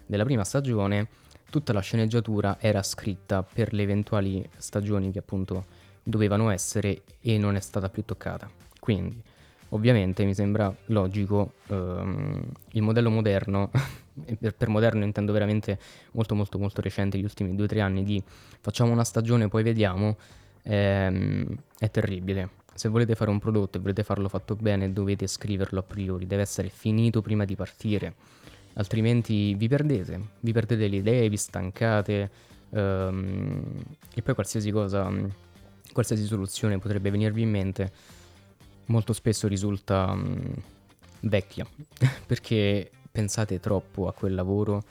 della 0.07 0.25
prima 0.25 0.45
stagione 0.45 1.09
tutta 1.51 1.73
la 1.73 1.81
sceneggiatura 1.81 2.59
era 2.61 2.83
scritta 2.83 3.43
per 3.43 3.73
le 3.73 3.83
eventuali 3.83 4.49
stagioni 4.57 5.11
che 5.11 5.21
appunto 5.21 5.65
dovevano 6.03 6.51
essere 6.51 7.03
e 7.21 7.39
non 7.39 7.57
è 7.57 7.61
stata 7.61 7.89
più 7.89 8.05
toccata. 8.05 8.49
Quindi, 8.79 9.21
ovviamente 9.71 10.25
mi 10.25 10.35
sembra 10.35 10.75
logico 10.87 11.55
um, 11.69 12.45
il 12.71 12.83
modello 12.83 13.11
moderno 13.11 13.71
per, 14.39 14.55
per, 14.55 14.69
moderno 14.69 15.05
intendo 15.05 15.33
veramente 15.33 15.79
molto 16.13 16.35
molto 16.35 16.59
molto 16.59 16.81
recente, 16.81 17.19
gli 17.19 17.23
ultimi 17.23 17.55
due 17.55 17.65
o 17.65 17.69
tre 17.69 17.81
anni 17.81 18.05
di 18.05 18.23
facciamo 18.61 18.93
una 18.93 19.05
stagione 19.05 19.49
poi 19.49 19.63
vediamo, 19.63 20.17
ehm, 20.63 21.47
è 21.79 21.91
terribile. 21.91 22.65
Se 22.75 22.89
volete 22.89 23.15
fare 23.15 23.31
un 23.31 23.39
prodotto 23.39 23.79
e 23.79 23.81
volete 23.81 24.03
farlo 24.03 24.29
fatto 24.29 24.55
bene 24.55 24.93
dovete 24.93 25.27
scriverlo 25.27 25.79
a 25.79 25.83
priori, 25.83 26.27
deve 26.27 26.43
essere 26.43 26.69
finito 26.69 27.23
prima 27.23 27.45
di 27.45 27.57
partire, 27.57 28.15
altrimenti 28.75 29.55
vi 29.55 29.69
perdete, 29.69 30.21
vi 30.41 30.53
perdete 30.53 30.87
le 30.87 30.97
idee, 30.97 31.29
vi 31.29 31.37
stancate 31.39 32.31
ehm, 32.71 33.63
e 34.15 34.23
poi 34.23 34.35
qualsiasi 34.35 34.71
cosa, 34.71 35.11
qualsiasi 35.93 36.25
soluzione 36.25 36.79
potrebbe 36.79 37.11
venirvi 37.11 37.43
in 37.43 37.51
mente 37.51 37.93
molto 38.87 39.13
spesso 39.13 39.49
risulta 39.49 40.11
um, 40.13 40.55
vecchia 41.21 41.67
perché 42.27 42.91
pensate 43.17 43.59
troppo 43.61 44.09
a 44.09 44.13
quel 44.13 44.35
lavoro 44.35 44.83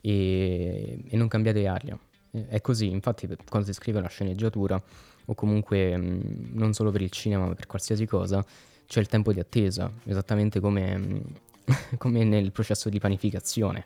e, 0.00 0.98
e 1.08 1.16
non 1.16 1.28
cambiate 1.28 1.64
aria. 1.68 1.96
È 2.30 2.60
così, 2.60 2.90
infatti 2.90 3.28
quando 3.48 3.68
si 3.68 3.72
scrive 3.72 4.00
una 4.00 4.08
sceneggiatura 4.08 4.82
o 5.26 5.34
comunque 5.34 5.96
mh, 5.96 6.50
non 6.54 6.72
solo 6.72 6.90
per 6.90 7.02
il 7.02 7.10
cinema 7.10 7.46
ma 7.46 7.54
per 7.54 7.66
qualsiasi 7.66 8.04
cosa 8.04 8.44
c'è 8.84 8.98
il 8.98 9.06
tempo 9.06 9.32
di 9.32 9.38
attesa, 9.38 9.92
esattamente 10.04 10.58
come, 10.58 11.22
come 11.98 12.24
nel 12.24 12.50
processo 12.50 12.88
di 12.88 12.98
panificazione. 12.98 13.84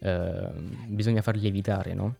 Eh, 0.00 0.50
bisogna 0.86 1.22
far 1.22 1.36
lievitare, 1.36 1.94
no? 1.94 2.16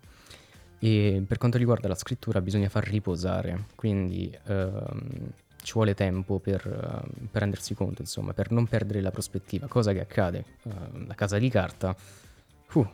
E 0.78 1.22
per 1.26 1.36
quanto 1.36 1.58
riguarda 1.58 1.86
la 1.88 1.94
scrittura 1.94 2.40
bisogna 2.40 2.70
far 2.70 2.88
riposare, 2.88 3.66
quindi 3.74 4.34
ehm, 4.46 5.32
ci 5.62 5.72
vuole 5.74 5.94
tempo 5.94 6.38
per, 6.38 6.64
uh, 6.66 7.26
per, 7.30 7.42
rendersi 7.42 7.74
conto, 7.74 8.02
insomma, 8.02 8.32
per 8.32 8.50
non 8.50 8.66
perdere 8.66 9.00
la 9.00 9.10
prospettiva, 9.10 9.66
cosa 9.66 9.92
che 9.92 10.00
accade. 10.00 10.44
Uh, 10.62 11.06
la 11.06 11.14
casa 11.14 11.38
di 11.38 11.48
carta, 11.48 11.94
uh, 12.72 12.88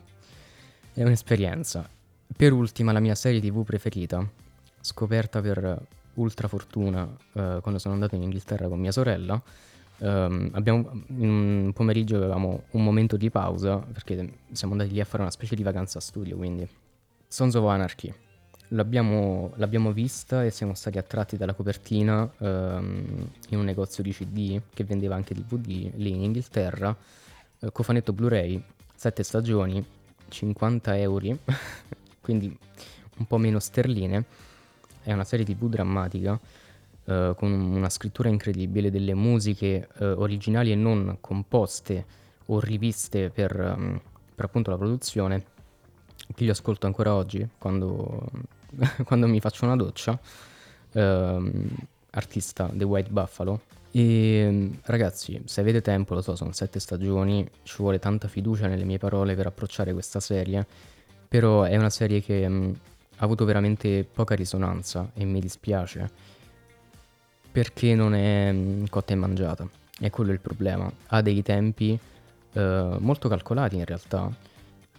è 0.93 1.03
un'esperienza. 1.03 1.87
Per 2.35 2.51
ultima, 2.51 2.91
la 2.91 2.99
mia 2.99 3.15
serie 3.15 3.39
tv 3.39 3.63
preferita, 3.63 4.27
scoperta 4.81 5.41
per 5.41 5.81
ultra 6.15 6.47
fortuna 6.47 7.03
uh, 7.03 7.61
quando 7.61 7.79
sono 7.79 7.93
andato 7.93 8.15
in 8.15 8.23
Inghilterra 8.23 8.67
con 8.67 8.79
mia 8.79 8.91
sorella. 8.91 9.41
Um, 9.99 10.51
abbiamo, 10.53 10.91
un 11.07 11.71
pomeriggio 11.73 12.17
avevamo 12.17 12.65
un 12.71 12.83
momento 12.83 13.17
di 13.17 13.31
pausa 13.31 13.77
perché 13.77 14.33
siamo 14.51 14.73
andati 14.73 14.91
lì 14.91 14.99
a 14.99 15.05
fare 15.05 15.23
una 15.23 15.31
specie 15.31 15.55
di 15.55 15.63
vacanza 15.63 15.99
studio, 15.99 16.37
quindi 16.37 16.67
Sons 17.27 17.55
of 17.55 17.65
Anarchy 17.65 18.13
L'abbiamo, 18.69 19.53
l'abbiamo, 19.55 19.93
vista 19.93 20.43
e 20.43 20.51
siamo 20.51 20.73
stati 20.73 20.97
attratti 20.97 21.37
dalla 21.37 21.53
copertina 21.53 22.29
ehm, 22.37 23.29
in 23.49 23.57
un 23.57 23.63
negozio 23.63 24.03
di 24.03 24.11
CD 24.11 24.61
che 24.73 24.83
vendeva 24.83 25.15
anche 25.15 25.33
DVD 25.33 25.93
lì 25.95 26.09
in 26.09 26.23
Inghilterra. 26.23 26.95
Eh, 27.59 27.71
cofanetto 27.71 28.11
Blu-ray, 28.11 28.61
7 28.93 29.23
stagioni, 29.23 29.83
50 30.27 30.97
euro, 30.97 31.37
quindi 32.19 32.57
un 33.17 33.25
po' 33.25 33.37
meno 33.37 33.59
sterline. 33.59 34.25
È 35.01 35.13
una 35.13 35.23
serie 35.23 35.45
TV 35.45 35.69
drammatica 35.69 36.37
eh, 37.05 37.33
con 37.37 37.51
una 37.51 37.89
scrittura 37.89 38.27
incredibile, 38.27 38.91
delle 38.91 39.13
musiche 39.13 39.87
eh, 39.97 40.05
originali 40.05 40.73
e 40.73 40.75
non 40.75 41.17
composte 41.21 42.05
o 42.47 42.59
riviste 42.59 43.29
per, 43.29 43.75
um, 43.77 44.01
per 44.35 44.45
appunto 44.45 44.71
la 44.71 44.77
produzione 44.77 45.45
che 46.35 46.43
io 46.43 46.51
ascolto 46.51 46.85
ancora 46.85 47.13
oggi 47.13 47.47
quando 47.57 48.29
quando 49.03 49.27
mi 49.27 49.39
faccio 49.39 49.65
una 49.65 49.75
doccia, 49.75 50.17
ehm, 50.93 51.69
artista 52.11 52.69
The 52.71 52.83
White 52.83 53.09
Buffalo. 53.09 53.61
E 53.91 54.71
ragazzi, 54.83 55.41
se 55.45 55.61
avete 55.61 55.81
tempo, 55.81 56.13
lo 56.13 56.21
so, 56.21 56.35
sono 56.35 56.51
sette 56.51 56.79
stagioni, 56.79 57.47
ci 57.63 57.75
vuole 57.77 57.99
tanta 57.99 58.27
fiducia 58.27 58.67
nelle 58.67 58.83
mie 58.83 58.97
parole 58.97 59.35
per 59.35 59.47
approcciare 59.47 59.93
questa 59.93 60.19
serie, 60.19 60.65
però 61.27 61.63
è 61.63 61.75
una 61.77 61.89
serie 61.89 62.21
che 62.21 62.47
mh, 62.47 62.79
ha 63.17 63.23
avuto 63.25 63.45
veramente 63.45 64.03
poca 64.03 64.35
risonanza 64.35 65.09
e 65.13 65.25
mi 65.25 65.39
dispiace 65.39 66.35
perché 67.51 67.95
non 67.95 68.13
è 68.13 68.51
mh, 68.51 68.89
cotta 68.89 69.13
e 69.13 69.15
mangiata. 69.15 69.67
E 69.99 70.11
quello 70.11 70.29
è 70.29 70.33
il 70.33 70.41
problema. 70.41 70.91
Ha 71.07 71.21
dei 71.23 71.41
tempi 71.41 71.97
eh, 72.53 72.97
molto 72.99 73.27
calcolati 73.29 73.77
in 73.77 73.85
realtà, 73.85 74.29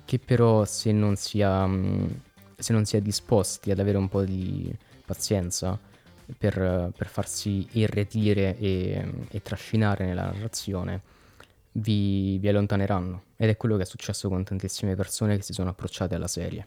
che 0.05 0.19
però 0.19 0.65
se 0.65 0.91
non 0.91 1.15
si 1.15 1.41
ha 1.41 1.65
mh, 1.67 2.21
se 2.59 2.73
non 2.73 2.85
si 2.85 2.97
è 2.97 3.01
disposti 3.01 3.71
ad 3.71 3.79
avere 3.79 3.99
un 3.99 4.09
po' 4.09 4.25
di 4.25 4.75
pazienza 5.07 5.79
per, 6.37 6.93
per 6.95 7.07
farsi 7.07 7.67
irretire 7.73 8.59
e, 8.59 9.27
e, 9.31 9.43
trascinare 9.43 10.05
nella 10.05 10.25
narrazione, 10.25 11.01
vi, 11.73 12.37
vi, 12.39 12.49
allontaneranno. 12.49 13.23
Ed 13.37 13.49
è 13.49 13.57
quello 13.57 13.77
che 13.77 13.83
è 13.83 13.87
successo 13.87 14.29
con 14.29 14.45
tantissime 14.45 14.95
persone 14.97 15.37
che 15.37 15.43
si 15.43 15.53
sono 15.53 15.71
approcciate 15.71 16.15
alla 16.15 16.27
serie. 16.27 16.67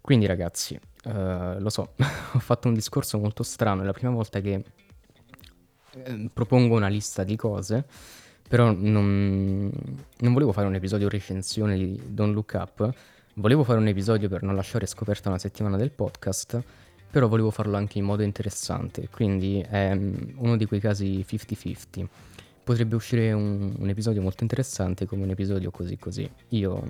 Quindi 0.00 0.26
ragazzi, 0.26 0.78
uh, 1.04 1.58
lo 1.58 1.68
so, 1.68 1.94
ho 1.98 2.38
fatto 2.38 2.68
un 2.68 2.74
discorso 2.74 3.18
molto 3.18 3.42
strano, 3.42 3.82
è 3.82 3.84
la 3.84 3.92
prima 3.92 4.12
volta 4.12 4.40
che 4.40 4.64
eh, 5.92 6.30
propongo 6.32 6.76
una 6.76 6.88
lista 6.88 7.24
di 7.24 7.34
cose, 7.34 7.84
però 8.48 8.72
non, 8.72 9.70
non 10.18 10.32
volevo 10.32 10.52
fare 10.52 10.68
un 10.68 10.76
episodio 10.76 11.08
recensione 11.08 11.76
di 11.76 12.00
Don't 12.06 12.32
Look 12.32 12.52
Up, 12.54 12.94
Volevo 13.38 13.64
fare 13.64 13.78
un 13.78 13.86
episodio 13.86 14.30
per 14.30 14.42
non 14.42 14.54
lasciare 14.54 14.86
scoperta 14.86 15.28
una 15.28 15.36
settimana 15.36 15.76
del 15.76 15.90
podcast, 15.90 16.58
però 17.10 17.28
volevo 17.28 17.50
farlo 17.50 17.76
anche 17.76 17.98
in 17.98 18.04
modo 18.06 18.22
interessante, 18.22 19.10
quindi 19.10 19.60
è 19.60 19.94
mm, 19.94 20.14
uno 20.36 20.56
di 20.56 20.64
quei 20.64 20.80
casi 20.80 21.22
50-50. 21.28 22.06
Potrebbe 22.64 22.94
uscire 22.94 23.32
un, 23.32 23.74
un 23.76 23.88
episodio 23.90 24.22
molto 24.22 24.42
interessante 24.42 25.04
come 25.04 25.24
un 25.24 25.28
episodio 25.28 25.70
così 25.70 25.98
così. 25.98 26.26
Io 26.48 26.82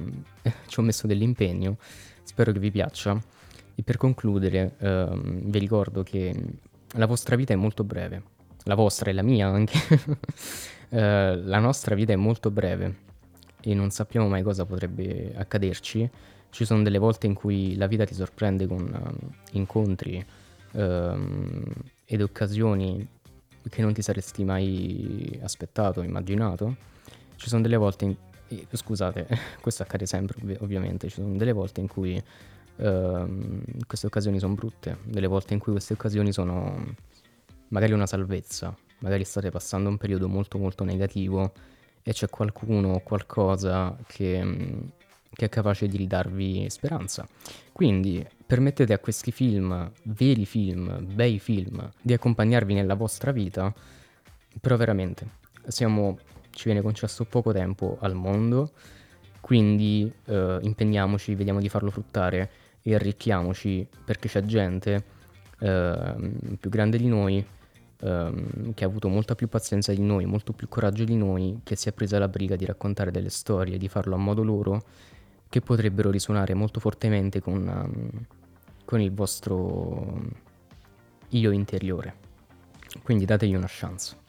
eh, 0.42 0.52
ci 0.68 0.78
ho 0.78 0.84
messo 0.84 1.08
dell'impegno, 1.08 1.78
spero 2.22 2.52
che 2.52 2.60
vi 2.60 2.70
piaccia. 2.70 3.20
E 3.74 3.82
per 3.82 3.96
concludere 3.96 4.76
ehm, 4.78 5.50
vi 5.50 5.58
ricordo 5.58 6.04
che 6.04 6.32
la 6.92 7.06
vostra 7.06 7.34
vita 7.34 7.54
è 7.54 7.56
molto 7.56 7.82
breve, 7.82 8.22
la 8.66 8.76
vostra 8.76 9.10
e 9.10 9.14
la 9.14 9.22
mia 9.22 9.48
anche. 9.48 9.80
eh, 10.90 11.36
la 11.42 11.58
nostra 11.58 11.96
vita 11.96 12.12
è 12.12 12.16
molto 12.16 12.52
breve 12.52 12.98
e 13.60 13.74
non 13.74 13.90
sappiamo 13.90 14.28
mai 14.28 14.44
cosa 14.44 14.64
potrebbe 14.64 15.32
accaderci 15.34 16.08
ci 16.56 16.64
sono 16.64 16.82
delle 16.82 16.96
volte 16.96 17.26
in 17.26 17.34
cui 17.34 17.76
la 17.76 17.86
vita 17.86 18.06
ti 18.06 18.14
sorprende 18.14 18.66
con 18.66 18.80
uh, 18.80 19.56
incontri 19.58 20.24
uh, 20.72 20.80
ed 22.06 22.22
occasioni 22.22 23.06
che 23.68 23.82
non 23.82 23.92
ti 23.92 24.00
saresti 24.00 24.42
mai 24.42 25.38
aspettato, 25.42 26.00
immaginato. 26.00 26.76
Ci 27.36 27.50
sono 27.50 27.60
delle 27.60 27.76
volte 27.76 28.04
in 28.06 28.16
scusate, 28.70 29.28
questo 29.60 29.82
accade 29.82 30.06
sempre 30.06 30.38
ov- 30.42 30.62
ovviamente, 30.62 31.10
ci 31.10 31.16
sono 31.16 31.36
delle 31.36 31.52
volte 31.52 31.82
in 31.82 31.88
cui 31.88 32.16
uh, 32.76 33.62
queste 33.86 34.06
occasioni 34.06 34.38
sono 34.38 34.54
brutte, 34.54 34.96
delle 35.04 35.26
volte 35.26 35.52
in 35.52 35.60
cui 35.60 35.72
queste 35.72 35.92
occasioni 35.92 36.32
sono 36.32 36.94
magari 37.68 37.92
una 37.92 38.06
salvezza, 38.06 38.74
magari 39.00 39.24
state 39.24 39.50
passando 39.50 39.90
un 39.90 39.98
periodo 39.98 40.26
molto 40.26 40.56
molto 40.56 40.84
negativo 40.84 41.52
e 42.02 42.14
c'è 42.14 42.30
qualcuno 42.30 42.94
o 42.94 43.00
qualcosa 43.00 43.94
che 44.06 44.94
che 45.36 45.44
è 45.44 45.48
capace 45.50 45.86
di 45.86 45.98
ridarvi 45.98 46.68
speranza. 46.70 47.28
Quindi 47.70 48.26
permettete 48.46 48.94
a 48.94 48.98
questi 48.98 49.30
film, 49.30 49.90
veri 50.04 50.46
film, 50.46 51.04
bei 51.14 51.38
film, 51.38 51.92
di 52.00 52.14
accompagnarvi 52.14 52.72
nella 52.72 52.94
vostra 52.94 53.32
vita, 53.32 53.72
però 54.58 54.76
veramente 54.76 55.44
siamo, 55.66 56.18
ci 56.50 56.64
viene 56.64 56.80
concesso 56.80 57.24
poco 57.24 57.52
tempo 57.52 57.98
al 58.00 58.14
mondo, 58.14 58.72
quindi 59.42 60.10
eh, 60.24 60.58
impegniamoci, 60.62 61.34
vediamo 61.34 61.60
di 61.60 61.68
farlo 61.68 61.90
fruttare 61.90 62.50
e 62.80 62.94
arricchiamoci 62.94 63.86
perché 64.04 64.28
c'è 64.28 64.42
gente 64.42 65.04
eh, 65.58 66.14
più 66.58 66.70
grande 66.70 66.96
di 66.96 67.08
noi 67.08 67.44
ehm, 68.00 68.72
che 68.72 68.84
ha 68.84 68.86
avuto 68.86 69.08
molta 69.08 69.34
più 69.34 69.48
pazienza 69.48 69.92
di 69.92 70.00
noi, 70.00 70.24
molto 70.24 70.52
più 70.54 70.66
coraggio 70.68 71.04
di 71.04 71.14
noi, 71.14 71.60
che 71.62 71.76
si 71.76 71.90
è 71.90 71.92
presa 71.92 72.18
la 72.18 72.28
briga 72.28 72.56
di 72.56 72.64
raccontare 72.64 73.10
delle 73.10 73.28
storie, 73.28 73.76
di 73.76 73.88
farlo 73.88 74.14
a 74.14 74.18
modo 74.18 74.42
loro 74.42 74.82
che 75.48 75.60
potrebbero 75.60 76.10
risuonare 76.10 76.54
molto 76.54 76.80
fortemente 76.80 77.40
con, 77.40 77.66
um, 77.66 78.26
con 78.84 79.00
il 79.00 79.12
vostro 79.12 80.20
io 81.30 81.50
interiore. 81.50 82.24
Quindi 83.02 83.24
dategli 83.24 83.54
una 83.54 83.66
chance. 83.68 84.24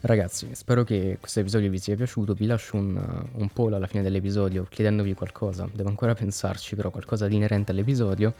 Ragazzi, 0.00 0.48
spero 0.54 0.82
che 0.82 1.18
questo 1.20 1.40
episodio 1.40 1.70
vi 1.70 1.78
sia 1.78 1.94
piaciuto. 1.94 2.34
Vi 2.34 2.46
lascio 2.46 2.76
un, 2.76 3.00
un 3.34 3.48
poll 3.50 3.72
alla 3.74 3.86
fine 3.86 4.02
dell'episodio 4.02 4.66
chiedendovi 4.68 5.14
qualcosa. 5.14 5.68
Devo 5.72 5.90
ancora 5.90 6.14
pensarci, 6.14 6.74
però 6.74 6.90
qualcosa 6.90 7.28
di 7.28 7.36
inerente 7.36 7.70
all'episodio. 7.70 8.34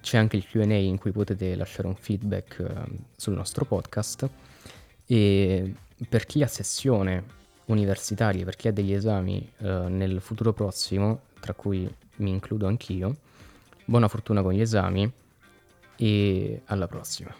C'è 0.00 0.18
anche 0.18 0.36
il 0.36 0.46
QA 0.46 0.62
in 0.74 0.98
cui 0.98 1.10
potete 1.10 1.54
lasciare 1.56 1.88
un 1.88 1.96
feedback 1.96 2.56
uh, 2.60 2.96
sul 3.16 3.34
nostro 3.34 3.64
podcast. 3.64 4.30
E 5.04 5.74
per 6.08 6.26
chi 6.26 6.44
ha 6.44 6.46
sessione 6.46 7.24
universitarie 7.70 8.44
per 8.44 8.56
chi 8.56 8.68
ha 8.68 8.72
degli 8.72 8.92
esami 8.92 9.50
eh, 9.58 9.66
nel 9.88 10.20
futuro 10.20 10.52
prossimo, 10.52 11.20
tra 11.40 11.54
cui 11.54 11.92
mi 12.16 12.30
includo 12.30 12.66
anch'io. 12.66 13.16
Buona 13.84 14.08
fortuna 14.08 14.42
con 14.42 14.52
gli 14.52 14.60
esami 14.60 15.10
e 15.96 16.62
alla 16.66 16.86
prossima. 16.86 17.34